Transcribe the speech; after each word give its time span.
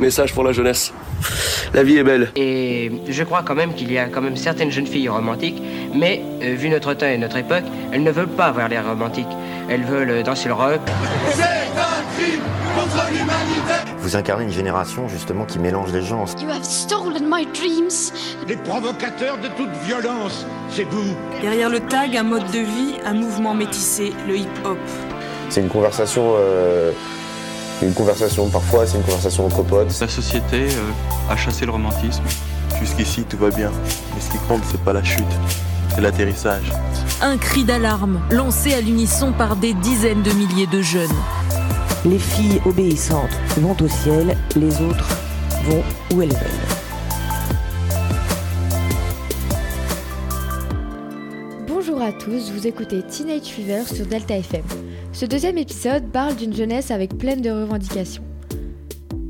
Message 0.00 0.34
pour 0.34 0.44
la 0.44 0.52
jeunesse. 0.52 0.92
La 1.74 1.82
vie 1.82 1.98
est 1.98 2.02
belle. 2.02 2.30
Et 2.36 2.90
je 3.08 3.22
crois 3.22 3.42
quand 3.42 3.54
même 3.54 3.74
qu'il 3.74 3.92
y 3.92 3.98
a 3.98 4.06
quand 4.06 4.20
même 4.20 4.36
certaines 4.36 4.70
jeunes 4.70 4.86
filles 4.86 5.08
romantiques, 5.08 5.62
mais 5.94 6.22
euh, 6.42 6.54
vu 6.54 6.68
notre 6.68 6.94
temps 6.94 7.06
et 7.06 7.18
notre 7.18 7.36
époque, 7.36 7.64
elles 7.92 8.02
ne 8.02 8.10
veulent 8.10 8.26
pas 8.28 8.46
avoir 8.46 8.68
l'air 8.68 8.86
romantiques. 8.86 9.28
Elles 9.68 9.84
veulent 9.84 10.22
danser 10.22 10.48
le 10.48 10.54
rock. 10.54 10.80
C'est 11.30 11.42
un 11.42 12.02
crime 12.16 12.40
contre 12.74 13.06
l'humanité 13.10 13.92
Vous 13.98 14.16
incarnez 14.16 14.44
une 14.44 14.52
génération 14.52 15.08
justement 15.08 15.44
qui 15.44 15.58
mélange 15.58 15.92
les 15.92 16.02
gens. 16.02 16.24
You 16.40 16.50
have 16.50 16.64
stolen 16.64 17.24
my 17.28 17.46
dreams. 17.54 18.12
Les 18.48 18.56
provocateurs 18.56 19.38
de 19.38 19.48
toute 19.56 19.70
violence, 19.86 20.46
c'est 20.70 20.84
vous. 20.84 21.14
Derrière 21.40 21.70
le 21.70 21.80
tag, 21.80 22.16
un 22.16 22.22
mode 22.24 22.50
de 22.50 22.58
vie, 22.58 22.94
un 23.04 23.14
mouvement 23.14 23.54
métissé, 23.54 24.12
le 24.26 24.36
hip-hop. 24.36 24.78
C'est 25.48 25.60
une 25.60 25.68
conversation, 25.68 26.34
euh, 26.38 26.92
une 27.82 27.94
conversation 27.94 28.48
parfois, 28.48 28.86
c'est 28.86 28.96
une 28.96 29.02
conversation 29.02 29.46
entre 29.46 29.62
potes. 29.62 29.98
La 30.00 30.08
société 30.08 30.62
euh, 30.62 31.30
a 31.30 31.36
chassé 31.36 31.66
le 31.66 31.72
romantisme. 31.72 32.22
Jusqu'ici, 32.80 33.24
tout 33.24 33.36
va 33.36 33.50
bien. 33.50 33.70
Mais 34.14 34.20
ce 34.20 34.30
qui 34.30 34.38
compte, 34.48 34.62
c'est 34.70 34.80
pas 34.80 34.92
la 34.92 35.02
chute, 35.02 35.24
c'est 35.94 36.00
l'atterrissage. 36.00 36.72
Un 37.20 37.36
cri 37.36 37.64
d'alarme 37.64 38.20
lancé 38.30 38.72
à 38.74 38.80
l'unisson 38.80 39.32
par 39.32 39.56
des 39.56 39.74
dizaines 39.74 40.22
de 40.22 40.30
milliers 40.32 40.66
de 40.66 40.80
jeunes. 40.80 41.10
Les 42.04 42.18
filles 42.18 42.60
obéissantes 42.66 43.30
vont 43.58 43.76
au 43.80 43.88
ciel, 43.88 44.36
les 44.56 44.80
autres 44.82 45.08
vont 45.64 45.82
où 46.14 46.22
elles 46.22 46.30
veulent. 46.30 46.38
Bonjour 51.68 52.02
à 52.02 52.12
tous, 52.12 52.50
vous 52.50 52.66
écoutez 52.66 53.02
Teenage 53.02 53.46
Fever 53.46 53.82
sur 53.84 54.06
Delta 54.06 54.36
FM. 54.36 54.62
Ce 55.14 55.26
deuxième 55.26 55.58
épisode 55.58 56.10
parle 56.10 56.36
d'une 56.36 56.54
jeunesse 56.54 56.90
avec 56.90 57.18
pleine 57.18 57.42
de 57.42 57.50
revendications. 57.50 58.24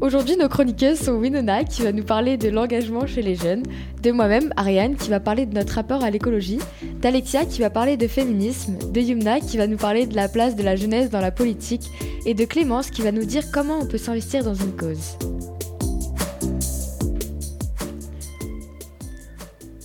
Aujourd'hui, 0.00 0.36
nos 0.36 0.48
chroniqueuses 0.48 1.00
sont 1.00 1.14
Winona 1.14 1.64
qui 1.64 1.82
va 1.82 1.90
nous 1.90 2.04
parler 2.04 2.36
de 2.36 2.48
l'engagement 2.48 3.04
chez 3.04 3.20
les 3.20 3.34
jeunes, 3.34 3.64
de 4.00 4.12
moi-même, 4.12 4.52
Ariane, 4.56 4.94
qui 4.94 5.10
va 5.10 5.18
parler 5.18 5.44
de 5.44 5.54
notre 5.54 5.74
rapport 5.74 6.04
à 6.04 6.10
l'écologie, 6.10 6.60
d'Alexia 7.00 7.44
qui 7.46 7.60
va 7.60 7.68
parler 7.68 7.96
de 7.96 8.06
féminisme, 8.06 8.78
de 8.92 9.00
Yumna 9.00 9.40
qui 9.40 9.56
va 9.56 9.66
nous 9.66 9.76
parler 9.76 10.06
de 10.06 10.14
la 10.14 10.28
place 10.28 10.54
de 10.54 10.62
la 10.62 10.76
jeunesse 10.76 11.10
dans 11.10 11.20
la 11.20 11.32
politique, 11.32 11.90
et 12.26 12.34
de 12.34 12.44
Clémence 12.44 12.90
qui 12.90 13.02
va 13.02 13.10
nous 13.10 13.24
dire 13.24 13.50
comment 13.52 13.78
on 13.80 13.86
peut 13.86 13.98
s'investir 13.98 14.44
dans 14.44 14.54
une 14.54 14.76
cause. 14.76 15.18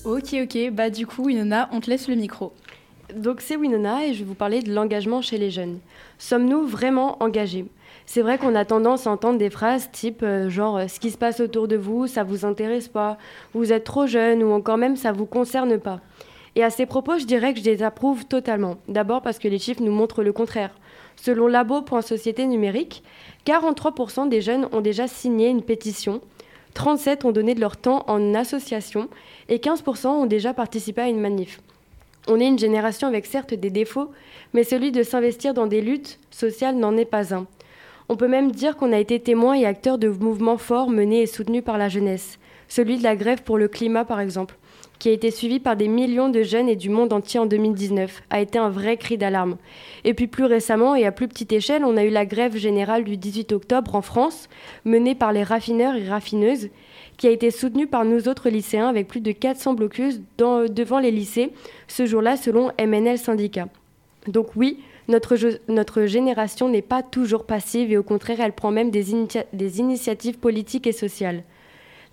Ok, 0.06 0.36
ok, 0.44 0.72
bah 0.74 0.92
du 0.92 1.08
coup, 1.08 1.26
Winona, 1.26 1.70
on 1.74 1.80
te 1.80 1.90
laisse 1.90 2.08
le 2.08 2.16
micro. 2.16 2.54
Donc 3.16 3.40
c'est 3.40 3.56
Winona 3.56 4.06
et 4.06 4.14
je 4.14 4.20
vais 4.20 4.26
vous 4.26 4.36
parler 4.36 4.62
de 4.62 4.74
l'engagement 4.74 5.22
chez 5.22 5.38
les 5.38 5.50
jeunes. 5.50 5.80
Sommes-nous 6.18 6.68
vraiment 6.68 7.22
engagés? 7.24 7.66
C'est 8.06 8.22
vrai 8.22 8.38
qu'on 8.38 8.54
a 8.54 8.66
tendance 8.66 9.08
à 9.08 9.12
entendre 9.12 9.38
des 9.38 9.50
phrases 9.50 9.90
type 9.92 10.24
euh, 10.24 10.50
genre 10.50 10.82
ce 10.90 11.00
qui 11.00 11.12
se 11.12 11.18
passe 11.18 11.40
autour 11.40 11.70
de 11.70 11.78
vous, 11.78 12.08
ça 12.08 12.24
vous 12.24 12.44
intéresse 12.44 12.90
pas, 12.90 13.18
vous 13.54 13.72
êtes 13.72 13.86
trop 13.86 14.08
jeune 14.08 14.44
ou 14.44 14.52
encore 14.52 14.78
même 14.78 14.98
ça 14.98 15.14
vous 15.14 15.26
concerne 15.26 15.80
pas. 15.80 16.02
Et 16.56 16.64
à 16.64 16.70
ces 16.70 16.86
propos, 16.86 17.18
je 17.18 17.26
dirais 17.26 17.54
que 17.54 17.60
je 17.60 17.66
les 17.66 17.82
approuve 17.82 18.26
totalement. 18.26 18.78
D'abord 18.90 19.22
parce 19.22 19.40
que 19.40 19.48
les 19.48 19.60
chiffres 19.60 19.84
nous 19.84 19.92
montrent 19.92 20.24
le 20.24 20.34
contraire. 20.34 20.72
Selon 21.16 21.48
Labo.société 21.48 22.46
numérique, 22.46 23.04
43% 23.46 24.28
des 24.28 24.42
jeunes 24.42 24.68
ont 24.74 24.82
déjà 24.82 25.08
signé 25.08 25.48
une 25.48 25.62
pétition, 25.62 26.20
37 26.74 27.26
ont 27.26 27.32
donné 27.32 27.56
de 27.56 27.62
leur 27.62 27.78
temps 27.78 28.04
en 28.08 28.36
association 28.36 29.08
et 29.50 29.60
15% 29.60 30.08
ont 30.08 30.26
déjà 30.26 30.54
participé 30.54 31.02
à 31.02 31.08
une 31.08 31.22
manif. 31.22 31.62
On 32.30 32.42
est 32.42 32.48
une 32.48 32.60
génération 32.60 33.08
avec 33.08 33.26
certes 33.26 33.54
des 33.54 33.70
défauts, 33.70 34.12
mais 34.54 34.64
celui 34.64 34.92
de 34.92 35.02
s'investir 35.02 35.54
dans 35.54 35.66
des 35.66 35.82
luttes 35.82 36.20
sociales 36.30 36.76
n'en 36.76 36.98
est 36.98 37.06
pas 37.06 37.34
un. 37.34 37.48
On 38.10 38.18
peut 38.18 38.28
même 38.28 38.52
dire 38.52 38.76
qu'on 38.76 38.92
a 38.92 39.00
été 39.00 39.20
témoin 39.20 39.54
et 39.54 39.66
acteur 39.66 39.98
de 39.98 40.10
mouvements 40.10 40.58
forts 40.58 40.90
menés 40.90 41.22
et 41.22 41.26
soutenus 41.26 41.64
par 41.64 41.78
la 41.78 41.88
jeunesse. 41.88 42.38
Celui 42.68 42.98
de 42.98 43.04
la 43.04 43.16
grève 43.16 43.44
pour 43.44 43.58
le 43.58 43.70
climat, 43.70 44.04
par 44.04 44.20
exemple, 44.20 44.58
qui 45.00 45.10
a 45.10 45.14
été 45.14 45.32
suivi 45.32 45.60
par 45.60 45.78
des 45.78 45.88
millions 45.88 46.28
de 46.28 46.44
jeunes 46.44 46.68
et 46.68 46.76
du 46.76 46.90
monde 46.90 47.14
entier 47.14 47.40
en 47.40 47.46
2019, 47.46 48.24
a 48.30 48.42
été 48.42 48.60
un 48.60 48.70
vrai 48.70 48.98
cri 48.98 49.18
d'alarme. 49.18 49.58
Et 50.04 50.14
puis 50.14 50.28
plus 50.28 50.46
récemment, 50.46 50.96
et 50.96 51.06
à 51.06 51.14
plus 51.14 51.30
petite 51.30 51.54
échelle, 51.54 51.86
on 51.86 51.96
a 51.96 52.04
eu 52.04 52.10
la 52.10 52.26
grève 52.26 52.58
générale 52.58 53.06
du 53.06 53.16
18 53.16 53.54
octobre 53.54 53.96
en 53.96 54.02
France, 54.02 54.50
menée 54.84 55.16
par 55.16 55.32
les 55.32 55.44
raffineurs 55.44 55.96
et 55.96 56.10
raffineuses, 56.10 56.70
qui 57.18 57.28
a 57.28 57.32
été 57.32 57.52
soutenue 57.52 57.88
par 57.88 58.06
nous 58.06 58.28
autres 58.28 58.50
lycéens 58.50 58.88
avec 58.88 59.08
plus 59.08 59.22
de 59.22 59.32
400 59.32 59.74
blocus 59.74 60.22
dans, 60.38 60.66
devant 60.66 61.00
les 61.00 61.12
lycées, 61.12 61.52
ce 61.88 62.06
jour-là 62.06 62.38
selon 62.38 62.72
MNL 62.80 63.18
Syndicat. 63.18 63.68
Donc 64.28 64.56
oui, 64.56 64.80
notre, 65.08 65.36
notre 65.68 66.06
génération 66.06 66.70
n'est 66.70 66.82
pas 66.82 67.02
toujours 67.02 67.46
passive 67.46 67.92
et 67.92 67.98
au 67.98 68.04
contraire, 68.04 68.40
elle 68.40 68.54
prend 68.54 68.72
même 68.72 68.92
des, 68.92 69.06
des 69.54 69.80
initiatives 69.80 70.38
politiques 70.38 70.88
et 70.88 70.92
sociales. 70.92 71.44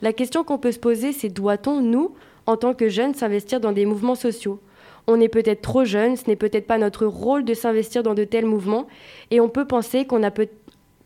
La 0.01 0.13
question 0.13 0.45
qu'on 0.45 0.59
peut 0.59 0.73
se 0.73 0.79
poser, 0.79 1.13
c'est 1.13 1.29
doit-on, 1.29 1.81
nous, 1.81 2.15
en 2.47 2.57
tant 2.57 2.75
que 2.75 2.89
jeunes, 2.89 3.15
s'investir 3.15 3.61
dans 3.61 3.73
des 3.73 3.87
mouvements 3.87 4.15
sociaux? 4.15 4.61
On 5.07 5.21
est 5.21 5.29
peut-être 5.29 5.61
trop 5.61 5.85
jeune, 5.85 6.17
ce 6.17 6.29
n'est 6.29 6.37
peut-être 6.37 6.67
pas 6.67 6.79
notre 6.79 7.05
rôle 7.07 7.45
de 7.45 7.53
s'investir 7.53 8.03
dans 8.03 8.15
de 8.15 8.25
tels 8.25 8.47
mouvements, 8.47 8.87
et 9.31 9.41
on 9.41 9.49
peut 9.49 9.67
penser 9.67 10.07
qu'on 10.07 10.23
a, 10.23 10.31
peut, 10.31 10.49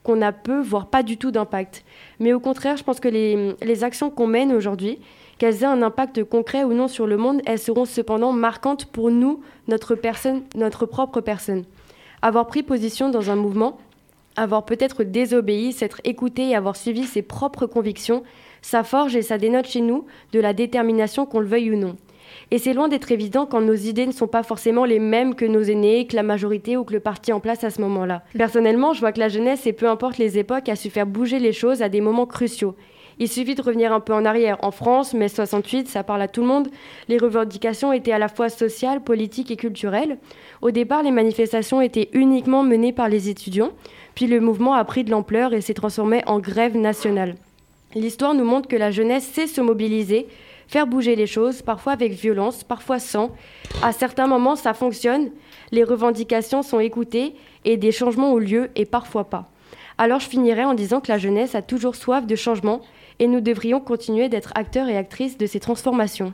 qu'on 0.09 0.23
a 0.23 0.33
peu, 0.33 0.63
voire 0.63 0.87
pas 0.87 1.03
du 1.03 1.19
tout 1.19 1.31
d'impact. 1.31 1.85
Mais 2.19 2.33
au 2.33 2.41
contraire, 2.41 2.79
je 2.79 2.83
pense 2.83 2.99
que 2.99 3.09
les, 3.09 3.55
les 3.63 3.85
actions 3.85 4.09
qu'on 4.09 4.27
mène 4.27 4.55
aujourd'hui, 4.55 4.99
qu'elles 5.37 5.63
aient 5.63 5.67
un 5.67 5.83
impact 5.83 6.25
concret 6.25 6.65
ou 6.65 6.73
non 6.73 6.89
sur 6.89 7.07
le 7.07 7.19
monde, 7.19 7.43
elles 7.45 7.59
seront 7.59 7.85
cependant 7.85 8.33
marquantes 8.33 8.87
pour 8.87 9.11
nous, 9.11 9.43
notre 9.67 9.95
personne, 9.95 10.45
notre 10.55 10.87
propre 10.87 11.21
personne. 11.21 11.65
Avoir 12.23 12.47
pris 12.47 12.63
position 12.63 13.11
dans 13.11 13.31
un 13.31 13.37
mouvement, 13.37 13.77
avoir 14.35 14.65
peut-être 14.65 15.05
désobéi, 15.05 15.75
s'être 15.75 16.01
écouté 16.05 16.49
et 16.49 16.57
avoir 16.57 16.77
suivi 16.77 17.05
ses 17.05 17.21
propres 17.21 17.67
convictions, 17.67 18.23
ça 18.63 18.85
forge 18.85 19.15
et 19.15 19.21
ça 19.21 19.37
dénote 19.37 19.67
chez 19.67 19.83
nous 19.83 20.07
de 20.33 20.41
la 20.41 20.55
détermination 20.55 21.27
qu'on 21.27 21.41
le 21.41 21.47
veuille 21.47 21.73
ou 21.73 21.77
non. 21.77 21.97
Et 22.51 22.59
c'est 22.59 22.73
loin 22.73 22.89
d'être 22.89 23.13
évident 23.13 23.47
quand 23.47 23.61
nos 23.61 23.75
idées 23.75 24.07
ne 24.07 24.13
sont 24.13 24.27
pas 24.27 24.43
forcément 24.43 24.85
les 24.85 24.99
mêmes 24.99 25.35
que 25.35 25.45
nos 25.45 25.63
aînés, 25.63 26.07
que 26.07 26.17
la 26.17 26.23
majorité 26.23 26.77
ou 26.77 26.85
que 26.85 26.93
le 26.93 27.01
parti 27.01 27.33
en 27.33 27.41
place 27.41 27.65
à 27.65 27.71
ce 27.71 27.81
moment-là. 27.81 28.23
Personnellement, 28.37 28.93
je 28.93 29.01
vois 29.01 29.13
que 29.13 29.21
la 29.21 29.29
jeunesse, 29.29 29.67
et 29.67 29.73
peu 29.73 29.89
importe 29.89 30.19
les 30.19 30.39
époques, 30.39 30.69
a 30.69 30.77
su 30.77 30.91
faire 30.91 31.07
bouger 31.07 31.39
les 31.39 31.53
choses 31.53 31.83
à 31.83 31.89
des 31.89 32.01
moments 32.01 32.27
cruciaux. 32.27 32.75
Il 33.21 33.29
suffit 33.29 33.57
de 33.57 33.63
revenir 33.63 33.93
un 33.93 33.99
peu 33.99 34.13
en 34.13 34.25
arrière. 34.25 34.59
En 34.63 34.71
France, 34.71 35.13
mai 35.13 35.29
68, 35.29 35.89
ça 35.89 36.05
parle 36.05 36.23
à 36.23 36.29
tout 36.29 36.41
le 36.41 36.47
monde. 36.47 36.69
Les 37.09 37.19
revendications 37.19 37.93
étaient 37.93 38.13
à 38.13 38.19
la 38.19 38.29
fois 38.29 38.49
sociales, 38.49 39.03
politiques 39.03 39.51
et 39.51 39.57
culturelles. 39.57 40.19
Au 40.63 40.71
départ, 40.71 41.03
les 41.03 41.11
manifestations 41.11 41.81
étaient 41.81 42.11
uniquement 42.13 42.63
menées 42.63 42.93
par 42.93 43.09
les 43.09 43.29
étudiants. 43.29 43.73
Puis 44.15 44.29
le 44.29 44.41
mouvement 44.41 44.75
a 44.75 44.85
pris 44.85 45.03
de 45.03 45.11
l'ampleur 45.11 45.53
et 45.53 45.61
s'est 45.61 45.75
transformé 45.75 46.23
en 46.27 46.39
grève 46.39 46.77
nationale. 46.77 47.35
L'histoire 47.95 48.35
nous 48.35 48.45
montre 48.45 48.69
que 48.69 48.77
la 48.77 48.91
jeunesse 48.91 49.25
sait 49.25 49.47
se 49.47 49.61
mobiliser, 49.61 50.29
faire 50.69 50.87
bouger 50.87 51.17
les 51.17 51.27
choses, 51.27 51.63
parfois 51.63 51.93
avec 51.95 52.13
violence, 52.13 52.63
parfois 52.63 52.99
sans. 53.01 53.31
À 53.83 53.93
certains 53.93 54.27
moments, 54.27 54.55
ça 54.55 54.75
fonctionne, 54.75 55.31
les 55.73 55.83
revendications 55.83 56.63
sont 56.63 56.79
écoutées 56.79 57.35
et 57.65 57.77
des 57.77 57.91
changements 57.91 58.33
ont 58.33 58.39
lieu 58.39 58.71
et 58.77 58.85
parfois 58.87 59.25
pas. 59.25 59.51
Alors 59.97 60.21
je 60.21 60.29
finirai 60.29 60.65
en 60.65 60.75
disant 60.75 61.01
que 61.01 61.11
la 61.11 61.19
jeunesse 61.19 61.55
a 61.57 61.63
toujours 61.63 61.97
soif 61.97 62.27
de 62.27 62.37
changement 62.37 62.81
et 63.19 63.27
nous 63.27 63.41
devrions 63.41 63.81
continuer 63.81 64.29
d'être 64.29 64.53
acteurs 64.55 64.89
et 64.89 64.97
actrices 64.97 65.37
de 65.39 65.47
ces 65.47 65.59
transformations. 65.59 66.33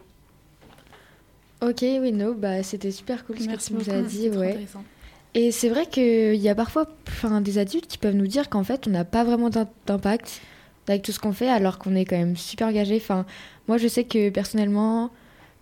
Ok, 1.63 1.81
oui, 1.83 2.13
no, 2.13 2.35
bah, 2.35 2.63
c'était 2.63 2.91
super 2.91 3.25
cool 3.25 3.39
ce 3.39 3.47
Merci 3.47 3.73
que 3.73 3.83
tu 3.83 3.89
nous 3.91 3.97
as 3.97 4.03
dit. 4.03 4.29
Ouais. 4.29 4.49
intéressant. 4.51 4.85
Et 5.37 5.51
c'est 5.51 5.69
vrai 5.69 5.87
qu'il 5.87 6.37
y 6.37 6.49
a 6.49 6.55
parfois 6.55 6.87
enfin, 7.09 7.41
des 7.41 7.59
adultes 7.59 7.87
qui 7.87 7.97
peuvent 7.99 8.15
nous 8.15 8.27
dire 8.27 8.51
qu'en 8.51 8.65
fait, 8.65 8.87
on 8.87 8.91
n'a 8.91 9.05
pas 9.05 9.25
vraiment 9.25 9.49
d'im- 9.49 9.69
d'impact 9.87 10.41
avec 10.89 11.03
tout 11.03 11.13
ce 11.13 11.19
qu'on 11.19 11.33
fait, 11.33 11.49
alors 11.49 11.79
qu'on 11.79 11.95
est 11.95 12.05
quand 12.05 12.17
même 12.19 12.37
super 12.37 12.69
engagé. 12.69 12.97
Enfin, 12.97 13.25
moi, 13.69 13.79
je 13.79 13.89
sais 13.89 14.05
que 14.05 14.29
personnellement, 14.31 15.11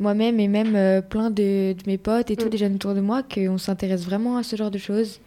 moi-même 0.01 0.41
et 0.41 0.49
même 0.49 0.75
euh, 0.75 1.01
plein 1.01 1.31
de, 1.31 1.73
de 1.75 1.83
mes 1.87 1.99
potes 1.99 2.31
et 2.31 2.37
tous 2.37 2.47
Mm. 2.47 2.51
les 2.51 2.59
jeunes 2.59 2.75
autour 2.75 2.95
de 2.95 3.01
moi, 3.01 3.23
qu'on 3.23 3.59
s'intéresse 3.59 4.05
vraiment 4.05 4.37
à 4.37 4.43
ce 4.43 4.57
genre 4.57 4.71
de 4.71 4.79
choses. 4.79 5.21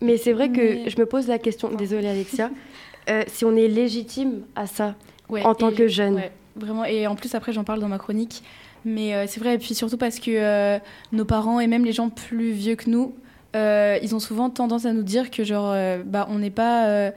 Mais 0.00 0.16
c'est 0.16 0.32
vrai 0.32 0.48
que 0.48 0.60
Mais- 0.84 0.88
je 0.90 0.98
me 0.98 1.04
pose 1.06 1.28
la 1.28 1.38
question, 1.38 1.70
désolée 1.70 2.08
Alexia, 2.08 2.50
euh, 3.10 3.22
si 3.26 3.44
on 3.44 3.54
est 3.56 3.68
légitime 3.68 4.42
à 4.56 4.66
ça 4.66 4.94
Ouais, 5.28 5.42
en 5.44 5.54
tant 5.54 5.70
que 5.70 5.86
jeune. 5.86 6.14
ouais, 6.14 6.32
vraiment. 6.56 6.84
Et 6.84 7.06
en 7.06 7.14
plus, 7.14 7.34
après, 7.34 7.52
j'en 7.52 7.62
parle 7.64 7.80
dans 7.80 7.88
ma 7.88 7.98
chronique. 7.98 8.42
Mais 8.86 9.14
euh, 9.14 9.26
c'est 9.28 9.38
vrai, 9.40 9.54
et 9.54 9.58
puis 9.58 9.74
surtout 9.74 9.98
parce 9.98 10.18
que 10.18 10.30
euh, 10.30 10.78
nos 11.12 11.26
parents 11.26 11.60
et 11.60 11.66
même 11.66 11.84
les 11.84 11.92
gens 11.92 12.08
plus 12.08 12.50
vieux 12.52 12.76
que 12.76 12.88
nous, 12.88 13.14
euh, 13.54 13.98
ils 14.02 14.14
ont 14.14 14.20
souvent 14.20 14.48
tendance 14.48 14.86
à 14.86 14.92
nous 14.94 15.02
dire 15.02 15.30
que 15.30 15.44
genre, 15.44 15.70
euh, 15.70 16.02
bah, 16.04 16.26
on 16.30 16.38
n'est 16.38 16.50
pas 16.50 16.86
euh, 16.88 17.10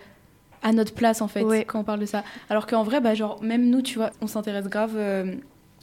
à 0.63 0.71
notre 0.74 0.94
place 0.94 1.21
en 1.21 1.27
fait 1.27 1.44
Ouais. 1.44 1.65
quand 1.65 1.80
on 1.80 1.83
parle 1.83 2.00
de 2.00 2.06
ça. 2.06 2.24
Alors 2.50 2.65
qu'en 2.68 2.83
vrai, 2.83 3.01
bah, 3.01 3.13
genre, 3.13 3.42
même 3.44 3.69
nous, 3.69 3.81
tu 3.81 3.95
vois, 4.00 4.12
on 4.21 4.27
s'intéresse 4.27 4.65
grave 4.68 4.94
euh, 4.95 5.36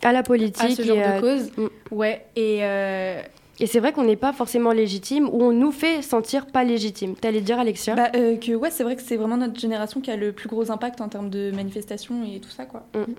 À 0.02 0.12
la 0.12 0.22
politique 0.22 0.62
à 0.64 0.74
ce 0.74 0.82
genre 0.82 0.96
et 0.96 1.02
à- 1.04 1.16
de 1.16 1.20
cause. 1.20 1.52
Mm. 1.56 1.66
Ouais, 1.92 2.26
et, 2.36 2.58
euh, 2.62 3.20
Et 3.60 3.66
c'est 3.66 3.78
vrai 3.78 3.92
qu'on 3.92 4.04
n'est 4.04 4.16
pas 4.16 4.32
forcément 4.32 4.72
légitime 4.72 5.28
ou 5.30 5.42
on 5.44 5.52
nous 5.52 5.70
fait 5.70 6.00
sentir 6.02 6.46
pas 6.46 6.64
légitime. 6.64 7.14
T'allais 7.14 7.42
dire, 7.42 7.58
Alexia? 7.58 7.94
Bah, 7.94 8.08
euh, 8.16 8.36
Que 8.36 8.52
ouais, 8.54 8.70
c'est 8.70 8.82
vrai 8.84 8.96
que 8.96 9.02
c'est 9.02 9.16
vraiment 9.16 9.36
notre 9.36 9.60
génération 9.60 10.00
qui 10.00 10.10
a 10.10 10.16
le 10.16 10.32
plus 10.32 10.48
gros 10.48 10.70
impact 10.70 11.00
en 11.02 11.08
termes 11.08 11.28
de 11.30 11.50
manifestations 11.54 12.24
et 12.24 12.40
tout 12.40 12.48
ça, 12.50 12.64
quoi. 12.64 12.84
Mm. 12.94 13.12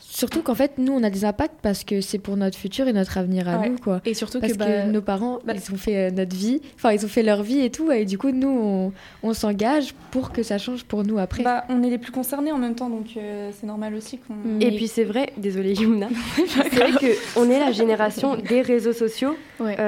Surtout 0.00 0.42
qu'en 0.42 0.54
fait, 0.54 0.78
nous, 0.78 0.92
on 0.92 1.02
a 1.02 1.10
des 1.10 1.24
impacts 1.24 1.60
parce 1.62 1.84
que 1.84 2.00
c'est 2.00 2.18
pour 2.18 2.36
notre 2.36 2.56
futur 2.56 2.88
et 2.88 2.92
notre 2.92 3.18
avenir 3.18 3.48
à 3.48 3.58
Ouais. 3.58 3.68
nous, 3.70 3.76
quoi. 3.78 4.00
Et 4.04 4.14
surtout 4.14 4.40
parce 4.40 4.52
que, 4.54 4.58
que, 4.58 4.64
bah, 4.64 4.84
nos 4.86 5.02
parents, 5.02 5.38
bah- 5.44 5.52
ils 5.54 5.72
ont 5.74 5.76
fait 5.76 5.96
euh, 5.96 6.10
notre 6.10 6.34
vie, 6.34 6.60
enfin, 6.76 6.92
ils 6.92 7.04
ont 7.04 7.08
fait 7.08 7.22
leur 7.22 7.42
vie 7.42 7.60
et 7.60 7.70
tout, 7.70 7.90
et 7.90 8.04
du 8.04 8.16
coup, 8.18 8.30
nous, 8.30 8.48
on, 8.48 8.92
on 9.22 9.34
s'engage 9.34 9.94
pour 10.10 10.32
que 10.32 10.42
ça 10.42 10.58
change 10.58 10.84
pour 10.84 11.04
nous 11.04 11.18
après. 11.18 11.42
Bah, 11.42 11.64
on 11.68 11.82
est 11.82 11.90
les 11.90 11.98
plus 11.98 12.12
concernés 12.12 12.52
en 12.52 12.58
même 12.58 12.74
temps, 12.74 12.88
donc 12.88 13.06
euh, 13.16 13.50
c'est 13.58 13.66
normal 13.66 13.94
aussi 13.94 14.18
qu'on. 14.18 14.60
Et 14.60 14.70
puis 14.76 14.86
c'est 14.88 15.04
vrai, 15.04 15.32
désolée 15.36 15.74
Yumna, 15.74 16.08
c'est 16.36 16.74
vrai 16.74 16.92
qu'on 17.34 17.50
est 17.50 17.58
la 17.60 17.72
génération 17.72 18.36
des 18.36 18.62
réseaux 18.62 18.92
sociaux. 18.92 19.36
Euh, 19.60 19.87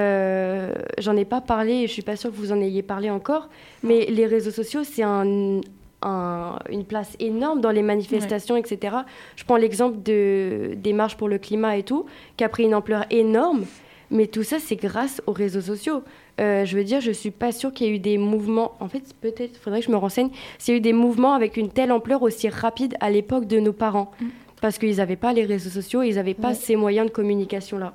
J'en 0.99 1.17
ai 1.17 1.25
pas 1.25 1.41
parlé 1.41 1.73
et 1.83 1.87
je 1.87 1.93
suis 1.93 2.03
pas 2.03 2.17
sûre 2.17 2.31
que 2.31 2.37
vous 2.37 2.53
en 2.53 2.61
ayez 2.61 2.83
parlé 2.83 3.11
encore, 3.11 3.49
mais 3.83 4.07
les 4.07 4.27
réseaux 4.27 4.51
sociaux, 4.51 4.83
c'est 4.85 5.03
un, 5.03 5.61
un- 6.03 6.59
une 6.71 6.85
place 6.85 7.17
énorme 7.21 7.61
dans 7.61 7.71
les 7.71 7.83
manifestations, 7.83 8.57
etc. 8.57 8.97
Je 9.37 9.45
prends 9.45 9.57
l'exemple 9.57 10.03
de, 10.03 10.73
des 10.77 10.93
marches 10.93 11.17
pour 11.17 11.29
le 11.29 11.39
climat 11.39 11.77
et 11.77 11.83
tout, 11.83 12.07
qui 12.37 12.45
a 12.45 12.49
pris 12.49 12.65
une 12.65 12.75
ampleur 12.75 13.05
énorme, 13.11 13.65
mais 14.11 14.27
tout 14.27 14.43
ça, 14.43 14.59
c'est 14.59 14.77
grâce 14.77 15.23
aux 15.27 15.33
réseaux 15.33 15.61
sociaux. 15.61 16.03
Euh, 16.41 16.65
je 16.65 16.77
veux 16.77 16.85
dire, 16.85 17.01
je 17.01 17.11
suis 17.13 17.31
pas 17.31 17.53
sûre 17.53 17.73
qu'il 17.73 17.87
y 17.87 17.91
ait 17.91 17.95
eu 17.95 17.99
des 17.99 18.17
mouvements. 18.19 18.73
En 18.81 18.89
fait, 18.89 19.03
peut-être, 19.21 19.57
faudrait 19.59 19.81
que 19.81 19.87
je 19.87 19.91
me 19.93 19.97
renseigne. 19.97 20.31
S'il 20.59 20.73
y 20.75 20.77
a 20.77 20.79
eu 20.79 20.81
des 20.81 20.95
mouvements 20.95 21.35
avec 21.35 21.57
une 21.57 21.69
telle 21.69 21.93
ampleur 21.93 22.23
aussi 22.23 22.49
rapide 22.49 22.95
à 23.01 23.11
l'époque 23.11 23.47
de 23.47 23.61
nos 23.61 23.73
parents, 23.75 24.11
parce 24.63 24.79
qu'ils 24.79 24.97
n'avaient 24.97 25.17
pas 25.17 25.33
les 25.33 25.45
réseaux 25.45 25.71
sociaux, 25.71 26.03
ils 26.03 26.15
n'avaient 26.17 26.35
pas 26.35 26.55
ces 26.55 26.77
moyens 26.77 27.07
de 27.09 27.13
communication 27.13 27.79
là. 27.79 27.93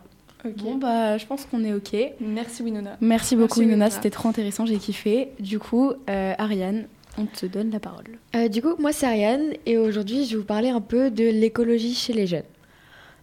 Bon, 0.57 0.75
bah, 0.75 1.17
je 1.17 1.25
pense 1.25 1.45
qu'on 1.45 1.63
est 1.63 1.73
OK. 1.73 1.95
Merci, 2.19 2.63
Winona. 2.63 2.97
Merci 3.01 3.05
Merci, 3.05 3.35
beaucoup, 3.35 3.59
Winona. 3.59 3.85
Winona. 3.85 3.89
C'était 3.89 4.09
trop 4.09 4.29
intéressant, 4.29 4.65
j'ai 4.65 4.77
kiffé. 4.77 5.29
Du 5.39 5.59
coup, 5.59 5.93
euh, 6.09 6.33
Ariane, 6.37 6.87
on 7.17 7.25
te 7.25 7.45
donne 7.45 7.71
la 7.71 7.79
parole. 7.79 8.05
Euh, 8.35 8.47
du 8.47 8.61
coup, 8.61 8.75
moi 8.77 8.91
c'est 8.91 9.05
Ariane 9.05 9.53
et 9.65 9.77
aujourd'hui 9.77 10.25
je 10.25 10.31
vais 10.31 10.37
vous 10.37 10.45
parler 10.45 10.69
un 10.69 10.81
peu 10.81 11.09
de 11.09 11.23
l'écologie 11.23 11.93
chez 11.93 12.13
les 12.13 12.27
jeunes. 12.27 12.43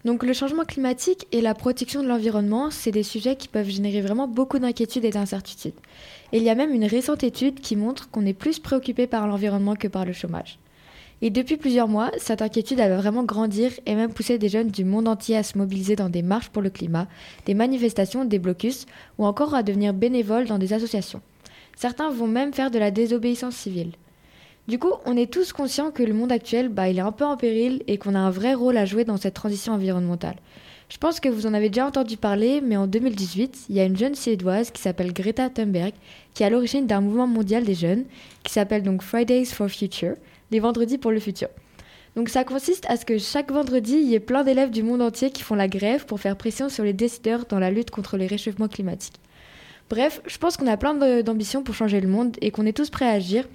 Donc 0.04 0.24
le 0.24 0.32
changement 0.32 0.64
climatique 0.64 1.28
et 1.30 1.40
la 1.40 1.54
protection 1.54 2.02
de 2.02 2.08
l'environnement, 2.08 2.70
c'est 2.70 2.90
des 2.90 3.04
sujets 3.04 3.36
qui 3.36 3.46
peuvent 3.48 3.68
générer 3.68 4.00
vraiment 4.00 4.26
beaucoup 4.26 4.58
d'inquiétudes 4.58 5.04
et 5.04 5.10
d'incertitudes. 5.10 5.74
Et 6.32 6.38
il 6.38 6.42
y 6.42 6.50
a 6.50 6.54
même 6.54 6.74
une 6.74 6.86
récente 6.86 7.22
étude 7.22 7.60
qui 7.60 7.76
montre 7.76 8.10
qu'on 8.10 8.26
est 8.26 8.32
plus 8.32 8.58
préoccupé 8.58 9.06
par 9.06 9.28
l'environnement 9.28 9.76
que 9.76 9.86
par 9.86 10.04
le 10.04 10.12
chômage. 10.12 10.58
Et 11.24 11.30
depuis 11.30 11.56
plusieurs 11.56 11.86
mois, 11.86 12.10
cette 12.18 12.42
inquiétude 12.42 12.80
elle 12.80 12.90
va 12.90 12.96
vraiment 12.96 13.22
grandir 13.22 13.70
et 13.86 13.94
même 13.94 14.12
pousser 14.12 14.38
des 14.38 14.48
jeunes 14.48 14.72
du 14.72 14.84
monde 14.84 15.06
entier 15.06 15.36
à 15.36 15.44
se 15.44 15.56
mobiliser 15.56 15.94
dans 15.94 16.08
des 16.08 16.20
marches 16.20 16.48
pour 16.48 16.62
le 16.62 16.68
climat, 16.68 17.06
des 17.46 17.54
manifestations, 17.54 18.24
des 18.24 18.40
blocus 18.40 18.86
ou 19.18 19.24
encore 19.24 19.54
à 19.54 19.62
devenir 19.62 19.94
bénévoles 19.94 20.46
dans 20.46 20.58
des 20.58 20.72
associations. 20.72 21.22
Certains 21.76 22.10
vont 22.10 22.26
même 22.26 22.52
faire 22.52 22.72
de 22.72 22.78
la 22.80 22.90
désobéissance 22.90 23.54
civile. 23.54 23.92
Du 24.66 24.80
coup, 24.80 24.92
on 25.06 25.16
est 25.16 25.32
tous 25.32 25.52
conscients 25.52 25.92
que 25.92 26.02
le 26.02 26.12
monde 26.12 26.32
actuel, 26.32 26.68
bah, 26.68 26.88
est 26.88 26.98
un 26.98 27.12
peu 27.12 27.24
en 27.24 27.36
péril 27.36 27.84
et 27.86 27.98
qu'on 27.98 28.16
a 28.16 28.20
un 28.20 28.30
vrai 28.30 28.54
rôle 28.54 28.76
à 28.76 28.84
jouer 28.84 29.04
dans 29.04 29.16
cette 29.16 29.34
transition 29.34 29.74
environnementale. 29.74 30.36
Je 30.88 30.98
pense 30.98 31.20
que 31.20 31.28
vous 31.28 31.46
en 31.46 31.54
avez 31.54 31.68
déjà 31.68 31.86
entendu 31.86 32.16
parler, 32.16 32.60
mais 32.60 32.76
en 32.76 32.86
2018, 32.88 33.66
il 33.68 33.76
y 33.76 33.80
a 33.80 33.84
une 33.84 33.96
jeune 33.96 34.14
suédoise 34.14 34.72
qui 34.72 34.82
s'appelle 34.82 35.12
Greta 35.12 35.50
Thunberg, 35.50 35.92
qui 36.34 36.42
est 36.42 36.46
à 36.46 36.50
l'origine 36.50 36.86
d'un 36.86 37.00
mouvement 37.00 37.26
mondial 37.28 37.64
des 37.64 37.74
jeunes, 37.74 38.04
qui 38.42 38.52
s'appelle 38.52 38.82
donc 38.82 39.02
Fridays 39.02 39.46
for 39.46 39.68
Future, 39.68 40.16
les 40.52 40.60
vendredis 40.60 40.98
pour 40.98 41.10
le 41.10 41.18
futur. 41.18 41.48
Donc 42.14 42.28
ça 42.28 42.44
consiste 42.44 42.84
à 42.88 42.96
ce 42.96 43.06
que 43.06 43.18
chaque 43.18 43.50
vendredi, 43.50 43.94
il 43.94 44.08
y 44.08 44.14
ait 44.14 44.20
plein 44.20 44.44
d'élèves 44.44 44.70
du 44.70 44.82
monde 44.82 45.00
entier 45.00 45.30
qui 45.30 45.42
font 45.42 45.54
la 45.54 45.66
grève 45.66 46.04
pour 46.04 46.20
faire 46.20 46.36
pression 46.36 46.68
sur 46.68 46.84
les 46.84 46.92
décideurs 46.92 47.46
dans 47.48 47.58
la 47.58 47.70
lutte 47.70 47.90
contre 47.90 48.18
les 48.18 48.26
réchauffements 48.26 48.68
climatiques. 48.68 49.16
Bref, 49.88 50.20
je 50.26 50.38
pense 50.38 50.56
qu'on 50.56 50.66
a 50.66 50.76
plein 50.76 50.94
d'ambitions 51.22 51.62
pour 51.62 51.74
changer 51.74 52.00
le 52.00 52.08
monde 52.08 52.36
et 52.40 52.50
qu'on 52.50 52.66
est 52.66 52.76
tous 52.76 52.90
prêts 52.90 53.08
à 53.08 53.12
agir, 53.12 53.48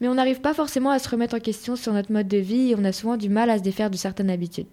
mais 0.00 0.08
on 0.08 0.14
n'arrive 0.14 0.40
pas 0.40 0.54
forcément 0.54 0.90
à 0.90 0.98
se 0.98 1.08
remettre 1.08 1.34
en 1.34 1.40
question 1.40 1.74
sur 1.74 1.92
notre 1.94 2.12
mode 2.12 2.28
de 2.28 2.36
vie 2.38 2.70
et 2.70 2.76
on 2.76 2.84
a 2.84 2.92
souvent 2.92 3.16
du 3.16 3.30
mal 3.30 3.48
à 3.50 3.58
se 3.58 3.62
défaire 3.62 3.90
de 3.90 3.96
certaines 3.96 4.30
habitudes. 4.30 4.68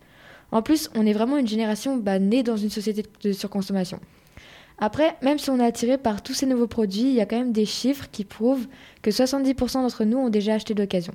En 0.51 0.61
plus, 0.61 0.89
on 0.95 1.05
est 1.05 1.13
vraiment 1.13 1.37
une 1.37 1.47
génération 1.47 1.95
bah, 1.95 2.19
née 2.19 2.43
dans 2.43 2.57
une 2.57 2.69
société 2.69 3.03
de 3.23 3.31
surconsommation. 3.31 3.99
Après, 4.79 5.15
même 5.21 5.37
si 5.37 5.49
on 5.49 5.59
est 5.59 5.65
attiré 5.65 5.97
par 5.97 6.23
tous 6.23 6.33
ces 6.33 6.45
nouveaux 6.45 6.67
produits, 6.67 7.09
il 7.09 7.13
y 7.13 7.21
a 7.21 7.25
quand 7.25 7.37
même 7.37 7.51
des 7.51 7.65
chiffres 7.65 8.07
qui 8.11 8.23
prouvent 8.23 8.67
que 9.01 9.11
70% 9.11 9.73
d'entre 9.73 10.05
nous 10.05 10.17
ont 10.17 10.29
déjà 10.29 10.55
acheté 10.55 10.73
d'occasion. 10.73 11.13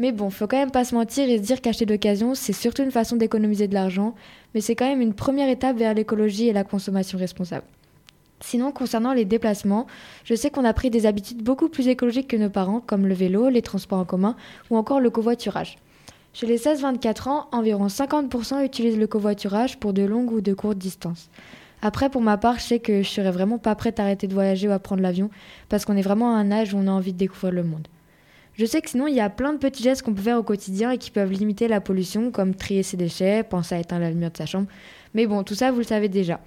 Mais 0.00 0.12
bon, 0.12 0.30
faut 0.30 0.46
quand 0.46 0.58
même 0.58 0.70
pas 0.70 0.84
se 0.84 0.94
mentir 0.94 1.28
et 1.28 1.38
se 1.38 1.42
dire 1.42 1.60
qu'acheter 1.60 1.84
d'occasion, 1.84 2.36
c'est 2.36 2.52
surtout 2.52 2.82
une 2.82 2.92
façon 2.92 3.16
d'économiser 3.16 3.66
de 3.66 3.74
l'argent, 3.74 4.14
mais 4.54 4.60
c'est 4.60 4.76
quand 4.76 4.88
même 4.88 5.00
une 5.00 5.14
première 5.14 5.48
étape 5.48 5.76
vers 5.76 5.92
l'écologie 5.92 6.46
et 6.46 6.52
la 6.52 6.62
consommation 6.62 7.18
responsable. 7.18 7.64
Sinon, 8.40 8.70
concernant 8.70 9.12
les 9.12 9.24
déplacements, 9.24 9.88
je 10.22 10.36
sais 10.36 10.50
qu'on 10.50 10.64
a 10.64 10.72
pris 10.72 10.90
des 10.90 11.06
habitudes 11.06 11.42
beaucoup 11.42 11.68
plus 11.68 11.88
écologiques 11.88 12.28
que 12.28 12.36
nos 12.36 12.50
parents, 12.50 12.80
comme 12.80 13.08
le 13.08 13.14
vélo, 13.14 13.48
les 13.48 13.62
transports 13.62 13.98
en 13.98 14.04
commun 14.04 14.36
ou 14.70 14.76
encore 14.76 15.00
le 15.00 15.10
covoiturage. 15.10 15.78
Chez 16.32 16.46
les 16.46 16.58
16-24 16.58 17.28
ans, 17.28 17.48
environ 17.50 17.88
50% 17.88 18.64
utilisent 18.64 18.98
le 18.98 19.08
covoiturage 19.08 19.78
pour 19.78 19.92
de 19.92 20.02
longues 20.02 20.30
ou 20.30 20.40
de 20.40 20.54
courtes 20.54 20.78
distances. 20.78 21.28
Après, 21.82 22.10
pour 22.10 22.22
ma 22.22 22.36
part, 22.36 22.60
je 22.60 22.64
sais 22.64 22.78
que 22.78 23.02
je 23.02 23.08
serais 23.08 23.32
vraiment 23.32 23.58
pas 23.58 23.74
prête 23.74 23.98
à 23.98 24.04
arrêter 24.04 24.28
de 24.28 24.34
voyager 24.34 24.68
ou 24.68 24.72
à 24.72 24.78
prendre 24.78 25.02
l'avion, 25.02 25.30
parce 25.68 25.84
qu'on 25.84 25.96
est 25.96 26.02
vraiment 26.02 26.36
à 26.36 26.38
un 26.38 26.52
âge 26.52 26.74
où 26.74 26.76
on 26.78 26.86
a 26.86 26.92
envie 26.92 27.12
de 27.12 27.18
découvrir 27.18 27.52
le 27.52 27.64
monde. 27.64 27.88
Je 28.58 28.66
sais 28.66 28.82
que 28.82 28.90
sinon, 28.90 29.06
il 29.06 29.14
y 29.14 29.20
a 29.20 29.30
plein 29.30 29.52
de 29.52 29.58
petits 29.58 29.84
gestes 29.84 30.02
qu'on 30.02 30.12
peut 30.12 30.22
faire 30.22 30.36
au 30.36 30.42
quotidien 30.42 30.90
et 30.90 30.98
qui 30.98 31.12
peuvent 31.12 31.30
limiter 31.30 31.68
la 31.68 31.80
pollution, 31.80 32.32
comme 32.32 32.56
trier 32.56 32.82
ses 32.82 32.96
déchets, 32.96 33.44
penser 33.44 33.76
à 33.76 33.78
éteindre 33.78 34.02
la 34.02 34.10
lumière 34.10 34.32
de 34.32 34.36
sa 34.36 34.46
chambre. 34.46 34.66
Mais 35.14 35.26
bon, 35.28 35.44
tout 35.44 35.54
ça, 35.54 35.70
vous 35.70 35.78
le 35.78 35.84
savez 35.84 36.08
déjà. 36.08 36.40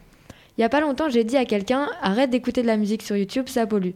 Il 0.57 0.61
y 0.61 0.65
a 0.65 0.69
pas 0.69 0.81
longtemps, 0.81 1.09
j'ai 1.09 1.23
dit 1.23 1.37
à 1.37 1.45
quelqu'un 1.45 1.87
arrête 2.01 2.29
d'écouter 2.29 2.63
de 2.63 2.67
la 2.67 2.75
musique 2.75 3.01
sur 3.01 3.15
YouTube, 3.15 3.47
ça 3.47 3.65
pollue. 3.65 3.91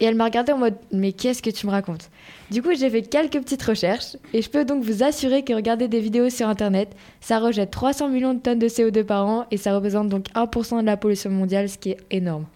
Et 0.00 0.04
elle 0.04 0.16
m'a 0.16 0.24
regardé 0.24 0.50
en 0.50 0.58
mode 0.58 0.74
mais 0.90 1.12
qu'est-ce 1.12 1.42
que 1.42 1.50
tu 1.50 1.64
me 1.64 1.70
racontes? 1.70 2.10
Du 2.50 2.60
coup, 2.60 2.74
j'ai 2.76 2.90
fait 2.90 3.02
quelques 3.02 3.38
petites 3.38 3.62
recherches 3.62 4.16
et 4.32 4.42
je 4.42 4.50
peux 4.50 4.64
donc 4.64 4.82
vous 4.82 5.04
assurer 5.04 5.44
que 5.44 5.52
regarder 5.52 5.86
des 5.86 6.00
vidéos 6.00 6.28
sur 6.28 6.48
internet, 6.48 6.88
ça 7.20 7.38
rejette 7.38 7.70
300 7.70 8.08
millions 8.08 8.34
de 8.34 8.40
tonnes 8.40 8.58
de 8.58 8.66
CO2 8.66 9.04
par 9.04 9.28
an 9.28 9.46
et 9.52 9.56
ça 9.56 9.76
représente 9.76 10.08
donc 10.08 10.26
1% 10.34 10.80
de 10.80 10.86
la 10.86 10.96
pollution 10.96 11.30
mondiale, 11.30 11.68
ce 11.68 11.78
qui 11.78 11.90
est 11.90 11.98
énorme. 12.10 12.46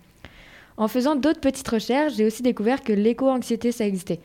En 0.76 0.88
faisant 0.88 1.14
d'autres 1.14 1.40
petites 1.40 1.68
recherches, 1.68 2.14
j'ai 2.16 2.26
aussi 2.26 2.42
découvert 2.42 2.82
que 2.82 2.92
l'éco-anxiété 2.92 3.70
ça 3.70 3.86
existait. 3.86 4.18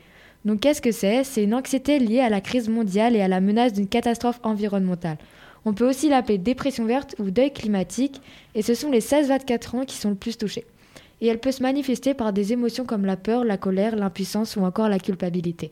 Donc 0.46 0.62
qu'est-ce 0.62 0.82
que 0.82 0.92
c'est? 0.92 1.24
C'est 1.24 1.44
une 1.44 1.54
anxiété 1.54 2.00
liée 2.00 2.22
à 2.22 2.30
la 2.30 2.42
crise 2.42 2.70
mondiale 2.70 3.16
et 3.16 3.22
à 3.22 3.28
la 3.28 3.42
menace 3.42 3.74
d'une 3.74 3.88
catastrophe 3.88 4.40
environnementale. 4.44 5.18
On 5.66 5.74
peut 5.74 5.88
aussi 5.88 6.10
l'appeler 6.10 6.38
dépression 6.38 6.86
verte 6.86 7.16
ou 7.20 7.32
deuil 7.32 7.52
climatique, 7.52 8.22
et 8.56 8.62
ce 8.62 8.74
sont 8.74 8.90
les 8.90 9.02
16-24 9.02 9.76
ans 9.76 9.86
qui 9.86 9.98
sont 9.98 10.10
le 10.10 10.16
plus 10.16 10.38
touchés. 10.38 10.66
Et 11.22 11.28
elle 11.28 11.40
peut 11.40 11.52
se 11.52 11.62
manifester 11.62 12.14
par 12.14 12.32
des 12.32 12.54
émotions 12.54 12.86
comme 12.86 13.06
la 13.06 13.18
peur, 13.18 13.44
la 13.44 13.58
colère, 13.58 13.98
l'impuissance 13.98 14.56
ou 14.56 14.62
encore 14.62 14.88
la 14.88 15.00
culpabilité. 15.00 15.72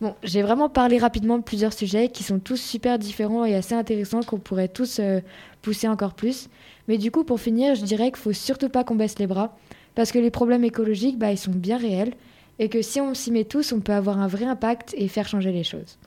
Bon, 0.00 0.14
j'ai 0.22 0.42
vraiment 0.42 0.68
parlé 0.68 0.98
rapidement 0.98 1.38
de 1.38 1.42
plusieurs 1.42 1.72
sujets 1.72 2.08
qui 2.08 2.22
sont 2.22 2.38
tous 2.38 2.56
super 2.56 3.00
différents 3.00 3.44
et 3.44 3.56
assez 3.56 3.74
intéressants 3.74 4.22
qu'on 4.22 4.38
pourrait 4.38 4.68
tous 4.68 5.00
euh, 5.00 5.18
pousser 5.60 5.88
encore 5.88 6.14
plus. 6.14 6.48
Mais 6.86 6.98
du 6.98 7.10
coup, 7.10 7.24
pour 7.24 7.40
finir, 7.40 7.74
je 7.74 7.84
dirais 7.84 8.12
qu'il 8.12 8.20
faut 8.20 8.32
surtout 8.32 8.68
pas 8.68 8.84
qu'on 8.84 8.94
baisse 8.94 9.18
les 9.18 9.26
bras, 9.26 9.56
parce 9.96 10.12
que 10.12 10.20
les 10.20 10.30
problèmes 10.30 10.62
écologiques, 10.62 11.18
bah, 11.18 11.32
ils 11.32 11.38
sont 11.38 11.50
bien 11.50 11.76
réels, 11.76 12.12
et 12.58 12.68
que 12.68 12.82
si 12.82 13.00
on 13.00 13.14
s'y 13.14 13.30
met 13.30 13.44
tous, 13.44 13.72
on 13.72 13.80
peut 13.80 13.92
avoir 13.92 14.18
un 14.18 14.26
vrai 14.26 14.44
impact 14.44 14.94
et 14.96 15.08
faire 15.08 15.28
changer 15.28 15.52
les 15.52 15.64
choses. 15.64 15.98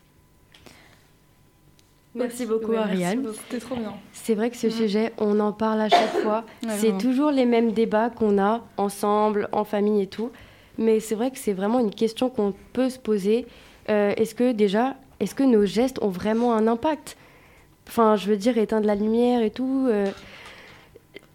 Merci 2.14 2.46
beaucoup 2.46 2.72
Ouais, 2.72 2.78
merci 2.78 3.04
Ariane. 3.04 3.22
beaucoup. 3.22 3.36
C'était 3.50 3.60
trop 3.66 3.76
bien. 3.78 3.94
C'est 4.12 4.36
vrai 4.36 4.50
que 4.50 4.58
ce 4.58 4.70
sujet, 4.70 5.14
on 5.18 5.40
en 5.40 5.54
parle 5.54 5.80
à 5.80 5.88
chaque 5.90 6.12
fois. 6.22 6.44
Ouais, 6.64 6.70
c'est 6.78 6.98
toujours 6.98 7.32
les 7.32 7.46
mêmes 7.46 7.72
débats 7.72 8.10
qu'on 8.10 8.38
a 8.38 8.62
ensemble, 8.78 9.48
en 9.54 9.64
famille 9.64 10.02
et 10.02 10.08
tout. 10.08 10.30
Mais 10.78 11.00
c'est 11.00 11.16
vrai 11.16 11.32
que 11.32 11.38
c'est 11.38 11.54
vraiment 11.54 11.80
une 11.80 11.92
question 11.94 12.30
qu'on 12.30 12.54
peut 12.74 12.90
se 12.90 13.00
poser. 13.00 13.46
Euh, 13.90 14.14
est-ce 14.18 14.36
que 14.36 14.52
déjà, 14.52 14.96
est-ce 15.22 15.36
que 15.36 15.44
nos 15.44 15.66
gestes 15.66 16.00
ont 16.04 16.10
vraiment 16.10 16.54
un 16.54 16.68
impact? 16.68 17.16
Enfin, 17.88 18.18
je 18.18 18.28
veux 18.28 18.38
dire, 18.38 18.58
éteindre 18.58 18.88
la 18.88 18.96
lumière 18.96 19.42
et 19.42 19.50
tout. 19.52 19.88
euh, 19.90 20.12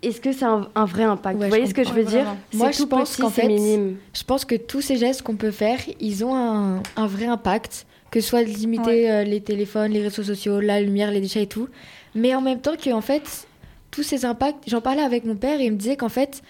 est-ce 0.09 0.21
que 0.21 0.33
ça 0.33 0.49
a 0.49 0.51
un, 0.53 0.69
un 0.75 0.85
vrai 0.85 1.05
impact? 1.05 1.39
Ouais, 1.39 1.45
Vous 1.45 1.51
voyez 1.51 1.67
ce 1.67 1.75
que 1.75 1.85
je 1.85 1.93
veux 1.93 2.05
dire? 2.05 2.27
C'est 2.51 2.57
Moi, 2.59 2.71
je 2.71 2.83
pense 2.85 3.17
qu'en 3.17 3.29
c'est 3.31 3.43
fait, 3.43 3.49
minime. 3.49 3.97
je 4.15 4.23
pense 4.25 4.45
que 4.45 4.55
tous 4.55 4.81
ces 4.81 4.97
gestes 4.97 5.23
qu'on 5.23 5.37
peut 5.37 5.51
faire, 5.51 5.79
ils 6.01 6.25
ont 6.25 6.35
un, 6.35 6.83
un 6.97 7.07
vrai 7.07 7.27
impact, 7.27 7.87
que 8.11 8.21
ce 8.21 8.29
soit 8.29 8.45
de 8.45 8.49
limiter 8.49 9.11
euh, 9.11 9.25
les 9.25 9.41
téléphones, 9.41 9.93
les 9.93 10.03
réseaux 10.03 10.23
sociaux, 10.23 10.61
la 10.61 10.81
lumière, 10.81 11.11
les 11.11 11.21
déchets 11.21 11.43
et 11.43 11.47
tout. 11.47 11.69
Mais 12.15 12.35
en 12.35 12.41
même 12.41 12.61
temps 12.61 12.77
que 12.77 12.91
en 12.91 13.01
fait, 13.01 13.47
tous 13.91 14.03
ces 14.03 14.25
impacts, 14.25 14.65
j'en 14.67 14.81
parlais 14.81 15.03
avec 15.03 15.25
mon 15.25 15.37
père 15.37 15.61
et 15.61 15.65
il 15.67 15.73
me 15.73 15.77
disait 15.77 15.97
qu'en 15.97 16.09
fait, 16.09 16.43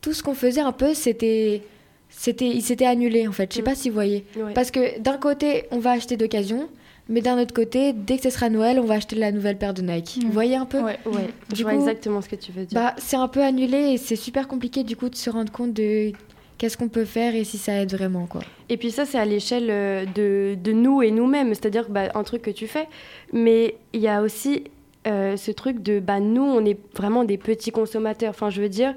tout 0.00 0.12
ce 0.12 0.22
qu'on 0.22 0.34
faisait 0.34 0.60
un 0.60 0.72
peu, 0.72 0.94
c'était 0.94 1.62
c'était 2.08 2.48
il 2.48 2.60
s'était 2.62 2.86
annulé 2.86 3.26
en 3.28 3.32
fait. 3.32 3.50
Je 3.50 3.56
sais 3.56 3.62
pas 3.62 3.74
si 3.74 3.88
vous 3.88 3.94
voyez. 3.94 4.24
Ouais. 4.36 4.52
Parce 4.54 4.70
que 4.70 4.98
d'un 5.00 5.16
côté, 5.16 5.64
on 5.70 5.78
va 5.78 5.92
acheter 5.92 6.16
d'occasion, 6.16 6.68
mais 7.12 7.20
d'un 7.20 7.40
autre 7.40 7.54
côté, 7.54 7.92
dès 7.92 8.16
que 8.16 8.22
ce 8.24 8.30
sera 8.30 8.48
Noël, 8.48 8.80
on 8.80 8.84
va 8.84 8.94
acheter 8.94 9.14
la 9.16 9.30
nouvelle 9.30 9.58
paire 9.58 9.74
de 9.74 9.82
Nike. 9.82 10.18
Vous 10.24 10.32
voyez 10.32 10.56
un 10.56 10.64
peu 10.66 10.80
Ouais, 10.80 10.98
ouais. 11.06 11.28
Du 11.50 11.56
je 11.56 11.62
vois 11.62 11.72
coup, 11.72 11.78
exactement 11.78 12.20
ce 12.20 12.28
que 12.28 12.36
tu 12.36 12.50
veux 12.50 12.64
dire. 12.64 12.80
bah, 12.80 12.94
c'est 12.98 13.16
un 13.16 13.28
peu 13.28 13.42
annulé 13.42 13.92
et 13.92 13.98
c'est 13.98 14.16
super 14.16 14.48
compliqué 14.48 14.82
du 14.82 14.96
coup 14.96 15.08
de 15.08 15.14
se 15.14 15.30
rendre 15.30 15.52
compte 15.52 15.72
de 15.74 16.12
qu'est-ce 16.58 16.76
qu'on 16.78 16.88
peut 16.88 17.04
faire 17.04 17.34
et 17.34 17.44
si 17.44 17.58
ça 17.58 17.74
aide 17.82 17.92
vraiment 17.94 18.26
quoi. 18.26 18.40
Et 18.68 18.76
puis 18.76 18.90
ça, 18.90 19.04
c'est 19.04 19.18
à 19.18 19.24
l'échelle 19.24 19.68
euh, 19.70 20.04
de, 20.14 20.56
de 20.62 20.72
nous 20.72 21.02
et 21.02 21.10
nous-mêmes, 21.10 21.54
c'est-à-dire 21.54 21.86
bah, 21.90 22.08
un 22.14 22.22
truc 22.24 22.42
que 22.42 22.50
tu 22.50 22.66
fais. 22.66 22.88
Mais 23.32 23.76
il 23.92 24.00
y 24.00 24.08
a 24.08 24.22
aussi 24.22 24.64
euh, 25.06 25.36
ce 25.36 25.50
truc 25.50 25.82
de, 25.82 26.00
bah, 26.00 26.20
nous, 26.20 26.42
on 26.44 26.64
est 26.64 26.78
vraiment 26.96 27.24
des 27.24 27.36
petits 27.36 27.72
consommateurs. 27.72 28.30
Enfin, 28.30 28.48
je 28.50 28.62
veux 28.62 28.68
dire, 28.68 28.94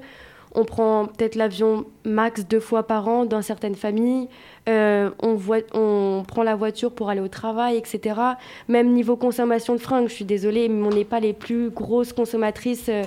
on 0.54 0.64
prend 0.64 1.06
peut-être 1.06 1.34
l'avion 1.34 1.84
max 2.04 2.46
deux 2.46 2.60
fois 2.60 2.86
par 2.86 3.08
an 3.08 3.26
dans 3.26 3.42
certaines 3.42 3.74
familles. 3.74 4.28
Euh, 4.68 5.10
on, 5.22 6.24
prend 6.26 6.42
la 6.42 6.56
voiture 6.56 6.90
pour 6.90 7.08
aller 7.08 7.20
au 7.20 7.28
travail, 7.28 7.76
etc. 7.76 8.20
Même 8.68 8.92
niveau 8.92 9.16
consommation 9.16 9.74
de 9.74 9.80
fringues, 9.80 10.08
je 10.08 10.14
suis 10.14 10.24
désolée, 10.24 10.68
mais 10.68 10.86
on 10.86 10.90
n'est 10.90 11.04
pas 11.04 11.20
les 11.20 11.32
plus 11.32 11.70
grosses 11.70 12.12
consommatrices 12.12 12.88
euh, 12.88 13.04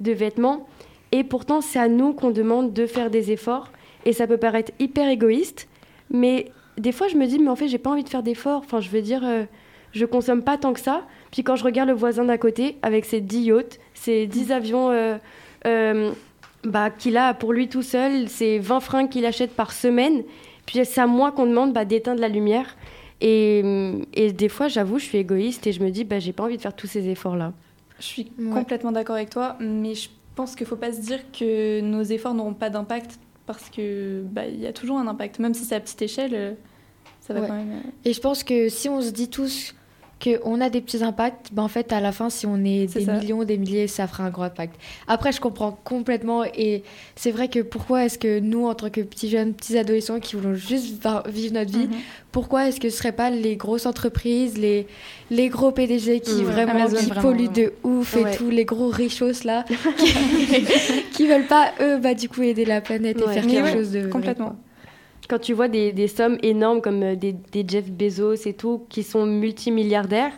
de 0.00 0.12
vêtements. 0.12 0.66
Et 1.12 1.22
pourtant, 1.22 1.60
c'est 1.60 1.78
à 1.78 1.88
nous 1.88 2.14
qu'on 2.14 2.30
demande 2.30 2.72
de 2.72 2.86
faire 2.86 3.10
des 3.10 3.30
efforts. 3.30 3.70
Et 4.06 4.14
ça 4.14 4.26
peut 4.26 4.38
paraître 4.38 4.72
hyper 4.78 5.08
égoïste, 5.08 5.68
mais 6.10 6.50
des 6.78 6.92
fois, 6.92 7.08
je 7.08 7.16
me 7.16 7.26
dis, 7.26 7.38
mais 7.38 7.50
en 7.50 7.56
fait, 7.56 7.68
j'ai 7.68 7.78
pas 7.78 7.90
envie 7.90 8.04
de 8.04 8.08
faire 8.08 8.22
d'efforts. 8.22 8.62
Enfin, 8.64 8.80
je 8.80 8.88
veux 8.88 9.02
dire, 9.02 9.20
euh, 9.22 9.44
je 9.92 10.06
consomme 10.06 10.42
pas 10.42 10.56
tant 10.56 10.72
que 10.72 10.80
ça. 10.80 11.02
Puis 11.30 11.44
quand 11.44 11.56
je 11.56 11.64
regarde 11.64 11.90
le 11.90 11.94
voisin 11.94 12.24
d'à 12.24 12.38
côté, 12.38 12.78
avec 12.80 13.04
ses 13.04 13.20
10 13.20 13.42
yachts, 13.42 13.80
ses 13.92 14.26
10 14.26 14.50
avions 14.52 14.90
euh, 14.90 16.10
bah, 16.64 16.90
qu'il 16.90 17.16
a 17.16 17.34
pour 17.34 17.52
lui 17.52 17.68
tout 17.68 17.82
seul, 17.82 18.28
ses 18.28 18.58
20 18.58 18.80
fringues 18.80 19.08
qu'il 19.08 19.26
achète 19.26 19.54
par 19.54 19.72
semaine, 19.72 20.22
puis 20.72 20.84
c'est 20.86 21.00
à 21.00 21.06
moi 21.06 21.32
qu'on 21.32 21.46
demande 21.46 21.72
bah, 21.72 21.84
d'éteindre 21.84 22.20
la 22.20 22.28
lumière. 22.28 22.76
Et, 23.20 23.62
et 24.14 24.32
des 24.32 24.48
fois, 24.48 24.68
j'avoue, 24.68 24.98
je 24.98 25.04
suis 25.04 25.18
égoïste 25.18 25.66
et 25.66 25.72
je 25.72 25.82
me 25.82 25.90
dis, 25.90 26.02
bah, 26.04 26.18
j'ai 26.18 26.32
pas 26.32 26.42
envie 26.44 26.56
de 26.56 26.62
faire 26.62 26.74
tous 26.74 26.86
ces 26.88 27.08
efforts-là. 27.08 27.52
Je 27.98 28.04
suis 28.04 28.32
complètement 28.52 28.90
d'accord 28.90 29.14
avec 29.16 29.30
toi, 29.30 29.56
mais 29.60 29.94
je 29.94 30.08
pense 30.34 30.56
qu'il 30.56 30.66
faut 30.66 30.76
pas 30.76 30.92
se 30.92 31.00
dire 31.00 31.20
que 31.30 31.80
nos 31.82 32.02
efforts 32.02 32.34
n'auront 32.34 32.54
pas 32.54 32.68
d'impact 32.70 33.18
parce 33.46 33.70
que 33.70 34.22
bah, 34.22 34.46
il 34.46 34.58
y 34.60 34.66
a 34.66 34.72
toujours 34.72 34.98
un 34.98 35.06
impact, 35.06 35.38
même 35.38 35.54
si 35.54 35.64
c'est 35.64 35.74
à 35.76 35.80
petite 35.80 36.02
échelle, 36.02 36.56
ça 37.20 37.32
va 37.34 37.40
Ouais. 37.42 37.46
quand 37.46 37.54
même. 37.56 37.70
euh, 37.72 37.90
Et 38.08 38.12
je 38.12 38.20
pense 38.20 38.42
que 38.42 38.68
si 38.68 38.88
on 38.88 39.00
se 39.00 39.10
dit 39.10 39.28
tous 39.28 39.74
qu'on 40.22 40.60
a 40.60 40.70
des 40.70 40.80
petits 40.80 41.02
impacts, 41.02 41.48
ben 41.52 41.62
en 41.64 41.68
fait, 41.68 41.92
à 41.92 42.00
la 42.00 42.12
fin, 42.12 42.30
si 42.30 42.46
on 42.46 42.64
est, 42.64 42.86
des 42.94 43.04
ça. 43.06 43.14
millions, 43.14 43.42
des 43.44 43.58
milliers, 43.58 43.88
ça 43.88 44.06
fera 44.06 44.24
un 44.24 44.30
gros 44.30 44.42
impact. 44.44 44.76
Après, 45.08 45.32
je 45.32 45.40
comprends 45.40 45.76
complètement. 45.84 46.44
Et 46.44 46.82
c'est 47.16 47.30
vrai 47.32 47.48
que 47.48 47.58
pourquoi 47.60 48.04
est-ce 48.04 48.18
que 48.18 48.38
nous, 48.38 48.66
en 48.66 48.74
tant 48.74 48.88
que 48.90 49.00
petits 49.00 49.28
jeunes, 49.30 49.52
petits 49.54 49.76
adolescents 49.78 50.20
qui 50.20 50.36
voulons 50.36 50.54
juste 50.54 51.04
vivre 51.28 51.54
notre 51.54 51.72
vie, 51.72 51.86
Mhm. 51.86 51.96
pourquoi 52.30 52.68
est-ce 52.68 52.78
que 52.80 52.88
ce 52.88 52.94
ne 52.94 52.98
serait 52.98 53.12
pas 53.12 53.30
les 53.30 53.56
grosses 53.56 53.86
entreprises, 53.86 54.56
les, 54.58 54.86
les 55.30 55.48
gros 55.48 55.72
PDG 55.72 56.20
qui 56.20 56.42
vraiment 56.44 56.72
Amazon, 56.72 56.96
qui 56.98 57.06
vraiment, 57.06 57.22
polluent 57.22 57.48
de 57.52 57.72
ouf 57.82 58.14
Ouais. 58.16 58.32
et 58.32 58.36
tout, 58.36 58.48
les 58.50 58.64
gros 58.64 58.88
richos 58.88 59.44
là, 59.44 59.64
qui, 59.98 60.12
qui 61.12 61.26
veulent 61.26 61.46
pas, 61.46 61.72
eux, 61.80 61.98
bah, 61.98 62.14
du 62.14 62.28
coup, 62.28 62.42
aider 62.42 62.64
la 62.64 62.80
planète 62.80 63.18
et 63.20 63.32
faire 63.32 63.44
Mais 63.46 63.52
quelque 63.54 63.72
chose 63.72 63.90
de. 63.92 64.06
complètement. 64.08 64.56
Quand 65.32 65.38
tu 65.38 65.54
vois 65.54 65.68
des, 65.68 66.08
sommes 66.08 66.36
énormes 66.42 66.82
comme 66.82 67.02
euh, 67.02 67.16
des, 67.16 67.64
Jeff 67.66 67.90
Bezos 67.90 68.46
et 68.46 68.52
tout, 68.52 68.84
qui 68.90 69.02
sont 69.02 69.24
multimilliardaires, 69.24 70.34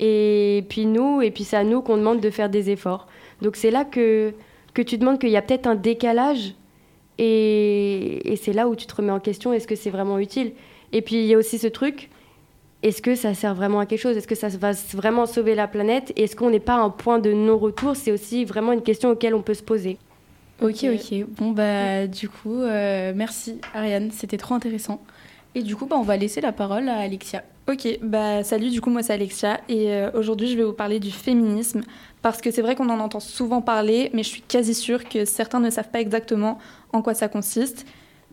et 0.00 0.64
puis 0.70 0.86
nous, 0.86 1.20
et 1.20 1.30
puis 1.30 1.44
c'est 1.44 1.58
à 1.58 1.64
nous 1.64 1.82
qu'on 1.82 1.98
demande 1.98 2.20
de 2.20 2.30
faire 2.30 2.48
des 2.48 2.70
efforts. 2.70 3.08
Donc 3.42 3.56
c'est 3.56 3.70
là 3.70 3.84
que, 3.84 4.32
que 4.72 4.80
tu 4.80 4.96
demandes 4.96 5.18
qu'il 5.18 5.28
y 5.28 5.36
a 5.36 5.42
peut-être 5.42 5.66
un 5.66 5.74
décalage, 5.74 6.54
et, 7.18 8.38
c'est 8.40 8.54
là 8.54 8.68
où 8.68 8.74
tu 8.74 8.86
te 8.86 8.94
remets 8.94 9.12
en 9.12 9.20
question, 9.20 9.52
est-ce 9.52 9.66
que 9.66 9.76
c'est 9.76 9.90
vraiment 9.90 10.18
utile? 10.18 10.52
Et 10.94 11.02
puis 11.02 11.16
il 11.16 11.26
y 11.26 11.34
a 11.34 11.36
aussi 11.36 11.58
ce 11.58 11.66
truc, 11.66 12.08
est-ce 12.82 13.02
que 13.02 13.14
ça 13.14 13.34
sert 13.34 13.54
vraiment 13.54 13.80
à 13.80 13.84
quelque 13.84 14.00
chose? 14.00 14.16
Est-ce 14.16 14.26
que 14.26 14.34
ça 14.34 14.48
va 14.48 14.72
vraiment 14.94 15.26
sauver 15.26 15.54
la 15.54 15.68
planète? 15.68 16.10
Est-ce 16.16 16.36
qu'on 16.36 16.48
n'est 16.48 16.58
pas 16.58 16.76
un 16.76 16.88
point 16.88 17.18
de 17.18 17.34
non-retour? 17.34 17.96
C'est 17.96 18.12
aussi 18.12 18.46
vraiment 18.46 18.72
une 18.72 18.82
question 18.82 19.10
auquel 19.10 19.34
on 19.34 19.42
peut 19.42 19.52
se 19.52 19.62
poser. 19.62 19.98
Ok, 20.62 20.84
ok. 20.84 21.24
Bon, 21.38 21.50
bah, 21.50 22.06
du 22.06 22.28
coup, 22.28 22.54
euh, 22.54 23.12
merci 23.16 23.60
Ariane, 23.74 24.12
c'était 24.12 24.36
trop 24.36 24.54
intéressant. 24.54 25.02
Et 25.56 25.62
du 25.62 25.74
coup, 25.74 25.86
bah, 25.86 25.96
on 25.98 26.02
va 26.02 26.16
laisser 26.16 26.40
la 26.40 26.52
parole 26.52 26.88
à 26.88 26.98
Alexia. 26.98 27.42
Ok, 27.68 27.98
bah, 28.00 28.44
salut, 28.44 28.70
du 28.70 28.80
coup, 28.80 28.88
moi 28.88 29.02
c'est 29.02 29.12
Alexia. 29.12 29.60
Et 29.68 29.90
euh, 29.90 30.12
aujourd'hui, 30.14 30.46
je 30.46 30.56
vais 30.56 30.62
vous 30.62 30.72
parler 30.72 31.00
du 31.00 31.10
féminisme. 31.10 31.82
Parce 32.22 32.40
que 32.40 32.52
c'est 32.52 32.62
vrai 32.62 32.76
qu'on 32.76 32.90
en 32.90 33.00
entend 33.00 33.18
souvent 33.18 33.60
parler, 33.60 34.10
mais 34.14 34.22
je 34.22 34.28
suis 34.28 34.42
quasi 34.42 34.72
sûre 34.72 35.08
que 35.08 35.24
certains 35.24 35.58
ne 35.58 35.68
savent 35.68 35.90
pas 35.90 36.00
exactement 36.00 36.58
en 36.92 37.02
quoi 37.02 37.14
ça 37.14 37.26
consiste. 37.26 37.84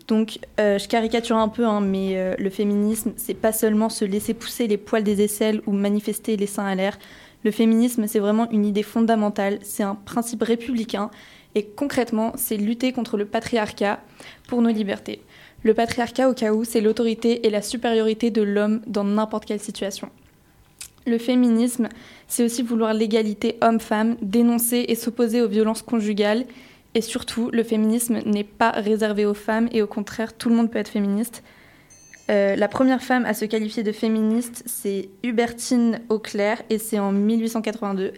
Donc, 0.06 0.38
euh, 0.60 0.78
je 0.78 0.86
caricature 0.86 1.36
un 1.36 1.48
peu, 1.48 1.66
hein, 1.66 1.80
mais 1.80 2.36
le 2.38 2.50
féminisme, 2.50 3.12
c'est 3.16 3.34
pas 3.34 3.52
seulement 3.52 3.88
se 3.88 4.04
laisser 4.04 4.34
pousser 4.34 4.68
les 4.68 4.76
poils 4.76 5.02
des 5.02 5.20
aisselles 5.22 5.62
ou 5.66 5.72
manifester 5.72 6.36
les 6.36 6.46
seins 6.46 6.66
à 6.66 6.76
l'air. 6.76 6.96
Le 7.42 7.50
féminisme, 7.50 8.06
c'est 8.06 8.18
vraiment 8.18 8.48
une 8.50 8.66
idée 8.66 8.82
fondamentale, 8.82 9.58
c'est 9.62 9.82
un 9.82 9.94
principe 9.96 10.42
républicain 10.42 11.10
et 11.54 11.64
concrètement, 11.64 12.32
c'est 12.36 12.56
lutter 12.56 12.92
contre 12.92 13.16
le 13.16 13.24
patriarcat 13.24 14.00
pour 14.48 14.62
nos 14.62 14.70
libertés. 14.70 15.22
Le 15.62 15.74
patriarcat, 15.74 16.28
au 16.28 16.34
cas 16.34 16.52
où, 16.52 16.64
c'est 16.64 16.80
l'autorité 16.80 17.46
et 17.46 17.50
la 17.50 17.62
supériorité 17.62 18.30
de 18.30 18.42
l'homme 18.42 18.80
dans 18.86 19.04
n'importe 19.04 19.44
quelle 19.44 19.60
situation. 19.60 20.08
Le 21.06 21.18
féminisme, 21.18 21.88
c'est 22.28 22.44
aussi 22.44 22.62
vouloir 22.62 22.94
l'égalité 22.94 23.56
homme-femme, 23.62 24.16
dénoncer 24.22 24.84
et 24.88 24.94
s'opposer 24.94 25.42
aux 25.42 25.48
violences 25.48 25.82
conjugales. 25.82 26.44
Et 26.94 27.00
surtout, 27.00 27.50
le 27.52 27.62
féminisme 27.62 28.20
n'est 28.26 28.44
pas 28.44 28.70
réservé 28.70 29.24
aux 29.26 29.34
femmes 29.34 29.68
et 29.72 29.82
au 29.82 29.86
contraire, 29.86 30.36
tout 30.36 30.48
le 30.48 30.54
monde 30.54 30.70
peut 30.70 30.78
être 30.78 30.88
féministe. 30.88 31.42
Euh, 32.30 32.54
la 32.54 32.68
première 32.68 33.02
femme 33.02 33.24
à 33.24 33.34
se 33.34 33.44
qualifier 33.44 33.82
de 33.82 33.92
féministe, 33.92 34.62
c'est 34.66 35.08
Hubertine 35.24 36.00
Auclair 36.08 36.62
et 36.70 36.78
c'est 36.78 36.98
en 36.98 37.12
1882. 37.12 38.12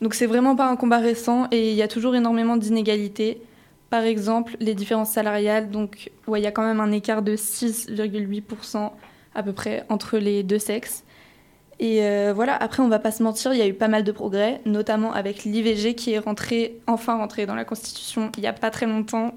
Donc 0.00 0.14
c'est 0.14 0.26
vraiment 0.26 0.56
pas 0.56 0.68
un 0.68 0.76
combat 0.76 0.98
récent 0.98 1.46
et 1.50 1.70
il 1.70 1.76
y 1.76 1.82
a 1.82 1.88
toujours 1.88 2.14
énormément 2.16 2.56
d'inégalités. 2.56 3.42
Par 3.90 4.04
exemple, 4.04 4.56
les 4.60 4.74
différences 4.74 5.10
salariales, 5.10 5.70
donc 5.70 6.10
il 6.28 6.40
y 6.40 6.46
a 6.46 6.52
quand 6.52 6.64
même 6.64 6.80
un 6.80 6.92
écart 6.92 7.22
de 7.22 7.36
6,8% 7.36 8.92
à 9.34 9.42
peu 9.42 9.52
près 9.52 9.84
entre 9.88 10.16
les 10.18 10.42
deux 10.42 10.58
sexes. 10.58 11.04
Et 11.80 12.04
euh, 12.04 12.32
voilà, 12.34 12.54
après 12.56 12.82
on 12.82 12.88
va 12.88 12.98
pas 12.98 13.10
se 13.10 13.22
mentir, 13.22 13.52
il 13.52 13.58
y 13.58 13.62
a 13.62 13.66
eu 13.66 13.74
pas 13.74 13.88
mal 13.88 14.04
de 14.04 14.12
progrès, 14.12 14.60
notamment 14.66 15.12
avec 15.12 15.44
l'IVG 15.44 15.94
qui 15.94 16.12
est 16.12 16.18
rentré, 16.18 16.78
enfin 16.86 17.16
rentré 17.16 17.46
dans 17.46 17.54
la 17.54 17.64
Constitution 17.64 18.30
il 18.36 18.44
y 18.44 18.46
a 18.46 18.52
pas 18.52 18.70
très 18.70 18.86
longtemps. 18.86 19.34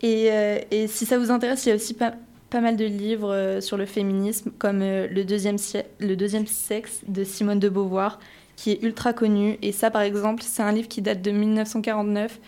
Et, 0.00 0.32
euh, 0.32 0.58
si 0.88 1.06
ça 1.06 1.18
vous 1.18 1.30
intéresse, 1.30 1.64
il 1.66 1.68
y 1.68 1.72
a 1.72 1.74
aussi 1.74 1.94
pas, 1.94 2.14
mal 2.54 2.76
de 2.76 2.84
livres 2.84 3.32
euh, 3.32 3.60
sur 3.60 3.76
le 3.76 3.86
féminisme, 3.86 4.50
comme 4.58 4.80
le 4.80 5.24
deuxième 5.24 5.58
sexe 5.58 7.00
de 7.06 7.24
Simone 7.24 7.60
de 7.60 7.68
Beauvoir, 7.68 8.18
qui 8.62 8.70
est 8.70 8.82
ultra 8.84 9.12
connu. 9.12 9.58
Et 9.60 9.72
ça, 9.72 9.90
par 9.90 10.02
exemple, 10.02 10.44
c'est 10.46 10.62
un 10.62 10.70
livre 10.70 10.86
qui 10.86 11.02
date 11.02 11.20
de 11.20 11.32
1949. 11.32 12.38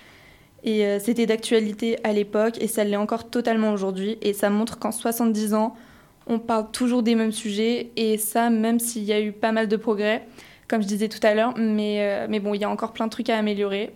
Et 0.62 0.86
euh, 0.86 1.00
c'était 1.00 1.26
d'actualité 1.26 1.98
à 2.04 2.12
l'époque, 2.12 2.56
et 2.60 2.68
ça 2.68 2.84
l'est 2.84 2.94
encore 2.94 3.30
totalement 3.30 3.72
aujourd'hui. 3.72 4.16
Et 4.22 4.32
ça 4.32 4.48
montre 4.48 4.78
qu'en 4.78 4.92
70 4.92 5.54
ans, 5.54 5.74
on 6.28 6.38
parle 6.38 6.70
toujours 6.70 7.02
des 7.02 7.16
mêmes 7.16 7.32
sujets, 7.32 7.90
et 7.96 8.16
ça, 8.16 8.48
même 8.48 8.78
s'il 8.78 9.02
y 9.02 9.12
a 9.12 9.20
eu 9.20 9.32
pas 9.32 9.50
mal 9.50 9.66
de 9.66 9.76
progrès, 9.76 10.24
comme 10.68 10.82
je 10.82 10.86
disais 10.86 11.08
tout 11.08 11.18
à 11.24 11.34
l'heure. 11.34 11.52
Mais, 11.56 11.96
euh, 11.98 12.26
mais 12.30 12.38
bon, 12.38 12.54
il 12.54 12.60
y 12.60 12.64
a 12.64 12.70
encore 12.70 12.92
plein 12.92 13.06
de 13.06 13.10
trucs 13.10 13.28
à 13.28 13.36
améliorer. 13.36 13.92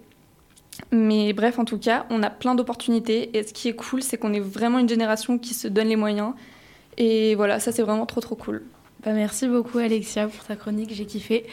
Mais 0.90 1.32
bref, 1.32 1.60
en 1.60 1.64
tout 1.64 1.78
cas, 1.78 2.04
on 2.10 2.24
a 2.24 2.30
plein 2.30 2.56
d'opportunités, 2.56 3.38
et 3.38 3.44
ce 3.44 3.52
qui 3.52 3.68
est 3.68 3.76
cool, 3.76 4.02
c'est 4.02 4.16
qu'on 4.16 4.32
est 4.32 4.40
vraiment 4.40 4.80
une 4.80 4.88
génération 4.88 5.38
qui 5.38 5.54
se 5.54 5.68
donne 5.68 5.86
les 5.86 5.96
moyens. 5.96 6.32
Et 6.96 7.36
voilà, 7.36 7.60
ça, 7.60 7.70
c'est 7.70 7.82
vraiment 7.82 8.06
trop, 8.06 8.20
trop 8.20 8.34
cool. 8.34 8.64
Bah, 9.04 9.12
merci 9.12 9.46
beaucoup 9.46 9.78
Alexia 9.78 10.26
pour 10.26 10.44
ta 10.44 10.56
chronique, 10.56 10.92
j'ai 10.92 11.06
kiffé. 11.06 11.46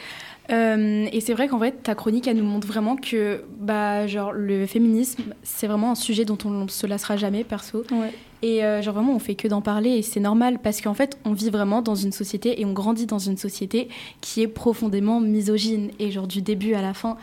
Euh, 0.50 1.06
et 1.10 1.20
c'est 1.20 1.32
vrai 1.32 1.48
qu'en 1.48 1.58
fait, 1.58 1.82
ta 1.82 1.94
chronique, 1.94 2.28
elle 2.28 2.36
nous 2.36 2.44
montre 2.44 2.66
vraiment 2.66 2.96
que 2.96 3.44
bah, 3.58 4.06
genre, 4.06 4.32
le 4.32 4.66
féminisme, 4.66 5.34
c'est 5.42 5.66
vraiment 5.66 5.92
un 5.92 5.94
sujet 5.94 6.24
dont 6.24 6.38
on 6.44 6.50
ne 6.50 6.68
se 6.68 6.86
lassera 6.86 7.16
jamais, 7.16 7.44
perso. 7.44 7.84
Ouais. 7.90 8.12
Et 8.42 8.62
euh, 8.64 8.82
genre 8.82 8.94
vraiment, 8.94 9.14
on 9.14 9.18
fait 9.18 9.34
que 9.34 9.48
d'en 9.48 9.62
parler 9.62 9.90
et 9.90 10.02
c'est 10.02 10.20
normal 10.20 10.58
parce 10.62 10.80
qu'en 10.80 10.94
fait, 10.94 11.18
on 11.24 11.32
vit 11.32 11.50
vraiment 11.50 11.82
dans 11.82 11.94
une 11.94 12.12
société 12.12 12.60
et 12.60 12.64
on 12.64 12.72
grandit 12.72 13.06
dans 13.06 13.18
une 13.18 13.38
société 13.38 13.88
qui 14.20 14.42
est 14.42 14.48
profondément 14.48 15.20
misogyne 15.20 15.90
et 15.98 16.10
genre 16.10 16.26
du 16.26 16.42
début 16.42 16.74
à 16.74 16.82
la 16.82 16.94
fin. 16.94 17.16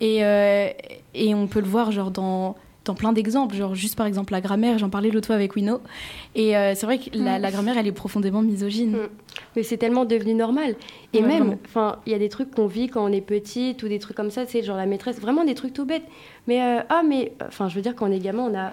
Et, 0.00 0.24
euh, 0.24 0.68
et 1.14 1.34
on 1.34 1.46
peut 1.46 1.60
le 1.60 1.66
voir 1.66 1.90
genre 1.90 2.10
dans 2.10 2.54
dans 2.88 2.94
plein 2.94 3.12
d'exemples, 3.12 3.54
genre 3.54 3.74
juste 3.74 3.94
par 3.96 4.06
exemple 4.06 4.32
la 4.32 4.40
grammaire, 4.40 4.76
j'en 4.78 4.90
parlais 4.90 5.10
l'autre 5.10 5.26
fois 5.28 5.36
avec 5.36 5.54
Wino, 5.56 5.80
et 6.34 6.56
euh, 6.56 6.74
c'est 6.74 6.84
vrai 6.86 6.98
que 6.98 7.16
la, 7.16 7.38
Mm. 7.38 7.42
la 7.42 7.50
grammaire 7.50 7.78
elle 7.78 7.86
est 7.86 7.92
profondément 7.92 8.42
misogyne. 8.42 8.96
Mais 9.54 9.62
c'est 9.62 9.76
tellement 9.76 10.04
devenu 10.04 10.34
normal. 10.34 10.74
Et 11.12 11.20
Ouais, 11.22 11.26
même, 11.28 11.56
enfin, 11.66 11.96
il 12.06 12.12
y 12.12 12.14
a 12.14 12.18
des 12.18 12.28
trucs 12.28 12.50
qu'on 12.54 12.66
vit 12.66 12.88
quand 12.88 13.04
on 13.08 13.12
est 13.12 13.20
petite 13.20 13.82
ou 13.82 13.88
des 13.88 13.98
trucs 14.00 14.16
comme 14.16 14.30
ça, 14.30 14.44
c'est 14.46 14.62
genre 14.62 14.76
la 14.76 14.86
maîtresse, 14.86 15.20
vraiment 15.20 15.44
des 15.44 15.54
trucs 15.54 15.72
tout 15.72 15.84
bêtes. 15.86 16.02
Mais 16.48 16.60
euh, 16.62 16.80
ah, 16.88 17.02
mais 17.06 17.32
enfin, 17.46 17.68
je 17.68 17.74
veux 17.76 17.82
dire 17.82 17.94
quand 17.94 18.08
on 18.08 18.12
est 18.12 18.18
gamin, 18.18 18.42
on 18.50 18.56
a 18.58 18.72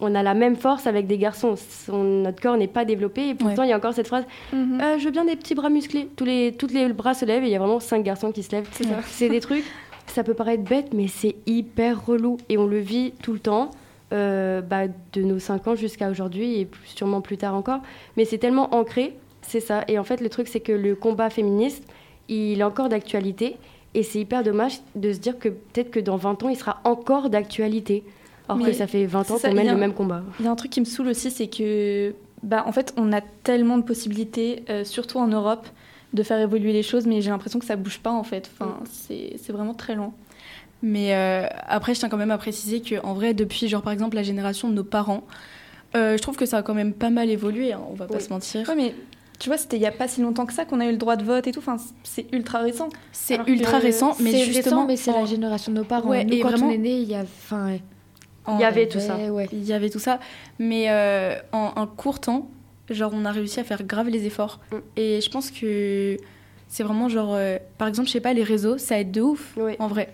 on 0.00 0.14
a 0.14 0.22
la 0.22 0.34
même 0.34 0.54
force 0.54 0.86
avec 0.86 1.08
des 1.08 1.18
garçons. 1.18 1.54
Son- 1.56 2.04
notre 2.04 2.40
corps 2.40 2.56
n'est 2.56 2.68
pas 2.68 2.84
développé 2.84 3.30
et 3.30 3.34
pourtant 3.34 3.64
il 3.64 3.70
y 3.70 3.72
a 3.72 3.76
encore 3.76 3.94
cette 3.94 4.06
phrase 4.06 4.24
Euh, 4.54 4.96
je 4.98 5.04
veux 5.04 5.10
bien 5.10 5.24
des 5.24 5.34
petits 5.34 5.56
bras 5.56 5.70
musclés. 5.70 6.08
Tous 6.14 6.24
les 6.24 6.52
tous 6.56 6.68
les 6.68 6.92
bras 6.92 7.14
se 7.14 7.24
lèvent 7.24 7.42
et 7.42 7.46
il 7.48 7.52
y 7.52 7.56
a 7.56 7.58
vraiment 7.58 7.80
cinq 7.80 8.04
garçons 8.04 8.30
qui 8.30 8.44
se 8.44 8.52
lèvent. 8.52 8.68
C'est 8.70 8.84
ça. 8.84 9.00
C'est 9.06 9.28
des 9.28 9.40
trucs. 9.40 9.64
Ça 10.08 10.24
peut 10.24 10.34
paraître 10.34 10.64
bête, 10.64 10.92
mais 10.92 11.06
c'est 11.08 11.36
hyper 11.46 12.04
relou 12.06 12.38
et 12.48 12.58
on 12.58 12.66
le 12.66 12.78
vit 12.78 13.12
tout 13.22 13.32
le 13.32 13.38
temps. 13.40 13.70
euh, 14.14 14.62
bah, 14.62 14.84
de 15.12 15.20
nos 15.22 15.38
5 15.38 15.66
ans 15.68 15.74
jusqu'à 15.74 16.08
aujourd'hui 16.08 16.58
et 16.60 16.64
plus- 16.64 16.88
sûrement 16.88 17.20
plus 17.20 17.36
tard 17.36 17.54
encore. 17.54 17.80
Mais 18.16 18.24
c'est 18.24 18.38
tellement 18.38 18.74
ancré, 18.74 19.14
c'est 19.42 19.60
ça. 19.60 19.84
Et 19.86 19.98
en 19.98 20.02
fait, 20.04 20.22
le 20.22 20.30
truc, 20.30 20.48
c'est 20.48 20.60
que 20.60 20.72
le 20.72 20.94
combat 20.94 21.28
féministe, 21.28 21.84
il 22.30 22.58
est 22.58 22.64
encore 22.64 22.88
d'actualité. 22.88 23.58
Et 23.92 24.02
c'est 24.02 24.18
hyper 24.20 24.42
dommage 24.42 24.78
de 24.94 25.12
se 25.12 25.18
dire 25.18 25.38
que 25.38 25.50
peut-être 25.50 25.90
que 25.90 26.00
dans 26.00 26.16
20 26.16 26.42
ans, 26.42 26.48
il 26.48 26.56
sera 26.56 26.80
encore 26.84 27.28
d'actualité. 27.28 28.02
Alors 28.48 28.56
Mais 28.56 28.70
que 28.70 28.72
ça 28.72 28.86
fait 28.86 29.04
20 29.04 29.30
ans 29.30 29.34
qu'on 29.50 29.54
mène 29.54 29.66
le 29.74 29.76
même 29.80 29.92
combat. 29.92 30.22
Il 30.40 30.46
y 30.46 30.48
a 30.48 30.50
un 30.50 30.56
truc 30.56 30.70
qui 30.70 30.80
me 30.80 30.86
saoule 30.86 31.08
aussi, 31.08 31.30
c'est 31.30 31.48
que, 31.48 32.14
bah, 32.42 32.64
en 32.66 32.72
fait, 32.72 32.94
on 32.96 33.12
a 33.12 33.20
tellement 33.20 33.76
de 33.76 33.82
possibilités, 33.82 34.62
euh, 34.70 34.84
surtout 34.84 35.18
en 35.18 35.26
Europe, 35.26 35.66
de 36.12 36.22
faire 36.22 36.38
évoluer 36.40 36.72
les 36.72 36.82
choses, 36.82 37.06
mais 37.06 37.20
j'ai 37.20 37.30
l'impression 37.30 37.58
que 37.58 37.66
ça 37.66 37.76
bouge 37.76 37.98
pas, 37.98 38.12
en 38.12 38.22
fait. 38.24 38.50
Enfin, 38.52 38.78
c'est 38.90 39.34
c'est 39.42 39.52
vraiment 39.52 39.74
très 39.74 39.94
lent. 39.94 40.14
Mais 40.82 41.14
euh, 41.14 41.46
après, 41.66 41.94
je 41.94 41.98
tiens 42.00 42.08
quand 42.08 42.16
même 42.16 42.30
à 42.30 42.38
préciser 42.38 42.80
qu'en 42.80 43.12
vrai, 43.14 43.34
depuis, 43.34 43.68
genre, 43.68 43.82
par 43.82 43.92
exemple, 43.92 44.14
la 44.16 44.22
génération 44.22 44.68
de 44.68 44.74
nos 44.74 44.84
parents, 44.84 45.24
euh, 45.96 46.16
je 46.16 46.22
trouve 46.22 46.36
que 46.36 46.46
ça 46.46 46.58
a 46.58 46.62
quand 46.62 46.74
même 46.74 46.92
pas 46.92 47.10
mal 47.10 47.28
évolué, 47.30 47.72
hein, 47.72 47.80
on 47.90 47.94
va 47.94 48.06
pas 48.06 48.20
se 48.20 48.28
mentir. 48.30 48.70
Mais 48.76 48.94
tu 49.40 49.48
vois, 49.48 49.58
c'était 49.58 49.76
il 49.76 49.82
y 49.82 49.86
a 49.86 49.92
pas 49.92 50.06
si 50.08 50.20
longtemps 50.20 50.46
que 50.46 50.52
ça 50.52 50.64
qu'on 50.64 50.80
a 50.80 50.86
eu 50.86 50.92
le 50.92 50.96
droit 50.96 51.16
de 51.16 51.24
vote 51.24 51.46
et 51.46 51.52
tout. 51.52 51.58
Enfin, 51.60 51.76
c'est 52.04 52.26
ultra 52.32 52.60
récent. 52.60 52.88
C'est 53.12 53.38
ultra 53.48 53.78
récent, 53.78 54.16
mais 54.20 54.30
C'est 54.30 54.44
justement. 54.44 54.86
récent, 54.86 54.86
mais 54.86 54.96
c'est 54.96 55.12
la 55.12 55.24
génération 55.24 55.72
de 55.72 55.78
nos 55.78 55.84
parents. 55.84 56.08
Ouais, 56.10 56.24
Nous, 56.24 56.34
et 56.34 56.40
quand 56.40 56.50
vraiment- 56.50 56.68
on 56.68 56.70
est 56.70 56.78
né, 56.78 56.98
il 57.00 57.08
y 57.08 57.14
a... 57.14 57.22
Enfin, 57.22 57.76
Il 58.54 58.60
y 58.60 58.64
avait 58.64 58.88
tout 58.88 59.00
ça. 59.00 59.16
Ouais. 59.32 59.48
Il 59.52 59.64
y 59.64 59.72
avait 59.72 59.90
tout 59.90 59.98
ça. 59.98 60.20
Mais 60.58 60.86
euh, 60.90 61.34
en 61.52 61.72
un 61.76 61.86
court 61.86 62.20
temps, 62.20 62.48
genre, 62.94 63.12
on 63.14 63.24
a 63.24 63.30
réussi 63.32 63.60
à 63.60 63.64
faire 63.64 63.82
grave 63.82 64.08
les 64.08 64.26
efforts. 64.26 64.60
Mm. 64.72 64.76
Et 64.96 65.20
je 65.20 65.30
pense 65.30 65.50
que 65.50 66.16
c'est 66.68 66.82
vraiment 66.82 67.08
genre. 67.08 67.34
euh, 67.34 67.58
par 67.78 67.88
exemple, 67.88 68.08
je 68.08 68.12
sais 68.12 68.20
pas, 68.20 68.32
les 68.32 68.42
réseaux, 68.44 68.78
ça 68.78 68.98
aide 69.00 69.10
de 69.10 69.20
ouf, 69.20 69.56
en 69.78 69.86
vrai. 69.88 70.12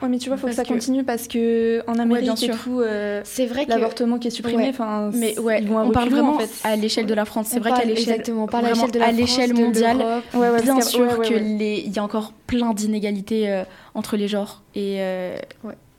Ouais, 0.00 0.08
mais 0.08 0.18
tu 0.18 0.28
vois, 0.28 0.36
faut 0.36 0.46
Parce 0.46 0.54
que 0.56 0.62
ça 0.62 0.68
que- 0.68 0.72
continue 0.74 1.02
parce 1.02 1.26
que 1.26 1.82
en 1.88 1.98
Amérique 1.98 2.22
bien 2.22 2.34
et 2.36 2.50
tout, 2.50 2.80
euh, 2.80 3.20
c'est 3.24 3.46
vrai 3.46 3.64
que 3.66 3.70
l'avortement 3.70 4.20
qui 4.20 4.28
est 4.28 4.30
supprimé, 4.30 4.62
Ouais. 4.62 4.68
enfin, 4.68 5.10
mais 5.12 5.36
ouais, 5.40 5.60
ils 5.60 5.66
vont 5.66 5.78
à 5.78 5.82
on 5.84 5.90
parle 5.90 6.08
vraiment 6.10 6.36
en 6.36 6.38
fait. 6.38 6.48
à 6.62 6.76
l'échelle 6.76 7.06
de 7.06 7.14
la 7.14 7.24
France. 7.24 7.48
C'est 7.50 7.58
vrai 7.58 7.70
qu'à 7.70 7.84
l'échelle, 7.84 8.10
exactement, 8.14 8.44
on 8.44 8.46
parle 8.46 8.66
à 8.66 8.74
vraiment 8.74 8.86
l'échelle 9.12 9.54
mondiale. 9.54 10.22
Ouais, 10.34 10.50
ouais, 10.50 10.62
bien 10.62 10.80
sûr 10.82 11.00
ouais, 11.00 11.14
ouais, 11.16 11.28
que 11.28 11.34
ouais. 11.34 11.40
les, 11.40 11.82
il 11.84 11.92
y 11.92 11.98
a 11.98 12.04
encore 12.04 12.32
plein 12.46 12.74
d'inégalités 12.74 13.50
euh, 13.50 13.64
entre 13.94 14.16
les 14.16 14.28
genres 14.28 14.62
et 14.76 14.98
euh, 15.00 15.36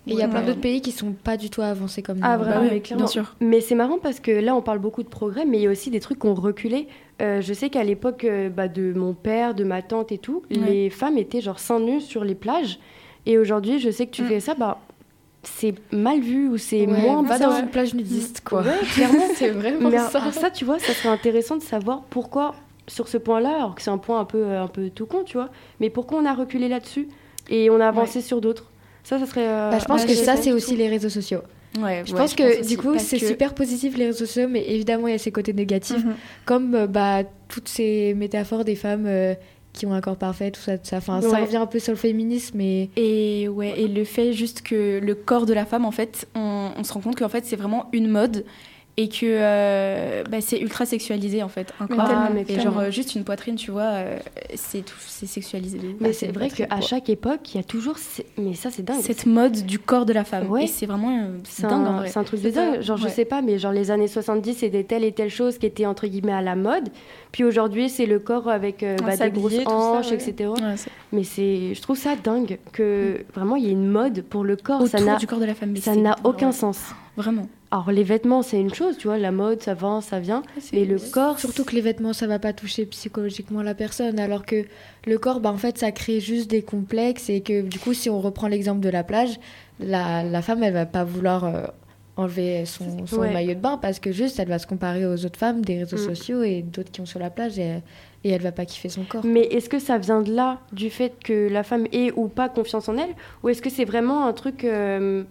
Et 0.10 0.14
il 0.14 0.20
y 0.20 0.24
a 0.24 0.28
plein 0.28 0.40
ouais. 0.42 0.46
d'autres 0.48 0.62
pays 0.62 0.82
qui 0.82 0.92
sont 0.92 1.12
pas 1.14 1.38
du 1.38 1.50
tout 1.50 1.62
avancés 1.62 2.02
comme 2.02 2.18
nous. 2.18 2.24
Ah 2.26 2.38
vraiment, 2.38 2.62
Bah 2.64 2.68
mais 2.72 2.80
clairement. 2.82 3.06
bien 3.06 3.12
sûr. 3.12 3.36
Mais 3.40 3.62
c'est 3.62 3.76
marrant 3.76 3.98
parce 4.02 4.20
que 4.20 4.32
là, 4.32 4.56
on 4.56 4.62
parle 4.62 4.80
beaucoup 4.80 5.04
de 5.04 5.08
progrès, 5.10 5.46
mais 5.46 5.58
il 5.58 5.64
y 5.64 5.68
a 5.68 5.72
aussi 5.72 5.90
des 5.90 6.00
trucs 6.00 6.20
qui 6.20 6.28
ont 6.28 6.34
reculé. 6.36 6.88
Euh, 7.22 7.42
je 7.42 7.54
sais 7.54 7.70
qu'à 7.70 7.84
l'époque 7.84 8.24
euh, 8.24 8.50
bah, 8.50 8.68
de 8.68 8.94
mon 8.94 9.14
père, 9.14 9.54
de 9.56 9.64
ma 9.64 9.82
tante 9.82 10.12
et 10.12 10.18
tout, 10.18 10.44
Ouais. 10.52 10.58
les 10.58 10.90
femmes 10.90 11.18
étaient 11.18 11.42
genre 11.42 11.60
seins 11.60 11.80
nus 11.80 12.02
sur 12.02 12.24
les 12.24 12.36
plages. 12.36 12.80
Et 13.26 13.38
aujourd'hui, 13.38 13.80
je 13.80 13.90
sais 13.92 14.06
que 14.06 14.12
tu 14.12 14.24
Mm. 14.24 14.28
fais 14.28 14.40
ça, 14.40 14.56
bah 14.56 14.80
c'est 15.44 15.76
mal 15.94 16.20
vu 16.20 16.50
ou 16.50 16.58
c'est 16.58 16.86
moins 16.86 17.24
va 17.24 17.40
dans 17.40 17.52
une 17.58 17.68
plage 17.70 17.94
nudiste, 17.94 18.42
quoi. 18.44 18.62
Ouais, 18.62 18.74
clairement. 18.94 19.24
c'est 19.36 19.50
vraiment 19.52 19.90
Mais 19.90 19.98
ça. 19.98 20.20
alors 20.20 20.34
ça, 20.34 20.52
tu 20.52 20.66
vois, 20.66 20.80
ça 20.80 20.94
serait 20.94 21.10
intéressant 21.10 21.56
de 21.56 21.62
savoir 21.62 22.02
pourquoi 22.10 22.56
sur 22.88 23.08
ce 23.08 23.18
point-là, 23.18 23.56
alors 23.56 23.76
que 23.76 23.82
c'est 23.82 23.90
un 23.92 23.98
point 24.00 24.20
un 24.20 24.26
peu, 24.26 24.46
un 24.58 24.68
peu 24.68 24.90
tout 24.90 25.06
con, 25.06 25.24
tu 25.26 25.38
vois, 25.38 25.50
mais 25.80 25.90
pourquoi 25.90 26.20
on 26.20 26.26
a 26.26 26.34
reculé 26.34 26.68
là-dessus 26.68 27.08
et 27.50 27.70
on 27.70 27.80
a 27.80 27.88
avancé 27.88 28.20
sur 28.22 28.42
d'autres. 28.42 28.70
Ça, 29.10 29.18
ça 29.20 29.26
serait. 29.26 29.48
euh, 29.48 29.72
Bah, 29.72 29.80
je 29.80 29.86
pense 29.86 30.02
ouais, 30.04 30.08
que 30.08 30.14
ça, 30.14 30.36
c'est 30.36 30.52
aussi 30.52 30.72
tout. 30.72 30.78
les 30.78 30.88
réseaux 30.88 31.10
sociaux. 31.10 31.42
Ouais, 31.82 32.04
je 32.06 32.14
ouais, 32.14 32.18
pense 32.20 32.32
je 32.32 32.36
que 32.36 32.58
pense 32.60 32.68
du 32.68 32.78
coup, 32.78 32.94
c'est 32.98 33.20
que- 33.20 33.26
super 33.28 33.54
positif 33.54 33.98
les 33.98 34.06
réseaux 34.08 34.26
sociaux, 34.26 34.48
mais 34.50 34.64
évidemment, 34.70 35.08
il 35.08 35.12
y 35.12 35.16
a 35.16 35.20
ses 35.20 35.32
côtés 35.32 35.54
négatifs, 35.54 36.04
Mhm. 36.04 36.14
comme 36.46 36.76
euh, 36.76 36.88
bah, 36.88 37.24
toutes 37.48 37.68
ces 37.70 38.14
métaphores 38.16 38.66
des 38.66 38.76
femmes 38.76 39.06
euh, 39.08 39.34
qui 39.74 39.86
ont 39.86 39.94
un 39.94 40.02
corps 40.02 40.16
parfait, 40.18 40.50
tout 40.52 40.60
ça, 40.62 40.78
tout 40.78 40.86
ça. 40.88 40.98
Enfin, 40.98 41.22
ça 41.22 41.30
Ouais. 41.30 41.42
revient 41.42 41.58
un 41.58 41.68
peu 41.68 41.78
sur 41.80 41.94
le 41.94 41.98
féminisme, 41.98 42.60
et 42.62 42.90
Et 42.98 43.48
ouais, 43.48 43.74
et 43.80 43.88
le 43.88 44.04
fait 44.04 44.34
juste 44.34 44.62
que 44.64 45.00
le 45.00 45.16
corps 45.16 45.46
de 45.46 45.54
la 45.54 45.66
femme, 45.66 45.86
en 45.86 45.92
fait, 45.92 46.28
on, 46.36 46.72
on 46.78 46.84
se 46.84 46.92
rend 46.94 47.02
compte 47.02 47.18
qu'en 47.18 47.30
fait, 47.30 47.46
c'est 47.46 47.56
vraiment 47.56 47.88
une 47.94 48.08
mode 48.08 48.46
et 49.02 49.08
que 49.08 49.20
euh, 49.24 50.24
bah, 50.30 50.42
c'est 50.42 50.60
ultra 50.60 50.86
sexualisé, 50.86 51.42
en 51.42 51.48
fait, 51.48 51.72
un 51.80 51.88
corps. 51.88 52.10
et 52.50 52.60
genre, 52.60 52.80
euh, 52.80 52.92
juste 52.92 53.16
une 53.16 53.24
poitrine, 53.24 53.56
tu 53.56 53.72
vois, 53.72 53.84
euh, 53.94 54.20
c'est 54.56 54.84
tout, 54.84 54.98
c'est 55.08 55.26
sexualisé. 55.26 55.80
Mais 56.02 56.10
Bah, 56.10 56.14
c'est 56.14 56.34
vrai 56.34 56.50
qu'à 56.50 56.82
chaque 56.82 57.10
époque, 57.10 57.54
il 57.54 57.58
y 57.58 57.60
a 57.62 57.64
toujours. 57.64 57.98
ces- 57.98 58.26
Mais 58.38 58.56
ça, 58.56 58.70
c'est 58.72 58.84
dingue. 58.84 59.00
Cette 59.02 59.26
mode 59.26 59.66
du 59.66 59.80
corps 59.80 60.06
de 60.06 60.12
la 60.12 60.26
femme. 60.26 60.50
Ouais. 60.52 60.66
Et 60.66 60.68
c'est 60.68 60.86
vraiment 60.86 61.18
euh, 61.18 61.38
c'est 61.46 61.64
dingue, 61.64 61.72
en 61.88 61.92
un, 61.92 61.98
vrai. 62.00 62.10
c'est 62.10 62.20
un 62.20 62.26
truc 62.26 62.42
de 62.42 62.50
dingue. 62.50 62.82
Genre, 62.82 62.98
je 62.98 63.08
sais 63.08 63.24
pas, 63.26 63.42
mais 63.42 63.58
genre 63.58 63.72
les 63.72 63.90
années 63.90 64.10
70, 64.10 64.56
c'était 64.56 64.84
telle 64.84 65.06
et 65.06 65.14
telle 65.14 65.30
chose 65.30 65.58
qui 65.58 65.66
était 65.66 65.86
entre 65.86 66.06
guillemets 66.08 66.34
à 66.34 66.42
la 66.42 66.56
mode. 66.58 66.90
Puis 67.32 67.44
aujourd'hui, 67.44 67.90
c'est 67.90 68.06
le 68.06 68.20
corps 68.20 68.50
avec 68.50 68.82
euh, 68.82 68.96
bah, 68.98 69.16
des 69.16 69.30
grosses 69.30 69.54
ça, 69.64 69.70
hanches, 69.70 70.10
ouais. 70.10 70.16
etc. 70.16 70.50
Ouais, 70.50 70.76
Mais 71.12 71.24
c'est, 71.24 71.76
je 71.76 71.82
trouve 71.82 71.98
ça 71.98 72.16
dingue 72.16 72.58
que 72.74 73.24
vraiment 73.36 73.56
il 73.56 73.66
y 73.66 73.68
ait 73.68 73.72
une 73.72 73.88
mode 73.88 74.24
pour 74.24 74.44
le 74.44 74.56
corps. 74.56 74.88
ça 74.88 74.98
Autour 74.98 75.12
n'a, 75.12 75.18
du 75.18 75.28
corps 75.28 75.40
de 75.40 75.46
la 75.46 75.54
femme. 75.54 75.76
ça 75.78 75.96
n'a 75.96 76.16
aucun 76.24 76.48
ouais. 76.48 76.54
sens. 76.54 76.80
Vraiment. 77.18 77.48
Alors 77.72 77.92
les 77.92 78.04
vêtements, 78.04 78.42
c'est 78.42 78.60
une 78.60 78.74
chose, 78.74 78.98
tu 78.98 79.08
vois, 79.08 79.20
la 79.20 79.32
mode, 79.32 79.62
ça 79.62 79.76
va, 79.76 80.00
ça 80.02 80.20
vient. 80.20 80.42
Mais 80.74 80.86
le 80.86 80.98
corps, 80.98 81.38
surtout 81.38 81.64
que 81.66 81.76
les 81.76 81.82
vêtements, 81.82 82.14
ça 82.14 82.26
va 82.26 82.40
pas 82.40 82.52
toucher 82.54 82.86
psychologiquement 82.88 83.62
la 83.62 83.76
personne, 83.76 84.20
alors 84.20 84.46
que 84.46 84.66
le 85.06 85.18
corps, 85.20 85.40
bah, 85.40 85.52
en 85.52 85.58
fait, 85.58 85.78
ça 85.78 85.92
crée 85.92 86.20
juste 86.20 86.50
des 86.50 86.64
complexes, 86.64 87.30
et 87.30 87.42
que 87.42 87.62
du 87.62 87.78
coup, 87.78 87.94
si 87.94 88.10
on 88.10 88.22
reprend 88.22 88.48
l'exemple 88.48 88.80
de 88.80 88.90
la 88.90 89.04
plage, 89.04 89.40
la, 89.80 90.24
la 90.24 90.42
femme, 90.42 90.64
elle 90.64 90.74
va 90.74 90.88
pas 90.88 91.04
vouloir 91.04 91.44
euh, 91.46 91.64
enlever 92.20 92.66
son, 92.66 93.06
son 93.08 93.20
Ouais. 93.22 93.32
maillot 93.34 93.54
de 93.56 93.60
bain, 93.60 93.78
parce 93.78 94.00
que 94.00 94.12
juste, 94.12 94.40
elle 94.40 94.48
va 94.50 94.60
se 94.60 94.68
comparer 94.68 95.06
aux 95.06 95.26
autres 95.26 95.40
femmes 95.40 95.62
des 95.64 95.80
réseaux 95.80 95.98
Mm. 95.98 96.16
sociaux 96.16 96.44
et 96.44 96.62
d'autres 96.62 96.92
qui 96.92 97.02
ont 97.02 97.06
sur 97.06 97.20
la 97.20 97.30
plage, 97.30 97.58
et, 97.60 97.78
et 98.24 98.30
elle 98.32 98.42
va 98.42 98.52
pas 98.52 98.66
kiffer 98.66 98.90
son 98.90 99.04
corps. 99.04 99.26
Mais 99.26 99.42
est-ce 99.42 99.70
que 99.70 99.80
ça 99.80 99.98
vient 99.98 100.22
de 100.22 100.34
là, 100.34 100.60
du 100.74 100.90
fait 100.90 101.14
que 101.24 101.48
la 101.50 101.64
femme 101.64 101.88
ait 101.92 102.12
ou 102.16 102.28
pas 102.28 102.50
confiance 102.50 102.90
en 102.90 102.98
elle? 102.98 103.16
Ou 103.44 103.50
est-ce 103.50 103.62
que 103.62 103.70
c'est 103.70 103.86
vraiment 103.86 104.26
un 104.26 104.34
truc, 104.34 104.64
euh, 104.64 105.24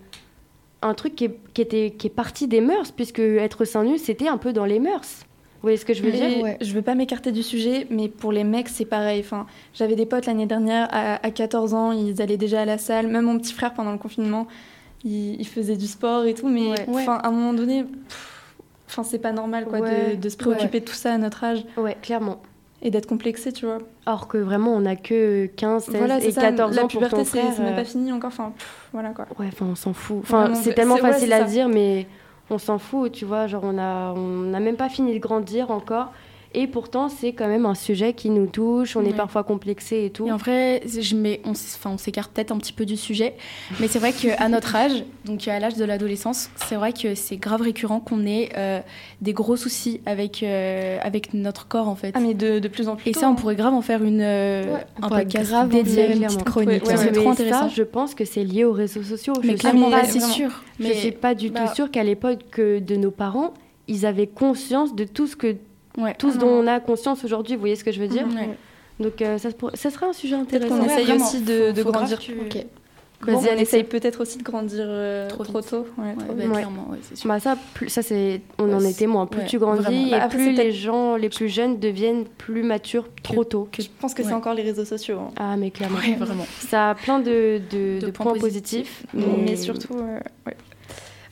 un 0.82 0.94
truc 0.94 1.14
qui 1.16 1.24
est, 1.26 1.38
qui, 1.54 1.60
était, 1.62 1.90
qui 1.96 2.06
est 2.06 2.10
parti 2.10 2.46
des 2.48 2.60
mœurs 2.60 2.92
Puisque 2.92 3.18
être 3.20 3.64
seins 3.64 3.84
nus, 3.84 3.98
c'était 3.98 4.28
un 4.28 4.38
peu 4.38 4.52
dans 4.52 4.64
les 4.64 4.78
mœurs? 4.78 5.24
Vous 5.60 5.62
voyez 5.62 5.76
ce 5.76 5.84
que 5.84 5.92
je 5.92 6.04
veux 6.04 6.12
Mais 6.12 6.28
dire? 6.28 6.56
Je 6.60 6.72
veux 6.72 6.82
pas 6.82 6.94
m'écarter 6.94 7.32
du 7.32 7.42
sujet, 7.42 7.88
mais 7.90 8.08
pour 8.08 8.30
les 8.30 8.44
mecs, 8.44 8.68
c'est 8.68 8.84
pareil. 8.84 9.18
Enfin, 9.20 9.44
J'avais 9.74 9.96
des 9.96 10.06
potes 10.06 10.26
l'année 10.26 10.46
dernière, 10.46 10.86
à, 10.92 11.14
à 11.26 11.30
14 11.32 11.74
ans, 11.74 11.90
ils 11.90 12.22
allaient 12.22 12.36
déjà 12.36 12.60
à 12.60 12.64
la 12.64 12.78
salle. 12.78 13.08
Même 13.08 13.24
mon 13.24 13.36
petit 13.38 13.52
frère, 13.52 13.74
pendant 13.74 13.90
le 13.90 13.98
confinement, 13.98 14.46
il, 15.04 15.40
il 15.40 15.46
faisait 15.46 15.76
du 15.76 15.86
sport 15.86 16.24
et 16.24 16.34
tout. 16.34 16.48
Mais 16.48 16.70
Ouais. 16.88 17.06
à 17.06 17.26
un 17.28 17.30
moment 17.30 17.52
donné, 17.52 17.84
enfin, 18.88 19.02
c'est 19.02 19.18
pas 19.18 19.32
normal 19.32 19.66
quoi, 19.66 19.80
Ouais. 19.80 20.16
de, 20.16 20.20
de 20.20 20.28
se 20.28 20.36
préoccuper 20.36 20.80
de 20.80 20.84
tout 20.84 20.94
ça 20.94 21.12
à 21.14 21.18
notre 21.18 21.44
âge 21.44 21.64
Ouais, 21.76 21.96
clairement. 22.02 22.38
et 22.82 22.90
d'être 22.90 23.06
complexé, 23.06 23.52
tu 23.52 23.66
vois. 23.66 23.78
Or 24.06 24.28
que 24.28 24.38
vraiment, 24.38 24.72
on 24.74 24.86
a 24.86 24.94
que 24.96 25.46
15, 25.56 25.84
16 25.86 25.94
voilà, 25.96 26.18
et 26.22 26.30
ça. 26.30 26.42
14 26.42 26.76
La 26.76 26.82
ans 26.84 26.88
pour 26.88 27.00
puberté, 27.00 27.24
c'est 27.24 27.42
même 27.42 27.72
euh, 27.72 27.76
pas 27.76 27.84
fini 27.84 28.12
encore. 28.12 28.28
Enfin, 28.28 28.52
voilà 28.92 29.10
quoi. 29.10 29.26
Ouais, 29.38 29.46
enfin, 29.52 29.66
on 29.70 29.74
s'en 29.74 29.92
fout. 29.92 30.18
Enfin, 30.22 30.54
c'est 30.54 30.74
tellement 30.74 30.96
facile 30.96 31.32
à 31.32 31.42
dire, 31.44 31.68
mais 31.68 32.06
on 32.50 32.58
s'en 32.58 32.78
fout, 32.78 33.10
tu 33.12 33.24
vois. 33.24 33.46
Genre, 33.48 33.62
on 33.64 33.76
a, 33.78 34.12
on 34.16 34.26
n'a 34.50 34.60
même 34.60 34.76
pas 34.76 34.88
fini 34.88 35.12
de 35.14 35.18
grandir 35.18 35.70
encore. 35.70 36.12
Et 36.54 36.66
pourtant, 36.66 37.08
c'est 37.08 37.32
quand 37.34 37.46
même 37.46 37.66
un 37.66 37.74
sujet 37.74 38.14
qui 38.14 38.30
nous 38.30 38.46
touche. 38.46 38.96
On 38.96 39.04
est 39.04 39.12
parfois 39.12 39.44
complexé 39.44 40.06
et 40.06 40.10
tout. 40.10 40.26
Et 40.26 40.32
en 40.32 40.38
vrai, 40.38 40.82
je 40.86 41.14
mets, 41.14 41.40
on, 41.44 41.50
enfin, 41.50 41.90
on 41.90 41.98
s'écarte 41.98 42.32
peut-être 42.32 42.52
un 42.52 42.56
petit 42.58 42.72
peu 42.72 42.86
du 42.86 42.96
sujet, 42.96 43.34
mais 43.80 43.88
c'est 43.88 43.98
vrai 43.98 44.12
qu'à 44.12 44.48
notre 44.48 44.74
âge, 44.76 45.04
donc 45.26 45.46
à 45.46 45.58
l'âge 45.60 45.74
de 45.74 45.84
l'adolescence, 45.84 46.50
c'est 46.56 46.76
vrai 46.76 46.92
que 46.94 47.14
c'est 47.14 47.36
grave 47.36 47.60
récurrent 47.60 48.00
qu'on 48.00 48.24
ait 48.26 48.48
euh, 48.56 48.80
des 49.20 49.32
gros 49.34 49.56
soucis 49.56 50.00
avec, 50.06 50.42
euh, 50.42 50.98
avec 51.02 51.34
notre 51.34 51.68
corps 51.68 51.88
en 51.88 51.96
fait. 51.96 52.12
Ah, 52.14 52.20
mais 52.20 52.34
de, 52.34 52.58
de 52.58 52.68
plus 52.68 52.88
en 52.88 52.96
plus 52.96 53.10
Et 53.10 53.12
tôt, 53.12 53.20
ça, 53.20 53.28
on 53.28 53.32
hein. 53.32 53.34
pourrait 53.34 53.56
grave 53.56 53.74
en 53.74 53.82
faire 53.82 54.02
une, 54.02 54.20
euh, 54.22 54.64
Ouais, 54.64 54.86
on 55.00 55.04
un 55.04 55.08
pourrait 55.08 55.22
podcast 55.24 55.50
grave 55.50 55.66
en 55.66 55.68
dédié, 55.76 56.06
faire 56.06 56.16
une 56.16 56.22
petite 56.24 56.44
chronique. 56.44 56.82
Ouais, 56.84 56.88
ouais. 56.90 56.96
c'est 56.96 57.12
trop 57.12 57.24
mais 57.24 57.30
intéressant. 57.30 57.68
ça, 57.68 57.74
je 57.74 57.82
pense 57.82 58.14
que 58.14 58.24
c'est 58.24 58.44
lié 58.44 58.64
aux 58.64 58.72
réseaux 58.72 59.02
sociaux. 59.02 59.34
Mais 59.44 59.52
je 59.52 59.56
clairement, 59.58 59.86
suis 59.88 59.94
bah, 59.94 60.00
pas, 60.00 60.06
c'est 60.06 60.18
vraiment. 60.18 60.32
sûr. 60.34 60.62
je 60.80 60.84
Mais 60.88 60.94
suis 60.94 61.12
pas 61.12 61.34
du 61.34 61.50
bah- 61.50 61.66
tout 61.68 61.74
sûre 61.74 61.90
qu'à 61.90 62.04
l'époque 62.04 62.38
que 62.50 62.78
de 62.78 62.96
nos 62.96 63.10
parents, 63.10 63.52
ils 63.86 64.06
avaient 64.06 64.26
conscience 64.26 64.94
de 64.94 65.04
tout 65.04 65.26
ce 65.26 65.36
que 65.36 65.56
ouais. 65.98 66.14
tout 66.18 66.30
ce 66.30 66.36
Ah 66.36 66.40
dont 66.40 66.48
on 66.48 66.66
a 66.66 66.80
conscience 66.80 67.24
aujourd'hui. 67.24 67.54
Vous 67.54 67.60
voyez 67.60 67.76
ce 67.76 67.84
que 67.84 67.92
je 67.92 68.00
veux 68.00 68.08
dire 68.08 68.26
ouais. 68.26 68.48
Donc 69.00 69.20
euh, 69.22 69.38
ça, 69.38 69.50
ça 69.74 69.90
serait 69.90 70.06
un 70.06 70.12
sujet 70.12 70.34
intéressant. 70.36 70.78
Ouais, 70.80 70.86
essaye 70.86 71.04
vraiment. 71.04 71.24
aussi 71.26 71.40
de, 71.42 71.66
Faut- 71.68 71.72
de 71.72 71.82
faut 71.82 71.92
grave 71.92 72.08
grandir. 72.08 72.18
que- 72.18 72.32
Ok. 72.58 72.66
Vas-y, 73.20 73.34
Bon, 73.34 73.40
on 73.52 73.58
essaye 73.58 73.82
peut-être 73.82 74.20
aussi 74.20 74.38
de 74.38 74.44
grandir 74.44 74.84
euh, 74.86 75.28
Trop 75.28 75.42
tôt. 75.42 75.50
Ouais, 75.50 75.60
trop 75.60 76.04
Ouais, 76.06 76.14
vite. 76.14 76.26
bah, 76.36 76.44
Ouais. 76.44 76.52
clairement, 76.52 76.86
ouais, 76.90 76.98
c'est 77.02 77.16
sûr. 77.16 77.28
Bah 77.28 77.40
ça, 77.40 77.56
plus, 77.74 77.88
ça 77.88 78.00
c'est, 78.00 78.42
on 78.60 78.68
Ouais, 78.68 78.74
en 78.74 78.80
est 78.80 78.96
témoin. 78.96 79.26
Plus 79.26 79.40
ouais, 79.40 79.46
tu 79.46 79.58
grandis 79.58 80.06
et 80.06 80.10
Bah, 80.12 80.22
après, 80.22 80.36
plus 80.38 80.52
les 80.52 80.70
gens 80.70 81.16
les 81.16 81.28
plus 81.28 81.48
jeunes 81.48 81.80
deviennent 81.80 82.26
plus 82.26 82.62
matures 82.62 83.08
trop 83.24 83.42
tôt. 83.42 83.68
Je 83.76 83.86
pense 84.00 84.14
que 84.14 84.22
c'est 84.22 84.32
encore 84.32 84.54
les 84.54 84.62
réseaux 84.62 84.84
sociaux. 84.84 85.18
hein. 85.18 85.30
Ah 85.36 85.56
mais 85.56 85.72
clairement. 85.72 85.98
Ouais, 85.98 86.14
vraiment. 86.14 86.46
Ça 86.60 86.90
a 86.90 86.94
plein 86.94 87.18
de, 87.18 87.60
de, 87.72 87.98
De 87.98 88.06
de 88.06 88.10
points 88.12 88.26
points 88.30 88.38
positifs, 88.40 89.02
mais, 89.12 89.24
Mais 89.46 89.56
surtout, 89.56 89.94
euh, 89.94 90.20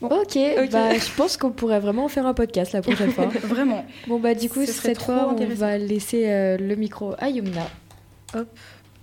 Ok, 0.03 0.39
bah, 0.73 0.95
je 0.99 1.17
pense 1.17 1.37
qu'on 1.37 1.51
pourrait 1.51 1.81
vraiment 1.81 2.09
faire 2.09 2.27
un 2.27 2.35
podcast 2.35 2.73
la 2.73 2.83
prochaine 2.83 3.13
fois. 3.13 3.27
Vraiment. 3.45 3.85
Bon, 4.07 4.19
bah, 4.19 4.35
du 4.35 4.49
coup, 4.51 4.65
Ce 4.67 4.73
cette 4.73 4.99
trop 4.99 5.13
fois, 5.13 5.35
on 5.39 5.55
va 5.55 5.79
laisser 5.79 6.25
euh, 6.27 6.59
le 6.59 6.75
micro 6.77 7.15
à 7.19 7.31
Yumna. 7.31 7.67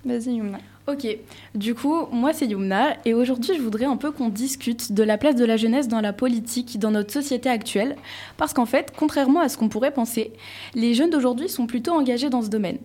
Vas-y, 0.06 0.36
Yumna. 0.36 0.60
Ok, 0.86 1.08
du 1.56 1.76
coup, 1.76 2.08
moi 2.12 2.34
c'est 2.34 2.46
Yumna 2.46 2.98
et 3.06 3.14
aujourd'hui 3.14 3.56
je 3.56 3.62
voudrais 3.62 3.86
un 3.86 3.96
peu 3.96 4.12
qu'on 4.12 4.28
discute 4.28 4.92
de 4.92 5.02
la 5.02 5.18
place 5.18 5.36
de 5.36 5.46
la 5.46 5.56
jeunesse 5.56 5.88
dans 5.88 6.02
la 6.02 6.12
politique, 6.12 6.78
dans 6.78 6.92
notre 6.92 7.14
société 7.14 7.48
actuelle, 7.48 7.96
parce 8.36 8.52
qu'en 8.54 8.66
fait, 8.66 8.92
contrairement 8.94 9.40
à 9.40 9.48
ce 9.48 9.58
qu'on 9.58 9.70
pourrait 9.70 9.94
penser, 9.94 10.34
les 10.76 10.94
jeunes 10.94 11.10
d'aujourd'hui 11.10 11.48
sont 11.48 11.68
plutôt 11.68 11.94
engagés 11.94 12.30
dans 12.30 12.42
ce 12.42 12.50
domaine. 12.50 12.80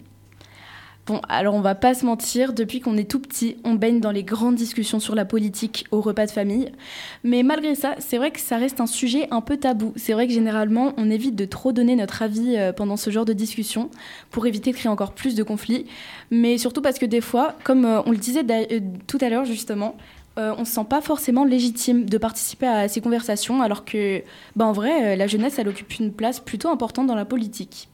Bon, 1.08 1.22
alors 1.30 1.54
on 1.54 1.62
va 1.62 1.74
pas 1.74 1.94
se 1.94 2.04
mentir, 2.04 2.52
depuis 2.52 2.80
qu'on 2.80 2.98
est 2.98 3.10
tout 3.10 3.18
petit, 3.18 3.56
on 3.64 3.72
baigne 3.72 3.98
dans 3.98 4.10
les 4.10 4.24
grandes 4.24 4.56
discussions 4.56 5.00
sur 5.00 5.14
la 5.14 5.24
politique 5.24 5.86
au 5.90 6.02
repas 6.02 6.26
de 6.26 6.30
famille. 6.30 6.70
Mais 7.24 7.42
malgré 7.42 7.74
ça, 7.74 7.94
c'est 7.98 8.18
vrai 8.18 8.30
que 8.30 8.38
ça 8.38 8.58
reste 8.58 8.78
un 8.82 8.86
sujet 8.86 9.26
un 9.30 9.40
peu 9.40 9.56
tabou. 9.56 9.94
C'est 9.96 10.12
vrai 10.12 10.26
que 10.26 10.34
généralement, 10.34 10.92
on 10.98 11.08
évite 11.08 11.34
de 11.34 11.46
trop 11.46 11.72
donner 11.72 11.96
notre 11.96 12.20
avis 12.20 12.56
euh, 12.58 12.74
pendant 12.74 12.98
ce 12.98 13.08
genre 13.08 13.24
de 13.24 13.32
discussion 13.32 13.88
pour 14.30 14.46
éviter 14.46 14.70
de 14.70 14.76
créer 14.76 14.92
encore 14.92 15.12
plus 15.12 15.34
de 15.34 15.42
conflits. 15.42 15.86
Mais 16.30 16.58
surtout 16.58 16.82
parce 16.82 16.98
que 16.98 17.06
des 17.06 17.22
fois, 17.22 17.54
comme 17.64 17.86
euh, 17.86 18.02
on 18.04 18.10
le 18.10 18.18
disait 18.18 18.44
euh, 18.50 18.80
tout 19.06 19.18
à 19.22 19.30
l'heure 19.30 19.46
justement, 19.46 19.96
on 20.36 20.64
se 20.64 20.70
sent 20.70 20.86
pas 20.88 21.00
forcément 21.00 21.44
légitime 21.44 22.04
de 22.04 22.16
participer 22.16 22.68
à 22.68 22.86
ces 22.86 23.00
conversations, 23.00 23.60
alors 23.60 23.84
que, 23.84 24.22
bah, 24.54 24.66
en 24.66 24.72
vrai, 24.72 25.16
la 25.16 25.26
jeunesse, 25.26 25.58
elle 25.58 25.66
occupe 25.66 25.98
une 25.98 26.12
place 26.12 26.38
plutôt 26.38 26.68
importante 26.68 27.08
dans 27.08 27.16
la 27.16 27.24
politique. 27.24 27.88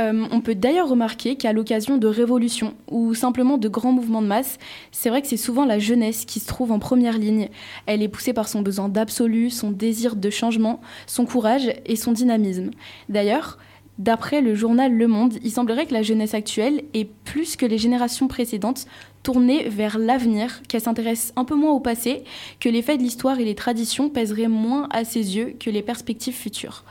Euh, 0.00 0.26
on 0.30 0.40
peut 0.40 0.54
d'ailleurs 0.54 0.88
remarquer 0.88 1.36
qu'à 1.36 1.52
l'occasion 1.52 1.98
de 1.98 2.06
révolutions 2.06 2.74
ou 2.90 3.14
simplement 3.14 3.58
de 3.58 3.68
grands 3.68 3.92
mouvements 3.92 4.22
de 4.22 4.26
masse, 4.26 4.58
c'est 4.92 5.10
vrai 5.10 5.20
que 5.20 5.28
c'est 5.28 5.36
souvent 5.36 5.66
la 5.66 5.78
jeunesse 5.78 6.24
qui 6.24 6.40
se 6.40 6.46
trouve 6.46 6.72
en 6.72 6.78
première 6.78 7.18
ligne. 7.18 7.48
Elle 7.86 8.02
est 8.02 8.08
poussée 8.08 8.32
par 8.32 8.48
son 8.48 8.62
besoin 8.62 8.88
d'absolu, 8.88 9.50
son 9.50 9.70
désir 9.70 10.16
de 10.16 10.30
changement, 10.30 10.80
son 11.06 11.26
courage 11.26 11.70
et 11.84 11.96
son 11.96 12.12
dynamisme. 12.12 12.70
D'ailleurs, 13.08 13.58
D'après 13.98 14.40
le 14.40 14.54
journal 14.54 14.96
Le 14.96 15.06
Monde, 15.06 15.34
il 15.44 15.50
semblerait 15.50 15.84
que 15.84 15.92
la 15.92 16.00
jeunesse 16.00 16.32
actuelle 16.32 16.84
est 16.94 17.04
plus 17.04 17.54
que 17.56 17.66
les 17.66 17.76
générations 17.76 18.28
précédentes 18.28 18.86
tournée 19.22 19.68
vers 19.68 19.98
l'avenir, 19.98 20.62
qu'elle 20.68 20.80
s'intéresse 20.80 21.34
un 21.36 21.44
peu 21.44 21.54
moins 21.54 21.72
au 21.72 21.80
passé, 21.80 22.24
que 22.60 22.70
les 22.70 22.80
faits 22.80 22.96
de 22.96 23.02
l'histoire 23.02 23.38
et 23.38 23.44
les 23.44 23.54
traditions 23.54 24.08
pèseraient 24.08 24.48
moins 24.48 24.88
à 24.90 25.04
ses 25.04 25.36
yeux 25.36 25.54
que 25.60 25.68
les 25.68 25.82
perspectives 25.82 26.34
futures. 26.34 26.82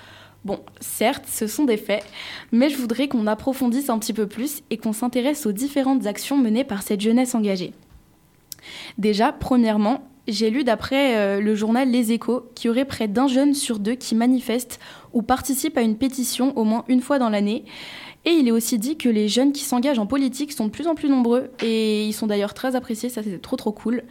Bon, 0.45 0.59
certes, 0.79 1.25
ce 1.27 1.47
sont 1.47 1.65
des 1.65 1.77
faits, 1.77 2.03
mais 2.51 2.69
je 2.69 2.77
voudrais 2.77 3.07
qu'on 3.07 3.27
approfondisse 3.27 3.89
un 3.89 3.99
petit 3.99 4.13
peu 4.13 4.27
plus 4.27 4.61
et 4.69 4.77
qu'on 4.77 4.93
s'intéresse 4.93 5.45
aux 5.45 5.51
différentes 5.51 6.05
actions 6.05 6.37
menées 6.37 6.63
par 6.63 6.81
cette 6.81 7.01
jeunesse 7.01 7.35
engagée. 7.35 7.73
Déjà, 8.97 9.33
premièrement, 9.33 10.03
j'ai 10.27 10.49
lu 10.49 10.63
d'après 10.63 11.17
euh, 11.17 11.41
le 11.41 11.55
journal 11.55 11.89
Les 11.89 12.11
Échos 12.11 12.45
qu'il 12.55 12.67
y 12.67 12.71
aurait 12.71 12.85
près 12.85 13.07
d'un 13.07 13.27
jeune 13.27 13.53
sur 13.53 13.79
deux 13.79 13.95
qui 13.95 14.15
manifeste 14.15 14.79
ou 15.11 15.21
participe 15.21 15.77
à 15.77 15.81
une 15.81 15.97
pétition 15.97 16.55
au 16.57 16.63
moins 16.63 16.85
une 16.87 17.01
fois 17.01 17.19
dans 17.19 17.29
l'année. 17.29 17.65
Et 18.25 18.31
il 18.31 18.47
est 18.47 18.51
aussi 18.51 18.77
dit 18.77 18.97
que 18.97 19.09
les 19.09 19.27
jeunes 19.27 19.53
qui 19.53 19.63
s'engagent 19.63 19.99
en 19.99 20.05
politique 20.05 20.51
sont 20.51 20.65
de 20.65 20.71
plus 20.71 20.87
en 20.87 20.95
plus 20.95 21.09
nombreux 21.09 21.51
et 21.63 22.05
ils 22.05 22.13
sont 22.13 22.27
d'ailleurs 22.27 22.53
très 22.53 22.75
appréciés, 22.75 23.09
ça 23.09 23.23
c'est 23.23 23.41
trop 23.41 23.55
trop 23.55 23.71
cool. 23.71 24.03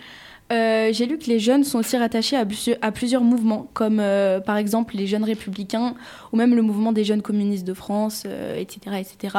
Euh, 0.50 0.90
j'ai 0.92 1.06
lu 1.06 1.18
que 1.18 1.26
les 1.26 1.38
jeunes 1.38 1.62
sont 1.62 1.78
aussi 1.78 1.96
rattachés 1.96 2.37
à, 2.37 2.92
plusieurs 2.92 3.22
mouvements, 3.22 3.68
comme 3.74 4.00
euh, 4.00 4.40
par 4.40 4.56
exemple 4.56 4.96
les 4.96 5.06
jeunes 5.06 5.24
républicains 5.24 5.94
ou 6.32 6.37
même 6.37 6.54
le 6.54 6.62
mouvement 6.62 6.92
des 6.92 7.04
jeunes 7.04 7.20
communistes 7.20 7.66
de 7.66 7.74
France, 7.74 8.26
etc. 8.56 8.96
etc. 8.98 9.38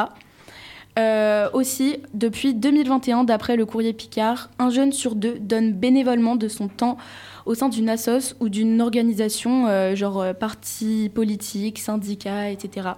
Euh, 0.98 1.48
aussi, 1.52 1.96
depuis 2.14 2.54
2021, 2.54 3.24
d'après 3.24 3.56
le 3.56 3.66
courrier 3.66 3.92
Picard, 3.92 4.50
un 4.58 4.70
jeune 4.70 4.92
sur 4.92 5.14
deux 5.14 5.38
donne 5.38 5.72
bénévolement 5.72 6.36
de 6.36 6.48
son 6.48 6.68
temps 6.68 6.96
au 7.46 7.54
sein 7.54 7.68
d'une 7.68 7.88
assoce 7.88 8.36
ou 8.38 8.48
d'une 8.48 8.80
organisation, 8.80 9.94
genre 9.96 10.34
parti 10.38 11.10
politique, 11.12 11.78
syndicat, 11.78 12.50
etc. 12.50 12.90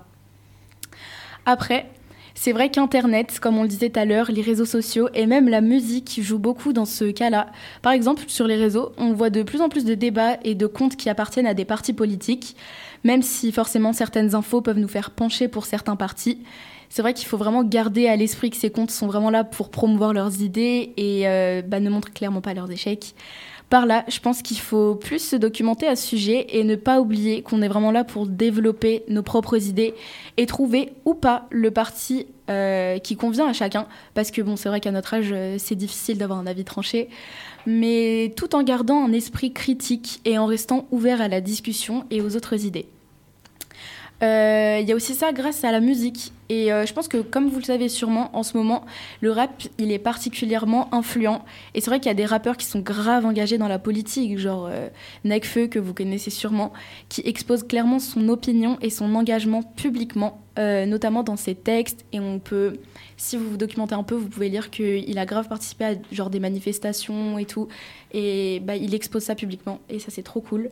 Après, 1.46 1.86
c'est 2.34 2.52
vrai 2.52 2.70
qu'Internet, 2.70 3.38
comme 3.40 3.58
on 3.58 3.62
le 3.62 3.68
disait 3.68 3.90
tout 3.90 4.00
à 4.00 4.04
l'heure, 4.04 4.30
les 4.30 4.42
réseaux 4.42 4.64
sociaux 4.64 5.08
et 5.14 5.26
même 5.26 5.48
la 5.48 5.60
musique 5.60 6.18
jouent 6.22 6.38
beaucoup 6.38 6.72
dans 6.72 6.84
ce 6.84 7.04
cas-là. 7.10 7.48
Par 7.82 7.92
exemple, 7.92 8.24
sur 8.28 8.46
les 8.46 8.56
réseaux, 8.56 8.92
on 8.98 9.12
voit 9.12 9.30
de 9.30 9.42
plus 9.42 9.60
en 9.60 9.68
plus 9.68 9.84
de 9.84 9.94
débats 9.94 10.38
et 10.44 10.54
de 10.54 10.66
comptes 10.66 10.96
qui 10.96 11.10
appartiennent 11.10 11.46
à 11.46 11.54
des 11.54 11.64
partis 11.64 11.92
politiques, 11.92 12.56
même 13.04 13.22
si 13.22 13.52
forcément 13.52 13.92
certaines 13.92 14.34
infos 14.34 14.60
peuvent 14.60 14.78
nous 14.78 14.88
faire 14.88 15.10
pencher 15.10 15.48
pour 15.48 15.66
certains 15.66 15.96
partis 15.96 16.38
c'est 16.92 17.00
vrai 17.00 17.14
qu'il 17.14 17.26
faut 17.26 17.38
vraiment 17.38 17.64
garder 17.64 18.06
à 18.06 18.16
l'esprit 18.16 18.50
que 18.50 18.56
ces 18.58 18.68
comptes 18.68 18.90
sont 18.90 19.06
vraiment 19.06 19.30
là 19.30 19.44
pour 19.44 19.70
promouvoir 19.70 20.12
leurs 20.12 20.42
idées 20.42 20.92
et 20.98 21.26
euh, 21.26 21.62
bah, 21.62 21.80
ne 21.80 21.88
montrent 21.88 22.12
clairement 22.12 22.42
pas 22.42 22.52
leurs 22.52 22.70
échecs. 22.70 23.14
Par 23.72 23.86
là, 23.86 24.04
je 24.06 24.20
pense 24.20 24.42
qu'il 24.42 24.58
faut 24.58 24.96
plus 24.96 25.18
se 25.18 25.34
documenter 25.34 25.86
à 25.86 25.96
ce 25.96 26.06
sujet 26.06 26.44
et 26.50 26.62
ne 26.62 26.76
pas 26.76 27.00
oublier 27.00 27.40
qu'on 27.40 27.62
est 27.62 27.68
vraiment 27.68 27.90
là 27.90 28.04
pour 28.04 28.26
développer 28.26 29.02
nos 29.08 29.22
propres 29.22 29.66
idées 29.66 29.94
et 30.36 30.44
trouver 30.44 30.92
ou 31.06 31.14
pas 31.14 31.46
le 31.48 31.70
parti 31.70 32.26
euh, 32.50 32.98
qui 32.98 33.16
convient 33.16 33.48
à 33.48 33.54
chacun. 33.54 33.86
Parce 34.12 34.30
que 34.30 34.42
bon, 34.42 34.56
c'est 34.56 34.68
vrai 34.68 34.80
qu'à 34.80 34.90
notre 34.90 35.14
âge, 35.14 35.30
euh, 35.32 35.56
c'est 35.58 35.74
difficile 35.74 36.18
d'avoir 36.18 36.38
un 36.38 36.46
avis 36.46 36.64
tranché, 36.64 37.08
mais 37.64 38.34
tout 38.36 38.54
en 38.54 38.62
gardant 38.62 39.02
un 39.02 39.12
esprit 39.14 39.54
critique 39.54 40.20
et 40.26 40.36
en 40.36 40.44
restant 40.44 40.86
ouvert 40.90 41.22
à 41.22 41.28
la 41.28 41.40
discussion 41.40 42.04
et 42.10 42.20
aux 42.20 42.36
autres 42.36 42.66
idées. 42.66 42.84
Euh, 44.22 44.78
il 44.80 44.88
y 44.88 44.92
a 44.92 44.94
aussi 44.94 45.14
ça 45.14 45.32
grâce 45.32 45.64
à 45.64 45.72
la 45.72 45.80
musique. 45.80 46.32
Et 46.48 46.72
euh, 46.72 46.86
je 46.86 46.92
pense 46.92 47.08
que, 47.08 47.18
comme 47.18 47.48
vous 47.48 47.58
le 47.58 47.64
savez 47.64 47.88
sûrement, 47.88 48.30
en 48.36 48.42
ce 48.42 48.56
moment, 48.56 48.84
le 49.20 49.30
rap, 49.30 49.50
il 49.78 49.90
est 49.90 49.98
particulièrement 49.98 50.94
influent. 50.94 51.44
Et 51.74 51.80
c'est 51.80 51.90
vrai 51.90 51.98
qu'il 51.98 52.08
y 52.08 52.10
a 52.10 52.14
des 52.14 52.26
rappeurs 52.26 52.56
qui 52.56 52.66
sont 52.66 52.80
grave 52.80 53.26
engagés 53.26 53.58
dans 53.58 53.68
la 53.68 53.78
politique, 53.78 54.38
genre 54.38 54.68
euh, 54.70 54.88
Nekfeu, 55.24 55.66
que 55.66 55.78
vous 55.78 55.94
connaissez 55.94 56.30
sûrement, 56.30 56.72
qui 57.08 57.22
expose 57.24 57.64
clairement 57.64 57.98
son 57.98 58.28
opinion 58.28 58.78
et 58.80 58.90
son 58.90 59.14
engagement 59.14 59.62
publiquement, 59.62 60.40
notamment 60.56 61.22
dans 61.22 61.36
ses 61.36 61.54
textes. 61.54 62.04
Et 62.12 62.20
on 62.20 62.38
peut, 62.38 62.76
si 63.16 63.36
vous 63.36 63.48
vous 63.48 63.56
documentez 63.56 63.94
un 63.94 64.02
peu, 64.02 64.14
vous 64.14 64.28
pouvez 64.28 64.50
lire 64.50 64.70
qu'il 64.70 65.18
a 65.18 65.26
grave 65.26 65.48
participé 65.48 65.84
à 65.84 65.94
genre 66.12 66.30
des 66.30 66.40
manifestations 66.40 67.38
et 67.38 67.46
tout. 67.46 67.68
Et 68.12 68.60
bah, 68.60 68.76
il 68.76 68.94
expose 68.94 69.22
ça 69.22 69.34
publiquement. 69.34 69.80
Et 69.88 69.98
ça, 69.98 70.08
c'est 70.10 70.22
trop 70.22 70.42
cool. 70.42 70.68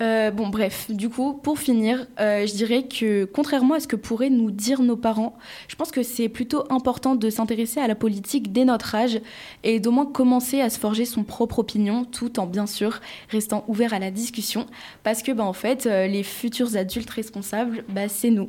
Euh, 0.00 0.32
bon, 0.32 0.48
bref, 0.48 0.90
du 0.90 1.08
coup, 1.08 1.34
pour 1.34 1.58
finir, 1.58 2.06
euh, 2.18 2.46
je 2.46 2.54
dirais 2.54 2.82
que 2.82 3.24
contrairement 3.26 3.74
à 3.74 3.80
ce 3.80 3.86
que 3.86 3.94
pourraient 3.94 4.30
nous 4.30 4.50
dire 4.50 4.82
nos 4.82 4.96
parents, 4.96 5.36
je 5.68 5.76
pense 5.76 5.92
que 5.92 6.02
c'est 6.02 6.28
plutôt 6.28 6.64
important 6.68 7.14
de 7.14 7.30
s'intéresser 7.30 7.78
à 7.78 7.86
la 7.86 7.94
politique 7.94 8.52
dès 8.52 8.64
notre 8.64 8.96
âge 8.96 9.20
et 9.62 9.78
d'au 9.78 9.92
moins 9.92 10.06
commencer 10.06 10.60
à 10.60 10.68
se 10.68 10.80
forger 10.80 11.04
son 11.04 11.22
propre 11.22 11.60
opinion, 11.60 12.04
tout 12.04 12.40
en 12.40 12.46
bien 12.46 12.66
sûr 12.66 13.00
restant 13.28 13.64
ouvert 13.68 13.94
à 13.94 14.00
la 14.00 14.10
discussion, 14.10 14.66
parce 15.04 15.22
que, 15.22 15.30
bah, 15.30 15.44
en 15.44 15.52
fait, 15.52 15.86
euh, 15.86 16.08
les 16.08 16.24
futurs 16.24 16.76
adultes 16.76 17.10
responsables, 17.10 17.84
bah, 17.88 18.08
c'est 18.08 18.30
nous. 18.30 18.48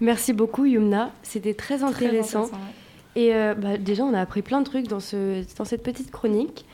Merci 0.00 0.32
beaucoup, 0.32 0.64
Yumna. 0.64 1.10
C'était 1.24 1.54
très 1.54 1.82
intéressant. 1.82 2.50
Et 3.16 3.30
bah, 3.32 3.78
déjà, 3.78 4.04
on 4.04 4.12
a 4.12 4.20
appris 4.20 4.42
plein 4.42 4.58
de 4.60 4.64
trucs 4.64 4.88
dans, 4.88 4.98
ce, 4.98 5.44
dans 5.56 5.64
cette 5.64 5.84
petite 5.84 6.10
chronique. 6.10 6.64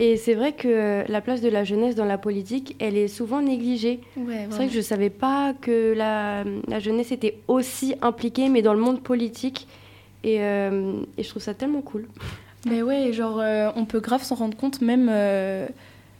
Et 0.00 0.16
c'est 0.16 0.34
vrai 0.34 0.52
que 0.52 1.04
la 1.10 1.20
place 1.20 1.40
de 1.40 1.48
la 1.48 1.64
jeunesse 1.64 1.96
dans 1.96 2.04
la 2.04 2.18
politique, 2.18 2.76
elle 2.78 2.96
est 2.96 3.08
souvent 3.08 3.42
négligée. 3.42 4.00
c'est 4.14 4.46
vrai 4.46 4.66
que 4.66 4.72
je 4.72 4.78
ne 4.78 4.82
savais 4.82 5.10
pas 5.10 5.54
que 5.60 5.92
la, 5.92 6.44
la, 6.68 6.78
jeunesse 6.78 7.10
était 7.10 7.38
aussi 7.48 7.96
impliquée, 8.00 8.48
mais 8.48 8.62
dans 8.62 8.74
le 8.74 8.80
monde 8.80 9.02
politique. 9.02 9.66
Et, 10.22 10.40
euh, 10.40 11.02
et 11.16 11.22
je 11.22 11.28
trouve 11.28 11.42
ça 11.42 11.54
tellement 11.54 11.80
cool. 11.80 12.06
Mais 12.66 12.82
ouais, 12.82 13.12
genre, 13.12 13.40
euh, 13.40 13.70
on 13.74 13.84
peut 13.84 14.00
grave 14.00 14.22
s'en 14.22 14.36
rendre 14.36 14.56
compte, 14.56 14.80
même 14.80 15.08
euh, 15.10 15.66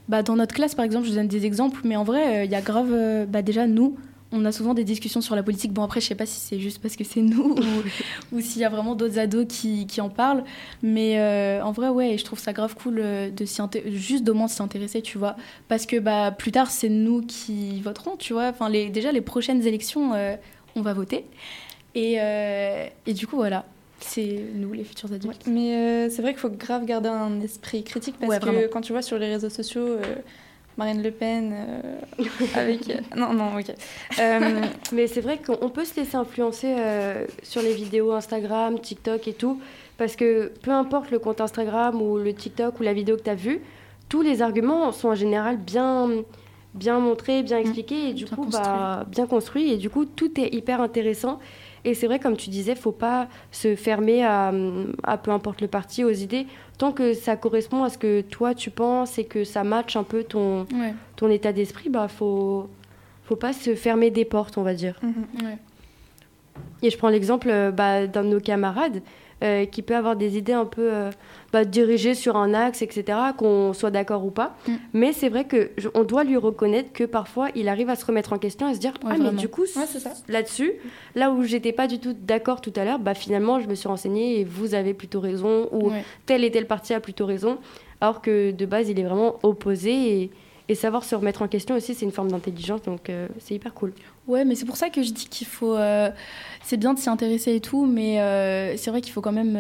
bah, 0.09 0.23
dans 0.23 0.37
notre 0.37 0.55
classe, 0.55 0.75
par 0.75 0.85
exemple, 0.85 1.05
je 1.05 1.11
vous 1.11 1.17
donne 1.17 1.29
des 1.29 1.47
exemples, 1.47 1.81
mais 1.85 1.97
en 1.97 2.05
vrai, 2.05 2.47
il 2.47 2.51
y 2.51 2.57
a 2.57 2.61
grave, 2.61 3.27
bah, 3.29 3.43
déjà, 3.43 3.67
nous, 3.67 3.97
on 4.31 4.45
a 4.45 4.53
souvent 4.53 4.75
des 4.75 4.85
discussions 4.85 5.21
sur 5.21 5.35
la 5.35 5.43
politique. 5.43 5.73
Bon, 5.73 5.83
après, 5.83 6.01
je 6.01 6.07
sais 6.07 6.15
pas 6.15 6.27
si 6.27 6.39
c'est 6.39 6.61
juste 6.61 6.83
parce 6.83 6.97
que 6.97 7.05
c'est 7.05 7.23
nous 7.23 7.55
ou, 8.33 8.41
s'il 8.41 8.61
y 8.61 8.65
a 8.65 8.69
vraiment 8.69 8.95
d'autres 8.95 9.19
ados 9.19 9.47
qui, 9.49 9.87
qui, 9.87 10.01
en 10.01 10.11
parlent. 10.11 10.45
Mais 10.83 11.19
euh, 11.19 11.63
en 11.63 11.73
vrai, 11.73 11.89
ouais, 11.89 12.19
je 12.19 12.25
trouve 12.25 12.39
ça 12.39 12.53
grave 12.53 12.75
cool 12.75 12.99
euh, 12.99 13.31
de 13.31 13.47
juste 13.87 14.25
d'au 14.25 14.35
moins 14.35 14.49
s'y 14.49 14.63
intéresser, 14.63 15.01
tu 15.01 15.19
vois. 15.19 15.37
Parce 15.69 15.87
que 15.87 15.99
bah, 15.99 16.31
plus 16.31 16.53
tard, 16.53 16.71
c'est 16.71 16.91
nous 16.91 17.23
qui 17.23 17.81
voterons, 17.81 18.17
tu 18.17 18.35
vois. 18.35 18.49
Enfin, 18.49 18.69
les, 18.69 18.91
déjà, 18.91 19.13
les 19.13 19.23
prochaines 19.23 19.67
élections, 19.67 20.13
euh, 20.15 20.37
on 20.77 20.83
va 20.83 20.93
voter. 20.93 21.25
Et, 21.95 22.19
et, 23.07 23.15
du 23.15 23.27
coup, 23.27 23.37
voilà. 23.37 23.65
C'est 24.01 24.45
nous, 24.55 24.73
les 24.73 24.85
futurs 24.85 25.13
adultes. 25.13 25.49
mais 25.49 26.09
c'est 26.11 26.23
vrai 26.23 26.31
qu'il 26.31 26.39
faut 26.39 26.51
grave 26.51 26.85
garder 26.85 27.09
un 27.09 27.41
esprit 27.41 27.83
critique 27.83 28.15
parce 28.21 28.39
que 28.39 28.69
quand 28.69 28.81
tu 28.81 28.93
vois 28.93 29.03
sur 29.03 29.19
les 29.19 29.27
réseaux 29.27 29.51
sociaux 29.51 29.99
Marine 30.79 31.03
Le 31.03 31.11
Pen 31.11 31.53
euh, 31.53 32.25
avec. 32.55 32.89
non, 33.17 33.35
non, 33.35 33.59
ok. 33.59 33.75
Euh, 34.21 34.63
mais 34.93 35.09
c'est 35.09 35.21
vrai 35.21 35.39
qu'on 35.39 35.69
peut 35.69 35.85
se 35.85 35.97
laisser 35.97 36.17
influencer 36.17 36.73
euh, 36.79 37.27
sur 37.43 37.61
les 37.61 37.75
vidéos 37.75 38.13
Instagram, 38.13 38.79
TikTok 38.79 39.27
et 39.27 39.33
tout, 39.35 39.61
parce 39.99 40.15
que 40.15 40.53
peu 40.63 40.71
importe 40.71 41.11
le 41.11 41.19
compte 41.19 41.41
Instagram 41.41 42.01
ou 42.01 42.17
le 42.17 42.33
TikTok 42.33 42.79
ou 42.79 42.85
la 42.85 42.93
vidéo 42.93 43.17
que 43.17 43.23
tu 43.23 43.31
as 43.31 43.35
vue, 43.35 43.61
tous 44.09 44.23
les 44.23 44.41
arguments 44.41 44.93
sont 44.93 45.09
en 45.09 45.15
général 45.15 45.59
bien 45.59 46.09
bien 46.75 47.01
montrés, 47.01 47.43
bien 47.43 47.57
mmh. 47.57 47.61
expliqués 47.63 48.11
et 48.11 48.13
du 48.13 48.27
coup 48.27 48.45
bah, 48.45 49.05
bien 49.09 49.27
construits 49.27 49.73
et 49.73 49.79
du 49.79 49.91
coup 49.91 50.05
tout 50.05 50.39
est 50.39 50.55
hyper 50.55 50.81
intéressant 50.81 51.41
et 51.85 51.95
c'est 51.95 52.07
vrai 52.07 52.19
comme 52.19 52.37
tu 52.37 52.51
disais 52.51 52.75
faut 52.75 52.93
pas 52.93 53.27
se 53.51 53.75
fermer 53.75 54.23
à, 54.23 54.53
à 55.03 55.17
peu 55.17 55.31
importe 55.31 55.63
le 55.63 55.67
parti 55.67 56.05
aux 56.05 56.13
idées 56.13 56.47
tant 56.79 56.93
que 56.93 57.13
ça 57.13 57.37
correspond 57.37 57.83
à 57.83 57.91
ce 57.91 57.99
que 57.99 58.21
toi 58.23 58.55
tu 58.55 58.71
penses 58.71 59.19
et 59.19 59.25
que 59.25 59.45
ça 59.45 59.65
matche 59.65 59.97
un 59.97 60.05
peu 60.05 60.25
ton, 60.25 60.67
ton 61.17 61.29
état 61.29 61.53
d'esprit, 61.53 61.91
bah 61.91 62.09
faut 62.09 62.69
faut 63.25 63.37
pas 63.37 63.53
se 63.53 63.75
fermer 63.75 64.11
des 64.11 64.25
portes, 64.25 64.57
on 64.57 64.63
va 64.63 64.73
dire. 64.73 64.99
Mhm, 65.03 65.59
et 66.83 66.91
je 66.91 66.97
prends 66.97 67.09
l'exemple 67.09 67.49
euh, 67.51 67.71
bah, 67.71 68.07
d'un 68.07 68.25
de 68.25 68.29
nos 68.29 68.41
camarades 68.41 69.03
euh, 69.45 69.67
qui 69.67 69.83
peut 69.83 69.95
avoir 69.95 70.17
des 70.17 70.37
idées 70.37 70.53
un 70.53 70.65
peu 70.65 70.93
euh, 70.93 71.11
bah, 71.53 71.65
dirigées 71.65 72.15
sur 72.15 72.37
un 72.37 72.55
axe, 72.55 72.83
etc., 72.83 73.19
qu'on 73.37 73.73
soit 73.73 73.91
d'accord 73.91 74.25
ou 74.25 74.31
pas. 74.31 74.57
Mm. 74.67 74.73
Mais 74.95 75.13
c'est 75.13 75.29
vrai 75.29 75.47
qu'on 75.47 76.03
doit 76.05 76.25
lui 76.25 76.37
reconnaître 76.37 76.93
que 76.93 77.05
parfois, 77.05 77.49
il 77.55 77.69
arrive 77.69 77.89
à 77.89 77.97
se 77.97 78.05
remettre 78.05 78.33
en 78.33 78.39
question 78.39 78.69
et 78.69 78.75
se 78.75 78.81
dire 78.81 78.95
Ah, 79.07 79.15
mais 79.19 79.31
du 79.31 79.49
coup, 79.49 79.65
là-dessus, 80.29 80.73
là 81.15 81.31
où 81.31 81.45
j'étais 81.45 81.73
pas 81.73 81.87
du 81.87 82.01
tout 82.01 82.15
d'accord 82.15 82.61
tout 82.61 82.73
à 82.75 82.85
l'heure, 82.85 82.99
bah, 82.99 83.15
finalement, 83.15 83.61
je 83.61 83.69
me 83.69 83.75
suis 83.75 83.89
renseignée 83.89 84.41
et 84.41 84.45
vous 84.45 84.75
avez 84.75 84.93
plutôt 84.93 85.21
raison, 85.21 85.69
ou 85.73 85.93
tel 86.27 86.43
et 86.43 86.51
tel 86.51 86.67
parti 86.67 86.93
a 86.93 87.01
plutôt 87.01 87.27
raison. 87.27 87.59
Alors 88.01 88.23
que 88.23 88.51
de 88.51 88.67
base, 88.67 88.89
il 88.89 88.99
est 88.99 89.05
vraiment 89.05 89.39
opposé 89.43 90.23
et 90.23 90.31
et 90.69 90.75
savoir 90.75 91.05
se 91.05 91.15
remettre 91.15 91.43
en 91.43 91.49
question 91.49 91.75
aussi, 91.75 91.95
c'est 91.95 92.05
une 92.05 92.13
forme 92.13 92.31
d'intelligence, 92.31 92.83
donc 92.83 93.09
euh, 93.09 93.27
c'est 93.39 93.55
hyper 93.55 93.73
cool. 93.73 93.93
Ouais, 94.27 94.45
mais 94.45 94.55
c'est 94.55 94.67
pour 94.67 94.77
ça 94.77 94.91
que 94.91 95.03
je 95.03 95.13
dis 95.13 95.27
qu'il 95.27 95.47
faut. 95.47 95.75
Euh, 95.75 96.11
c'est 96.63 96.77
bien 96.77 96.93
de 96.93 96.99
s'y 96.99 97.09
intéresser 97.09 97.55
et 97.55 97.61
tout, 97.61 97.87
mais 97.87 98.21
euh, 98.21 98.77
c'est 98.77 98.91
vrai 98.91 99.01
qu'il 99.01 99.13
faut 99.13 99.23
quand 99.23 99.33
même 99.33 99.59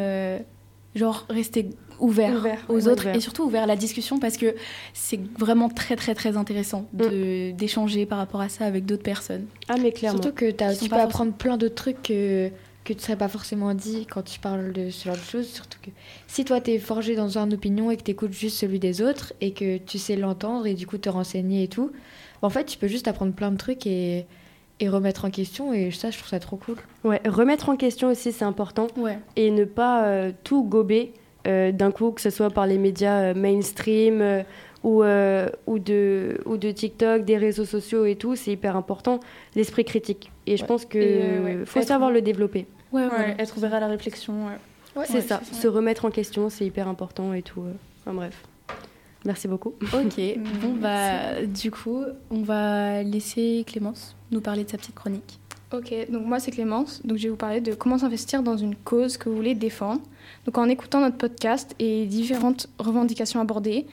genre 0.94 1.26
rester 1.30 1.70
ouvert, 2.00 2.34
aux 2.68 2.88
autres 2.88 3.08
et 3.08 3.20
surtout 3.20 3.44
ouvert 3.44 3.64
à 3.64 3.66
la 3.66 3.76
discussion 3.76 4.18
parce 4.18 4.36
que 4.36 4.54
c'est 4.92 5.20
vraiment 5.36 5.68
très 5.68 5.96
très 5.96 6.14
très 6.14 6.36
intéressant 6.36 6.86
de, 6.92 7.50
d'échanger 7.52 8.06
par 8.06 8.18
rapport 8.18 8.40
à 8.40 8.48
ça 8.48 8.66
avec 8.66 8.84
d'autres 8.84 9.02
personnes. 9.02 9.46
Ah 9.68 9.74
mais 9.80 9.92
clairement. 9.92 10.22
Surtout 10.22 10.36
que 10.36 10.62
as, 10.62 10.76
tu 10.76 10.88
peux 10.88 10.96
apprendre 10.96 11.32
plein 11.32 11.56
d'autres 11.56 11.74
trucs 11.74 12.02
que, 12.02 12.50
que 12.88 12.94
tu 12.94 13.00
ne 13.00 13.02
serais 13.02 13.16
pas 13.16 13.28
forcément 13.28 13.74
dit 13.74 14.06
quand 14.06 14.22
tu 14.22 14.40
parles 14.40 14.72
de 14.72 14.88
ce 14.88 15.04
genre 15.04 15.16
de 15.16 15.20
choses. 15.20 15.46
Surtout 15.46 15.78
que 15.82 15.90
si 16.26 16.46
toi 16.46 16.60
tu 16.60 16.70
es 16.70 16.78
forgé 16.78 17.14
dans 17.16 17.36
une 17.36 17.52
opinion 17.52 17.90
et 17.90 17.98
que 17.98 18.02
tu 18.02 18.12
écoutes 18.12 18.32
juste 18.32 18.56
celui 18.56 18.78
des 18.78 19.02
autres 19.02 19.34
et 19.42 19.52
que 19.52 19.76
tu 19.76 19.98
sais 19.98 20.16
l'entendre 20.16 20.66
et 20.66 20.72
du 20.72 20.86
coup 20.86 20.96
te 20.96 21.10
renseigner 21.10 21.64
et 21.64 21.68
tout, 21.68 21.92
en 22.40 22.48
fait 22.48 22.64
tu 22.64 22.78
peux 22.78 22.88
juste 22.88 23.06
apprendre 23.06 23.34
plein 23.34 23.50
de 23.50 23.58
trucs 23.58 23.86
et 23.86 24.26
et 24.80 24.88
remettre 24.88 25.24
en 25.24 25.30
question 25.30 25.72
et 25.72 25.90
ça 25.90 26.10
je 26.10 26.18
trouve 26.18 26.30
ça 26.30 26.38
trop 26.38 26.56
cool. 26.56 26.76
Ouais, 27.04 27.20
remettre 27.26 27.68
en 27.68 27.76
question 27.76 28.08
aussi 28.08 28.32
c'est 28.32 28.44
important 28.44 28.86
ouais. 28.96 29.18
et 29.36 29.50
ne 29.50 29.64
pas 29.64 30.04
euh, 30.04 30.32
tout 30.44 30.62
gober 30.62 31.12
euh, 31.46 31.72
d'un 31.72 31.90
coup 31.90 32.12
que 32.12 32.20
ce 32.20 32.30
soit 32.30 32.50
par 32.50 32.66
les 32.66 32.78
médias 32.78 33.22
euh, 33.22 33.34
mainstream 33.34 34.44
ou, 34.84 35.02
ou, 35.02 35.78
de, 35.80 36.40
ou 36.46 36.56
de 36.56 36.70
TikTok, 36.70 37.24
des 37.24 37.36
réseaux 37.36 37.64
sociaux 37.64 38.04
et 38.04 38.14
tout, 38.14 38.36
c'est 38.36 38.52
hyper 38.52 38.76
important 38.76 39.18
l'esprit 39.56 39.84
critique 39.84 40.30
et 40.46 40.56
je 40.56 40.64
pense 40.64 40.86
que 40.86 41.64
faut 41.66 41.82
savoir 41.82 42.12
le 42.12 42.22
développer. 42.22 42.66
Ouais, 42.92 43.36
être 43.38 43.56
ouvert 43.56 43.74
à 43.74 43.80
la 43.80 43.88
réflexion. 43.88 44.48
c'est 45.04 45.20
ça, 45.20 45.40
se 45.44 45.68
remettre 45.68 46.04
en 46.04 46.10
question, 46.10 46.48
c'est 46.50 46.66
hyper 46.66 46.88
important 46.88 47.32
et 47.34 47.42
tout. 47.42 47.64
Enfin 48.00 48.14
bref. 48.14 48.44
Merci 49.24 49.48
beaucoup. 49.48 49.74
Ok, 49.92 50.20
bon 50.62 50.74
bah 50.80 51.44
du 51.44 51.70
coup, 51.70 52.04
on 52.30 52.42
va 52.42 53.02
laisser 53.02 53.64
Clémence 53.66 54.16
nous 54.30 54.40
parler 54.40 54.64
de 54.64 54.70
sa 54.70 54.78
petite 54.78 54.94
chronique. 54.94 55.40
Ok, 55.72 55.92
donc 56.10 56.24
moi 56.24 56.40
c'est 56.40 56.50
Clémence, 56.50 57.04
donc 57.04 57.18
je 57.18 57.24
vais 57.24 57.28
vous 57.28 57.36
parler 57.36 57.60
de 57.60 57.74
comment 57.74 57.98
s'investir 57.98 58.42
dans 58.42 58.56
une 58.56 58.74
cause 58.74 59.18
que 59.18 59.28
vous 59.28 59.36
voulez 59.36 59.54
défendre. 59.54 60.00
Donc 60.46 60.56
en 60.56 60.66
écoutant 60.68 61.00
notre 61.00 61.18
podcast 61.18 61.74
et 61.78 62.06
différentes 62.06 62.68
revendications 62.78 63.40
abordées, 63.40 63.86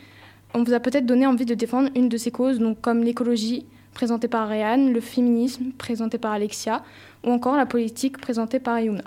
on 0.54 0.64
vous 0.64 0.72
a 0.74 0.80
peut-être 0.80 1.06
donné 1.06 1.28
envie 1.28 1.44
de 1.44 1.54
défendre 1.54 1.90
une 1.96 2.08
de 2.08 2.16
ces 2.16 2.32
causes, 2.32 2.60
donc 2.60 2.80
comme 2.80 3.04
l'écologie 3.04 3.66
présentée 3.96 4.28
par 4.28 4.48
Réane, 4.48 4.94
le 4.94 5.02
féminisme 5.02 5.72
présenté 5.72 6.20
par 6.20 6.34
Alexia, 6.34 6.84
ou 7.24 7.32
encore 7.32 7.56
la 7.56 7.66
politique 7.66 8.20
présentée 8.20 8.60
par 8.60 8.80
Yuna. 8.80 9.04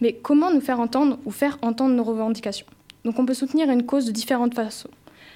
Mais 0.00 0.14
comment 0.14 0.50
nous 0.50 0.62
faire 0.62 0.80
entendre 0.80 1.18
ou 1.26 1.30
faire 1.30 1.58
entendre 1.60 1.94
nos 1.94 2.04
revendications? 2.04 2.66
Donc 3.04 3.18
on 3.18 3.26
peut 3.26 3.34
soutenir 3.34 3.68
une 3.68 3.84
cause 3.84 4.06
de 4.06 4.12
différentes 4.12 4.54
façons. 4.54 4.88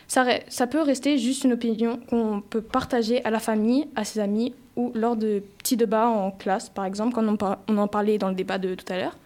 Ça, 0.06 0.24
ça 0.48 0.66
peut 0.66 0.80
rester 0.80 1.18
juste 1.18 1.44
une 1.44 1.52
opinion 1.52 2.00
qu'on 2.08 2.40
peut 2.40 2.62
partager 2.62 3.22
à 3.26 3.30
la 3.30 3.40
famille, 3.40 3.88
à 3.94 4.04
ses 4.04 4.20
amis 4.20 4.54
ou 4.76 4.90
lors 4.94 5.16
de 5.16 5.42
petits 5.58 5.76
débats 5.76 6.08
en 6.08 6.30
classe, 6.30 6.70
par 6.70 6.86
exemple, 6.86 7.14
quand 7.14 7.58
on, 7.68 7.76
en 7.76 7.88
parlait 7.88 8.16
dans 8.16 8.28
le 8.28 8.34
débat 8.34 8.56
de 8.58 8.74
tout 8.74 8.90
à 8.90 8.96
l'heure. 8.96 9.16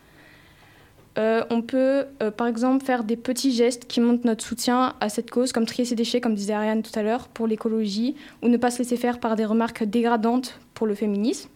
Euh, 1.18 1.44
on 1.50 1.60
peut, 1.60 2.06
euh, 2.22 2.30
par 2.30 2.46
exemple, 2.46 2.84
faire 2.84 3.04
des 3.04 3.16
petits 3.16 3.52
gestes 3.52 3.86
qui 3.86 4.00
montrent 4.00 4.26
notre 4.26 4.44
soutien 4.44 4.94
à 5.00 5.08
cette 5.08 5.30
cause, 5.30 5.52
comme 5.52 5.66
trier 5.66 5.84
ses 5.84 5.94
déchets, 5.94 6.20
comme 6.20 6.34
disait 6.34 6.54
Ariane 6.54 6.82
tout 6.82 6.98
à 6.98 7.02
l'heure, 7.02 7.28
pour 7.28 7.46
l'écologie, 7.46 8.16
ou 8.42 8.48
ne 8.48 8.56
pas 8.56 8.70
se 8.70 8.78
laisser 8.78 8.96
faire 8.96 9.20
par 9.20 9.36
des 9.36 9.44
remarques 9.44 9.84
dégradantes 9.84 10.58
pour 10.74 10.86
le 10.86 10.94
féminisme. 10.94 11.50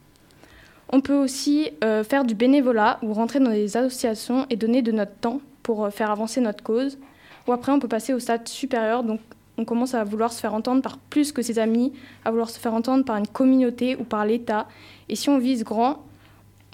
On 0.90 1.00
peut 1.00 1.16
aussi 1.16 1.70
euh, 1.82 2.04
faire 2.04 2.24
du 2.24 2.34
bénévolat 2.34 2.98
ou 3.02 3.12
rentrer 3.12 3.40
dans 3.40 3.50
des 3.50 3.76
associations 3.76 4.46
et 4.50 4.56
donner 4.56 4.82
de 4.82 4.92
notre 4.92 5.14
temps 5.14 5.40
pour 5.62 5.88
faire 5.90 6.10
avancer 6.10 6.40
notre 6.40 6.62
cause. 6.62 6.98
Ou 7.46 7.52
après, 7.52 7.72
on 7.72 7.80
peut 7.80 7.88
passer 7.88 8.12
au 8.12 8.18
stade 8.18 8.46
supérieur, 8.46 9.02
donc 9.02 9.20
on 9.58 9.64
commence 9.64 9.94
à 9.94 10.04
vouloir 10.04 10.32
se 10.32 10.40
faire 10.40 10.54
entendre 10.54 10.82
par 10.82 10.98
plus 10.98 11.32
que 11.32 11.42
ses 11.42 11.58
amis, 11.58 11.92
à 12.24 12.30
vouloir 12.30 12.50
se 12.50 12.58
faire 12.58 12.74
entendre 12.74 13.04
par 13.04 13.16
une 13.16 13.26
communauté 13.26 13.96
ou 13.96 14.04
par 14.04 14.26
l'État. 14.26 14.66
Et 15.08 15.16
si 15.16 15.28
on 15.28 15.38
vise 15.38 15.64
grand, 15.64 16.04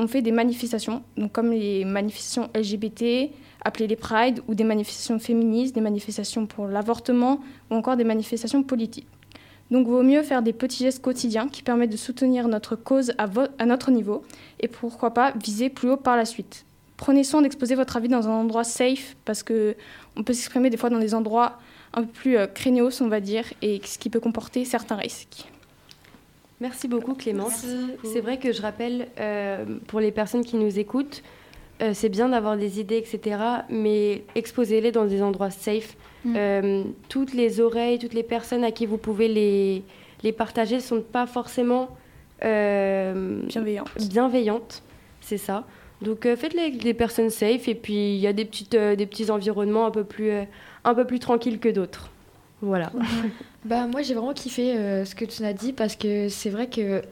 on 0.02 0.08
fait 0.08 0.20
des 0.20 0.32
manifestations, 0.32 1.02
comme 1.32 1.52
les 1.52 1.84
manifestations 1.84 2.50
LGBT, 2.56 3.30
appelées 3.64 3.86
les 3.86 3.96
Pride, 3.96 4.42
ou 4.48 4.54
des 4.56 4.64
manifestations 4.64 5.20
féministes, 5.20 5.76
des 5.76 5.80
manifestations 5.80 6.46
pour 6.46 6.66
l'avortement, 6.66 7.40
ou 7.70 7.76
encore 7.76 7.96
des 7.96 8.04
manifestations 8.04 8.64
politiques. 8.64 9.06
Donc, 9.70 9.86
vaut 9.86 10.02
mieux 10.02 10.24
faire 10.24 10.42
des 10.42 10.52
petits 10.52 10.82
gestes 10.82 11.00
quotidiens 11.00 11.48
qui 11.48 11.62
permettent 11.62 11.92
de 11.92 11.96
soutenir 11.96 12.48
notre 12.48 12.74
cause 12.74 13.12
à, 13.16 13.28
à 13.58 13.64
notre 13.64 13.92
niveau, 13.92 14.24
et 14.58 14.66
pourquoi 14.66 15.14
pas 15.14 15.32
viser 15.40 15.70
plus 15.70 15.90
haut 15.90 15.96
par 15.96 16.16
la 16.16 16.24
suite. 16.24 16.64
Prenez 16.96 17.22
soin 17.22 17.42
d'exposer 17.42 17.76
votre 17.76 17.96
avis 17.96 18.08
dans 18.08 18.28
un 18.28 18.32
endroit 18.32 18.64
safe, 18.64 19.14
parce 19.24 19.44
que 19.44 19.76
on 20.16 20.24
peut 20.24 20.32
s'exprimer 20.32 20.68
des 20.68 20.76
fois 20.76 20.90
dans 20.90 20.98
des 20.98 21.14
endroits 21.14 21.58
un 21.94 22.02
peu 22.02 22.08
plus 22.08 22.36
euh, 22.36 22.48
craignos, 22.48 23.00
on 23.00 23.08
va 23.08 23.20
dire, 23.20 23.44
et 23.62 23.80
ce 23.84 23.98
qui 23.98 24.10
peut 24.10 24.20
comporter 24.20 24.64
certains 24.64 24.96
risques. 24.96 25.46
Merci 26.62 26.86
beaucoup 26.86 27.14
Clémence. 27.14 27.66
C'est 28.04 28.20
vrai 28.20 28.38
que 28.38 28.52
je 28.52 28.62
rappelle, 28.62 29.08
euh, 29.18 29.64
pour 29.88 29.98
les 29.98 30.12
personnes 30.12 30.44
qui 30.44 30.54
nous 30.54 30.78
écoutent, 30.78 31.24
euh, 31.82 31.90
c'est 31.92 32.08
bien 32.08 32.28
d'avoir 32.28 32.56
des 32.56 32.78
idées, 32.78 32.98
etc., 32.98 33.36
mais 33.68 34.22
exposez-les 34.36 34.92
dans 34.92 35.04
des 35.04 35.22
endroits 35.22 35.50
safe. 35.50 35.96
Mm. 36.24 36.84
toutes 37.08 37.34
les 37.34 37.60
oreilles, 37.60 37.98
toutes 37.98 38.14
les 38.14 38.22
personnes 38.22 38.62
à 38.62 38.70
qui 38.70 38.86
vous 38.86 38.96
pouvez 38.96 39.26
les, 39.26 39.82
les 40.22 40.30
partager 40.30 40.76
ne 40.76 40.80
sont 40.80 41.00
pas 41.00 41.26
forcément 41.26 41.88
bienveillantes. 42.40 43.90
bienveillantes. 44.08 44.84
C'est 45.20 45.38
ça. 45.38 45.66
Donc 46.00 46.22
faites-les 46.22 46.60
avec 46.60 46.78
des 46.78 46.94
personnes 46.94 47.30
safe 47.30 47.66
et 47.66 47.74
puis 47.74 48.14
il 48.14 48.20
y 48.20 48.28
a 48.28 48.32
des, 48.32 48.44
petites, 48.44 48.76
des 48.76 49.06
petits 49.06 49.32
environnements 49.32 49.84
un 49.84 49.90
peu 49.90 50.04
plus 50.04 50.30
un 50.84 50.94
peu 50.94 51.04
plus 51.04 51.18
tranquille 51.18 51.58
que 51.58 51.68
d'autres. 51.68 52.11
Voilà. 52.62 52.92
bah 53.64 53.86
moi 53.88 54.02
j'ai 54.02 54.14
vraiment 54.14 54.32
kiffé 54.32 54.76
euh, 54.76 55.04
ce 55.04 55.14
que 55.14 55.24
tu 55.24 55.44
as 55.44 55.52
dit 55.52 55.72
parce 55.72 55.96
que 55.96 56.28
c'est 56.28 56.48
vrai 56.48 56.68
que 56.68 57.02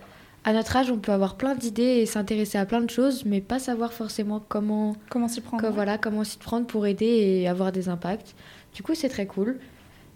à 0.45 0.53
notre 0.53 0.77
âge 0.77 0.91
on 0.91 0.99
peut 0.99 1.13
avoir 1.13 1.35
plein 1.35 1.57
d'idées 1.57 1.83
et 1.83 2.07
s'intéresser 2.07 2.57
à 2.57 2.65
plein 2.65 2.81
de 2.81 2.89
choses 2.89 3.25
mais 3.25 3.41
pas 3.41 3.59
savoir 3.59 3.93
forcément 3.93 4.41
comment 4.49 4.95
comment 5.11 5.29
s'y 5.29 5.41
prendre. 5.41 5.69
voilà 5.71 5.99
comment 5.99 6.23
s'y 6.25 6.39
prendre 6.39 6.67
pour 6.67 6.87
aider 6.87 7.05
et 7.05 7.49
avoir 7.49 7.73
des 7.73 7.89
impacts. 7.89 8.35
Du 8.75 8.85
coup 8.85 8.95
c'est 8.95 9.09
très 9.09 9.27
cool 9.27 9.59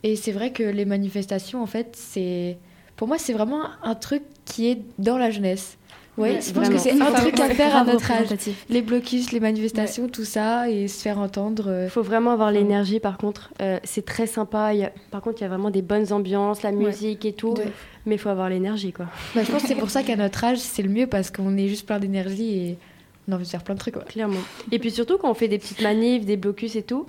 et 0.04 0.14
c'est 0.14 0.32
vrai 0.32 0.52
que 0.52 0.62
les 0.62 0.84
manifestations 0.84 1.60
en 1.62 1.66
fait 1.66 1.96
c'est 1.96 2.56
pour 2.96 3.08
moi 3.08 3.18
c'est 3.18 3.32
vraiment 3.32 3.64
un 3.82 3.96
truc 3.96 4.22
qui 4.44 4.68
est 4.68 4.82
dans 4.98 5.18
la 5.18 5.30
jeunesse. 5.30 5.78
Oui, 6.16 6.40
je 6.40 6.52
pense 6.52 6.68
que 6.68 6.78
c'est 6.78 7.00
un 7.00 7.12
truc 7.12 7.38
à 7.40 7.50
faire 7.50 7.76
à 7.76 7.84
notre 7.84 8.10
âge. 8.10 8.28
Les 8.68 8.82
blocus, 8.82 9.32
les 9.32 9.40
manifestations, 9.40 10.08
tout 10.08 10.24
ça, 10.24 10.70
et 10.70 10.88
se 10.88 11.02
faire 11.02 11.18
entendre. 11.18 11.64
Il 11.66 11.70
euh, 11.70 11.88
faut 11.88 12.02
vraiment 12.02 12.30
avoir 12.30 12.52
l'énergie, 12.52 13.00
par 13.00 13.18
contre. 13.18 13.50
Euh, 13.60 13.78
c'est 13.84 14.04
très 14.04 14.26
sympa. 14.26 14.72
Par 15.10 15.20
contre, 15.20 15.40
il 15.40 15.42
y 15.42 15.46
a 15.46 15.48
vraiment 15.48 15.70
des 15.70 15.82
bonnes 15.82 16.12
ambiances, 16.12 16.62
la 16.62 16.72
musique 16.72 17.24
et 17.24 17.32
tout. 17.32 17.54
Mais 18.06 18.16
il 18.16 18.18
faut 18.18 18.28
avoir 18.28 18.48
l'énergie, 18.48 18.92
quoi. 18.92 19.06
Bah, 19.34 19.42
je 19.44 19.50
pense 19.50 19.62
que 19.62 19.68
c'est 19.68 19.74
pour 19.74 19.90
ça 19.90 20.02
qu'à 20.02 20.16
notre 20.16 20.44
âge, 20.44 20.58
c'est 20.58 20.82
le 20.82 20.90
mieux, 20.90 21.06
parce 21.06 21.30
qu'on 21.30 21.56
est 21.56 21.68
juste 21.68 21.86
plein 21.86 21.98
d'énergie 21.98 22.58
et 22.58 22.78
on 23.26 23.32
a 23.32 23.34
envie 23.36 23.44
de 23.44 23.50
faire 23.50 23.64
plein 23.64 23.74
de 23.74 23.80
trucs. 23.80 23.94
Quoi. 23.94 24.04
Clairement. 24.04 24.40
Et 24.70 24.78
puis 24.78 24.90
surtout, 24.90 25.16
quand 25.18 25.30
on 25.30 25.34
fait 25.34 25.48
des 25.48 25.58
petites 25.58 25.82
manifs, 25.82 26.24
des 26.24 26.36
blocus 26.36 26.76
et 26.76 26.82
tout, 26.82 27.06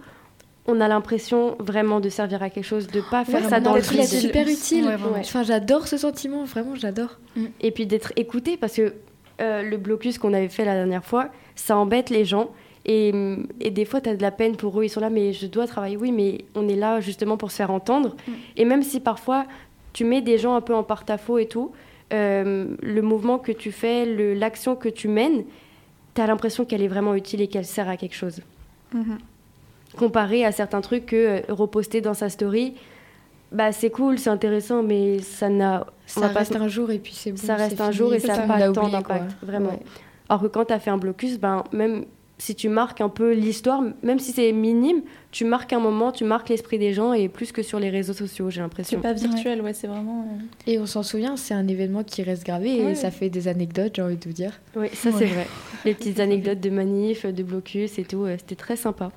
on 0.68 0.82
a 0.82 0.88
l'impression 0.88 1.56
vraiment 1.60 2.00
de 2.00 2.10
servir 2.10 2.42
à 2.42 2.50
quelque 2.50 2.66
chose, 2.66 2.88
de 2.88 3.02
pas 3.02 3.24
faire 3.24 3.48
ça 3.48 3.60
dans 3.60 3.76
le 3.76 3.82
C'est 3.82 4.04
super 4.04 4.48
utile. 4.48 4.90
enfin, 5.20 5.44
j'adore 5.44 5.88
ce 5.88 5.98
sentiment, 5.98 6.44
vraiment, 6.44 6.76
j'adore. 6.76 7.20
Mm. 7.36 7.46
Et 7.62 7.72
puis 7.72 7.86
d'être 7.86 8.14
écouté, 8.16 8.58
parce 8.58 8.76
que 8.76 8.94
euh, 9.42 9.62
le 9.62 9.78
blocus 9.78 10.18
qu'on 10.18 10.34
avait 10.34 10.50
fait 10.50 10.66
la 10.66 10.74
dernière 10.74 11.06
fois, 11.06 11.30
ça 11.56 11.78
embête 11.78 12.10
les 12.10 12.26
gens. 12.26 12.50
Et, 12.88 13.14
et 13.60 13.72
des 13.72 13.86
fois, 13.86 14.02
tu 14.02 14.10
as 14.10 14.16
de 14.16 14.22
la 14.22 14.32
peine 14.32 14.56
pour 14.56 14.80
eux. 14.80 14.86
Ils 14.86 14.90
sont 14.90 15.00
là, 15.00 15.10
mais 15.10 15.34
je 15.34 15.48
dois 15.48 15.68
travailler. 15.68 15.98
Oui, 15.98 16.12
mais 16.12 16.46
on 16.56 16.68
est 16.68 16.76
là 16.76 17.00
justement 17.00 17.38
pour 17.38 17.52
se 17.52 17.58
faire 17.58 17.72
entendre. 17.72 18.16
Mm. 18.28 18.32
Et 18.58 18.66
même 18.66 18.82
si 18.82 19.00
parfois, 19.00 19.46
tu 19.94 20.04
mets 20.04 20.22
des 20.22 20.40
gens 20.40 20.56
un 20.56 20.62
peu 20.62 20.74
en 20.74 20.84
porte-à-faux 20.84 21.38
et 21.38 21.48
tout, 21.48 21.74
euh, 22.12 22.68
le 22.82 23.02
mouvement 23.02 23.38
que 23.38 23.52
tu 23.52 23.72
fais, 23.72 24.06
l'action 24.34 24.76
que 24.76 24.90
tu 24.90 25.08
mènes, 25.08 25.44
tu 26.16 26.22
as 26.22 26.28
l'impression 26.28 26.66
qu'elle 26.66 26.82
est 26.82 26.88
vraiment 26.88 27.14
utile 27.14 27.42
et 27.42 27.48
qu'elle 27.48 27.66
sert 27.66 27.88
à 27.88 27.98
quelque 27.98 28.16
chose. 28.16 28.42
Mm-hmm 28.96 29.18
comparé 29.96 30.46
à 30.46 30.52
certains 30.52 30.82
trucs 30.82 31.08
que 31.08 31.16
euh, 31.16 31.42
reposter 31.50 32.02
dans 32.02 32.14
sa 32.14 32.30
story, 32.30 32.76
bah 33.52 33.72
c'est 33.72 33.90
cool, 33.90 34.20
c'est 34.20 34.30
intéressant, 34.30 34.84
mais 34.84 35.20
ça 35.20 35.50
n'a. 35.50 35.88
Ça 36.06 36.28
reste 36.28 36.56
un 36.56 36.68
jour 36.68 36.92
et 36.92 37.00
puis 37.00 37.14
c'est 37.14 37.32
bon. 37.32 37.38
Ça 37.38 37.56
reste 37.56 37.82
un 37.82 37.92
jour 37.92 38.14
et 38.14 38.20
ça 38.20 38.38
n'a 38.38 38.48
pas 38.48 38.72
tant 38.72 38.90
d'impact, 38.90 39.38
vraiment. 39.42 39.80
Alors 40.30 40.42
que 40.42 40.48
quand 40.48 40.66
tu 40.66 40.74
as 40.74 40.80
fait 40.80 40.90
un 40.90 40.98
blocus, 40.98 41.40
ben, 41.40 41.64
même 41.72 42.06
si 42.38 42.56
tu 42.56 42.68
marques 42.68 43.00
un 43.00 43.10
peu 43.10 43.34
l'histoire, 43.34 43.82
même 44.04 44.20
si 44.20 44.32
c'est 44.32 44.52
minime, 44.52 45.02
tu 45.32 45.46
marques 45.46 45.72
un 45.72 45.80
moment, 45.80 46.12
tu 46.12 46.26
marques 46.26 46.50
l'esprit 46.50 46.78
des 46.78 46.94
gens 46.94 47.14
et 47.14 47.30
plus 47.30 47.52
que 47.52 47.64
sur 47.64 47.80
les 47.80 47.90
réseaux 47.90 48.14
sociaux, 48.14 48.50
j'ai 48.50 48.62
l'impression. 48.62 49.00
C'est 49.02 49.08
pas 49.08 49.14
virtuel, 49.14 49.62
ouais, 49.62 49.74
c'est 49.74 49.88
vraiment. 49.88 50.22
Euh, 50.22 50.72
et 50.72 50.80
on 50.80 50.86
s'en 50.86 51.04
souvient, 51.04 51.38
c'est 51.38 51.54
un 51.54 51.68
événement 51.68 52.04
qui 52.04 52.24
reste 52.24 52.46
gravé 52.46 52.78
et 52.78 52.96
ça 52.96 53.12
fait 53.12 53.30
des 53.30 53.48
anecdotes, 53.48 53.94
j'ai 53.96 54.02
envie 54.02 54.18
de 54.18 54.26
vous 54.26 54.34
dire. 54.34 54.60
Oui, 54.76 54.88
ça 54.94 55.12
c'est 55.12 55.26
vrai. 55.26 55.48
Les 55.86 55.94
petites 55.94 56.20
anecdotes 56.20 56.60
de 56.60 56.70
manif, 56.70 57.26
de 57.26 57.44
blocus 57.44 57.98
et 58.00 58.04
tout, 58.04 58.26
euh, 58.26 58.36
c'était 58.38 58.56
très 58.56 58.76
sympa. 58.76 59.12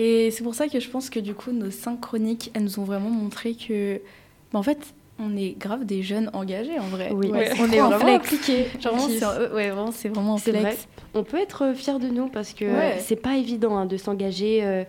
Et 0.00 0.30
c'est 0.30 0.42
pour 0.42 0.54
ça 0.54 0.66
que 0.66 0.80
je 0.80 0.88
pense 0.88 1.10
que 1.10 1.20
du 1.20 1.34
coup, 1.34 1.52
nos 1.52 1.70
cinq 1.70 2.00
chroniques, 2.00 2.50
elles 2.54 2.64
nous 2.64 2.80
ont 2.80 2.84
vraiment 2.84 3.10
montré 3.10 3.54
que, 3.54 4.00
bah, 4.50 4.58
en 4.58 4.62
fait, 4.62 4.94
on 5.18 5.36
est 5.36 5.50
grave 5.58 5.84
des 5.84 6.02
jeunes 6.02 6.30
engagés 6.32 6.78
en 6.78 6.86
vrai. 6.86 7.10
Oui, 7.12 7.30
on 7.30 7.70
est 7.70 7.78
vraiment 7.78 8.06
impliqués. 8.06 8.64
Genre, 8.80 8.94
ouais, 9.52 9.68
vraiment, 9.68 9.92
c'est 9.92 10.08
vraiment 10.08 10.36
Vrai. 10.36 10.74
On 11.12 11.22
peut 11.22 11.36
être 11.36 11.74
fiers 11.74 11.98
de 11.98 12.08
nous 12.08 12.28
parce 12.28 12.54
que 12.54 12.64
c'est 12.98 13.20
pas 13.20 13.36
évident 13.36 13.76
hein, 13.76 13.84
de 13.84 13.98
s'engager. 13.98 14.60
Euh, 14.62 14.84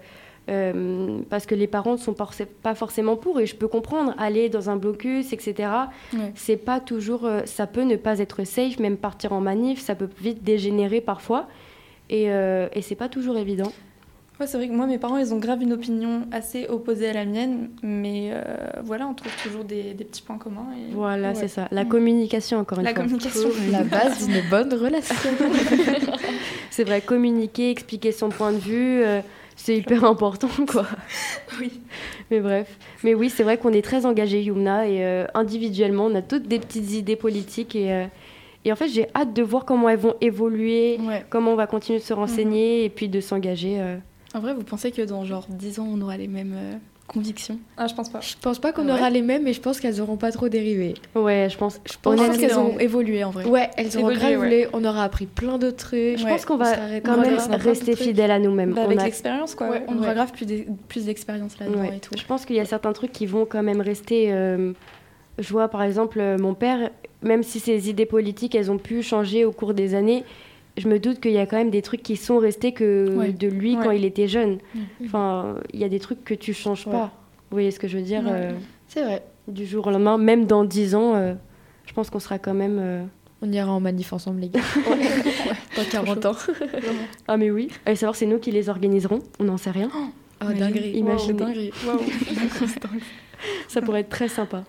euh, 0.50 1.19
parce 1.30 1.45
que 1.45 1.54
les 1.54 1.67
parents 1.67 1.93
ne 1.93 1.97
sont 1.97 2.15
pas 2.63 2.74
forcément 2.74 3.15
pour 3.15 3.39
et 3.39 3.45
je 3.45 3.56
peux 3.56 3.67
comprendre 3.67 4.15
aller 4.17 4.50
dans 4.50 4.71
un 4.71 4.76
blocus 4.76 5.34
etc 5.34 5.69
c'est 6.34 6.58
pas 6.58 6.80
toujours 6.80 7.26
euh, 7.26 7.41
ça 7.45 7.67
peut 7.67 7.84
ne 7.84 7.95
pas 7.95 8.17
être 8.17 8.43
safe 8.43 8.80
même 8.80 8.97
partir 8.97 9.34
en 9.34 9.39
manif 9.39 9.80
ça 9.80 9.93
peut 9.93 10.10
vite 10.19 10.43
dégénérer 10.43 11.00
parfois 11.00 11.47
et, 12.10 12.24
et 12.26 12.82
c'est 12.82 12.95
pas 12.95 13.08
toujours 13.08 13.38
évident 13.38 13.71
Ouais, 14.41 14.47
c'est 14.47 14.58
vrai 14.58 14.67
que 14.67 14.73
moi, 14.73 14.88
mes 14.88 14.97
parents, 14.97 15.17
ils 15.17 15.36
ont 15.36 15.38
grave 15.38 15.62
une 15.62 15.71
opinion 15.71 16.23
assez 16.32 16.65
opposée 16.67 17.08
à 17.08 17.13
la 17.13 17.25
mienne, 17.25 17.69
mais 17.84 18.32
euh, 18.32 18.41
voilà, 18.84 19.06
on 19.06 19.13
trouve 19.13 19.32
toujours 19.43 19.63
des, 19.63 19.93
des, 19.93 20.04
petits 20.04 20.23
points 20.23 20.39
communs. 20.39 20.65
Et... 20.75 20.91
Voilà, 20.95 21.27
ouais. 21.30 21.36
c'est 21.36 21.47
ça. 21.47 21.67
La 21.69 21.84
mmh. 21.84 21.89
communication, 21.89 22.58
encore 22.58 22.80
une 22.80 22.86
la 22.86 22.89
fois. 22.91 23.04
La 23.04 23.08
communication. 23.08 23.49
La 23.71 23.84
base 23.84 24.27
d'une 24.27 24.41
bonne 24.49 24.73
relation. 24.73 25.13
c'est 26.71 26.84
vrai, 26.86 27.01
communiquer, 27.01 27.69
expliquer 27.69 28.12
son 28.12 28.30
point 28.30 28.51
de 28.51 28.58
vue, 28.58 29.04
euh, 29.04 29.21
c'est 29.56 29.77
hyper 29.77 30.06
important, 30.06 30.49
quoi. 30.67 30.88
oui. 31.60 31.80
Mais 32.32 32.39
bref. 32.39 32.80
Mais 33.04 33.13
oui, 33.13 33.30
c'est 33.30 33.43
vrai 33.43 33.60
qu'on 33.60 33.73
est 33.73 33.84
très 33.84 34.08
engagés, 34.08 34.41
Yumna, 34.41 34.88
et 34.88 35.06
euh, 35.06 35.27
individuellement, 35.36 36.08
on 36.08 36.15
a 36.15 36.23
toutes 36.23 36.47
des 36.47 36.58
petites 36.58 36.93
idées 36.93 37.15
politiques 37.15 37.75
et... 37.75 38.08
Et 38.63 38.71
en 38.71 38.75
fait, 38.75 38.89
j'ai 38.89 39.08
hâte 39.15 39.34
de 39.34 39.41
voir 39.41 39.65
comment 39.65 39.89
elles 39.89 39.97
vont 39.97 40.13
évoluer, 40.21 40.99
ouais. 41.01 41.25
comment 41.32 41.54
on 41.54 41.56
va 41.56 41.65
continuer 41.65 41.97
de 41.97 42.04
se 42.04 42.13
renseigner 42.13 42.84
mmh. 42.84 42.86
et 42.86 42.89
puis 42.89 43.10
de 43.10 43.19
s'engager. 43.19 43.80
Euh... 43.80 43.97
En 44.34 44.39
vrai, 44.39 44.54
vous 44.54 44.63
pensez 44.63 44.91
que 44.91 45.02
dans 45.02 45.26
genre 45.26 45.46
10 45.50 45.80
ans, 45.80 45.88
on 45.91 46.02
aura 46.02 46.15
les 46.15 46.28
mêmes 46.28 46.56
euh, 46.56 46.74
convictions? 47.08 47.60
Ah, 47.76 47.88
je 47.88 47.94
pense 47.94 48.10
pas. 48.10 48.22
Je 48.22 48.36
pense 48.41 48.60
pas 48.60 48.72
qu'on 48.72 48.86
ouais. 48.86 48.94
aura 48.94 49.10
les 49.10 49.22
mêmes, 49.22 49.44
mais 49.44 49.54
je 49.54 49.60
pense 49.60 49.80
qu'elles 49.80 50.00
auront 50.00 50.15
pas 50.15 50.32
trop 50.32 50.48
dérivé. 50.48 50.94
Ouais, 51.15 51.48
je 51.52 51.58
pense. 51.58 51.82
Je 51.86 51.98
pense, 52.02 52.15
pense 52.15 52.38
qu'elles 52.38 52.58
ont 52.58 52.80
évolué 52.80 53.24
en 53.24 53.32
vrai. 53.32 53.46
Ouais, 53.46 53.70
elles 53.76 53.98
auront 53.98 54.13
grave 54.13 54.32
évolué. 54.32 54.67
On 54.72 54.86
aura 54.86 55.04
appris 55.04 55.26
plein 55.26 55.58
de 55.58 55.70
trucs. 55.70 56.17
Je 56.17 56.26
pense 56.26 56.46
qu'on 56.46 56.58
va 56.58 57.00
quand 57.02 57.17
même 57.17 57.38
rester 57.52 57.96
fidèles 57.96 58.32
à 58.32 58.39
nous-mêmes. 58.39 58.74
Bah, 58.74 58.84
avec 58.84 59.00
a... 59.00 59.06
l'expérience, 59.06 59.56
quoi. 59.56 59.70
on 59.88 59.98
aura 59.98 60.13
grave 60.13 60.32
plus 60.88 61.06
d'expérience 61.06 61.60
là-dedans 61.60 61.84
et 61.84 62.00
tout. 62.00 62.15
Je 62.17 62.26
pense 62.26 62.46
qu'il 62.46 62.56
y 62.56 62.62
a 62.62 62.65
certains 62.65 62.94
trucs 62.94 63.12
qui 63.12 63.26
vont 63.26 63.46
quand 63.46 63.63
même 63.63 63.82
rester. 63.82 64.32
Euh... 64.32 64.74
Je 65.39 65.50
vois 65.50 65.70
par 65.70 65.82
exemple 65.82 66.22
mon 66.39 66.54
père, 66.54 66.91
même 67.22 67.41
si 67.41 67.60
ses 67.60 67.89
idées 67.89 68.06
politiques, 68.06 68.54
elles 68.54 68.70
ont 68.70 68.78
pu 68.78 69.02
changer 69.02 69.46
au 69.46 69.52
cours 69.52 69.74
des 69.74 69.96
années, 69.96 70.24
je 70.82 70.88
me 70.88 71.00
doute 71.00 71.20
qu'il 71.20 71.32
y 71.32 71.38
a 71.38 71.46
quand 71.46 71.58
même 71.58 71.70
des 71.70 71.82
trucs 71.82 72.04
qui 72.04 72.17
sont 72.17 72.38
restés 72.38 72.72
que 72.72 73.15
ouais. 73.15 73.32
de 73.32 73.48
lui 73.48 73.78
ouais. 73.78 73.84
quand 73.84 73.91
il 73.91 74.04
était 74.04 74.28
jeune. 74.28 74.58
Mmh. 74.74 74.80
Enfin, 75.06 75.56
il 75.74 75.80
y 75.80 75.84
a 75.84 75.89
des 75.89 76.00
trucs 76.00 76.24
que 76.24 76.34
tu 76.34 76.54
changes 76.54 76.86
ouais. 76.88 76.94
pas. 76.94 77.12
Vous 77.50 77.56
voyez 77.56 77.72
ce 77.72 77.80
que 77.80 77.88
je 77.88 77.98
veux 77.98 78.04
dire 78.04 78.24
euh, 78.28 78.54
C'est 78.88 79.04
vrai. 79.04 79.24
Du 79.48 79.65
jour 79.65 79.88
au 79.88 79.91
lendemain, 79.91 80.17
même 80.17 80.46
dans 80.46 80.63
10 80.63 80.96
ans, 80.96 81.15
euh, 81.15 81.34
je 81.86 81.94
pense 81.94 82.10
qu'on 82.10 82.20
sera 82.20 82.39
quand 82.39 82.54
même. 82.54 82.78
Euh... 82.80 83.04
On 83.41 83.52
ira 83.52 83.72
en 83.72 83.80
manif 83.80 84.13
ensemble, 84.13 84.41
les 84.41 84.50
gars. 84.50 84.62
dans 85.78 85.84
40 85.84 86.26
ans. 86.26 86.36
ah, 87.28 87.38
mais 87.38 87.52
oui. 87.52 87.70
Allez 87.86 87.96
savoir, 87.96 88.15
c'est 88.15 88.26
nous 88.26 88.39
qui 88.39 88.52
les 88.52 88.70
organiserons. 88.70 89.20
On 89.39 89.44
n'en 89.44 89.58
sait 89.58 89.72
rien. 89.72 89.89
Oh, 89.96 90.08
oh 90.44 90.54
dinguerie. 90.54 90.91
Imaginez. 90.91 91.34
Wow, 91.34 91.48
dinguerie. 91.48 91.72
Wow. 91.86 92.00
Ça 93.67 93.82
pourrait 93.82 94.02
être 94.02 94.10
très 94.10 94.28
sympa. 94.28 94.63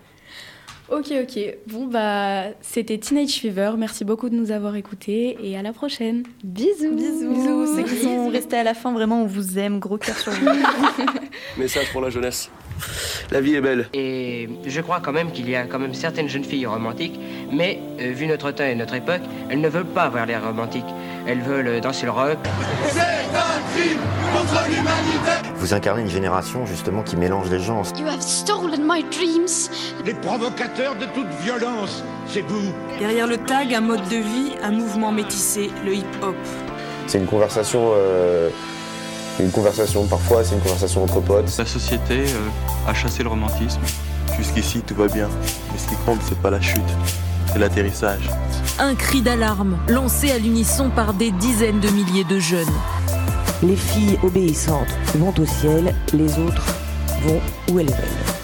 Ok, 0.93 1.11
ok. 1.23 1.57
Bon, 1.69 1.87
bah, 1.87 2.49
c'était 2.61 2.99
Teenage 2.99 3.31
Fever. 3.31 3.73
Merci 3.79 4.05
beaucoup 4.05 4.29
de 4.29 4.35
nous 4.35 4.51
avoir 4.51 4.77
écoutés 4.77 5.39
et 5.43 5.57
à 5.57 5.63
la 5.63 5.73
prochaine. 5.73 6.23
Bisous. 6.45 6.95
Bisous. 6.95 7.33
Bisous. 7.33 7.77
Ceux 7.77 7.83
qui 7.85 7.97
sont 7.97 8.29
restés 8.31 8.59
à 8.59 8.63
la 8.63 8.75
fin, 8.75 8.93
vraiment, 8.93 9.23
on 9.23 9.27
vous 9.27 9.59
aime. 9.59 9.79
Gros 9.79 9.97
cœur 9.97 10.19
sur 10.19 10.33
vous. 10.33 10.47
Message 11.57 11.91
pour 11.93 12.03
la 12.03 12.11
jeunesse. 12.11 12.51
La 13.31 13.41
vie 13.41 13.55
est 13.55 13.61
belle. 13.61 13.89
Et 13.95 14.49
je 14.67 14.81
crois 14.81 15.01
quand 15.01 15.13
même 15.13 15.33
qu'il 15.33 15.49
y 15.49 15.57
a 15.57 15.65
quand 15.65 15.79
même 15.79 15.95
certaines 15.95 16.29
jeunes 16.29 16.45
filles 16.45 16.67
romantiques, 16.67 17.19
mais 17.51 17.79
euh, 18.01 18.13
vu 18.13 18.27
notre 18.27 18.51
temps 18.51 18.65
et 18.65 18.75
notre 18.75 18.95
époque, 18.95 19.23
elles 19.49 19.61
ne 19.61 19.69
veulent 19.69 19.85
pas 19.85 20.03
avoir 20.03 20.27
l'air 20.27 20.45
romantique. 20.45 20.85
Elles 21.27 21.41
veulent 21.41 21.81
danser 21.81 22.07
le 22.07 22.13
rock. 22.13 22.39
C'est 22.89 23.01
un 23.01 23.63
crime 23.75 23.99
contre 24.35 24.65
l'humanité. 24.69 25.49
Vous 25.57 25.73
incarnez 25.73 26.03
une 26.03 26.11
génération 26.11 26.67
justement 26.67 27.03
qui 27.03 27.17
mélange 27.17 27.51
les 27.51 27.61
gens. 27.61 27.83
You 27.99 28.07
have 28.07 28.21
stolen 28.21 28.83
my 28.85 29.05
dreams. 29.05 29.71
Les 30.05 30.15
provocateurs 30.15 30.97
de 30.97 31.07
toute 31.07 31.29
violence, 31.43 32.03
c'est 32.27 32.43
vous. 32.43 32.73
Derrière 32.99 33.27
le 33.27 33.39
tag, 33.39 33.73
un 33.73 33.81
mode 33.81 34.07
de 34.09 34.17
vie, 34.17 34.53
un 34.63 34.73
mouvement 34.73 35.13
métissé, 35.13 35.71
le 35.85 35.95
hip-hop. 35.95 36.37
C'est 37.07 37.19
une 37.19 37.27
conversation. 37.27 37.93
Euh 37.95 38.51
une 39.43 39.51
conversation, 39.51 40.07
parfois 40.07 40.45
c'est 40.45 40.55
une 40.55 40.61
conversation 40.61 41.03
entre 41.03 41.21
potes. 41.21 41.57
La 41.59 41.67
société 41.67 42.21
euh, 42.21 42.89
a 42.89 42.95
chassé 42.95 43.23
le 43.23 43.29
romantisme. 43.29 43.81
Jusqu'ici 44.37 44.81
tout 44.81 44.95
va 44.95 45.09
bien, 45.09 45.29
mais 45.73 45.79
ce 45.79 45.89
qui 45.89 45.97
compte 46.07 46.21
c'est 46.23 46.39
pas 46.39 46.51
la 46.51 46.61
chute, 46.61 46.81
c'est 47.53 47.59
l'atterrissage. 47.59 48.31
Un 48.79 48.95
cri 48.95 49.21
d'alarme 49.21 49.79
lancé 49.89 50.31
à 50.31 50.39
l'unisson 50.39 50.91
par 50.91 51.15
des 51.15 51.31
dizaines 51.33 51.81
de 51.81 51.89
milliers 51.89 52.25
de 52.25 52.39
jeunes. 52.39 52.73
Les 53.63 53.77
filles 53.77 54.19
obéissantes 54.23 54.89
vont 55.15 55.35
au 55.39 55.47
ciel, 55.47 55.95
les 56.13 56.39
autres 56.39 56.67
vont 57.23 57.41
où 57.71 57.79
elles 57.79 57.87
veulent. 57.87 58.42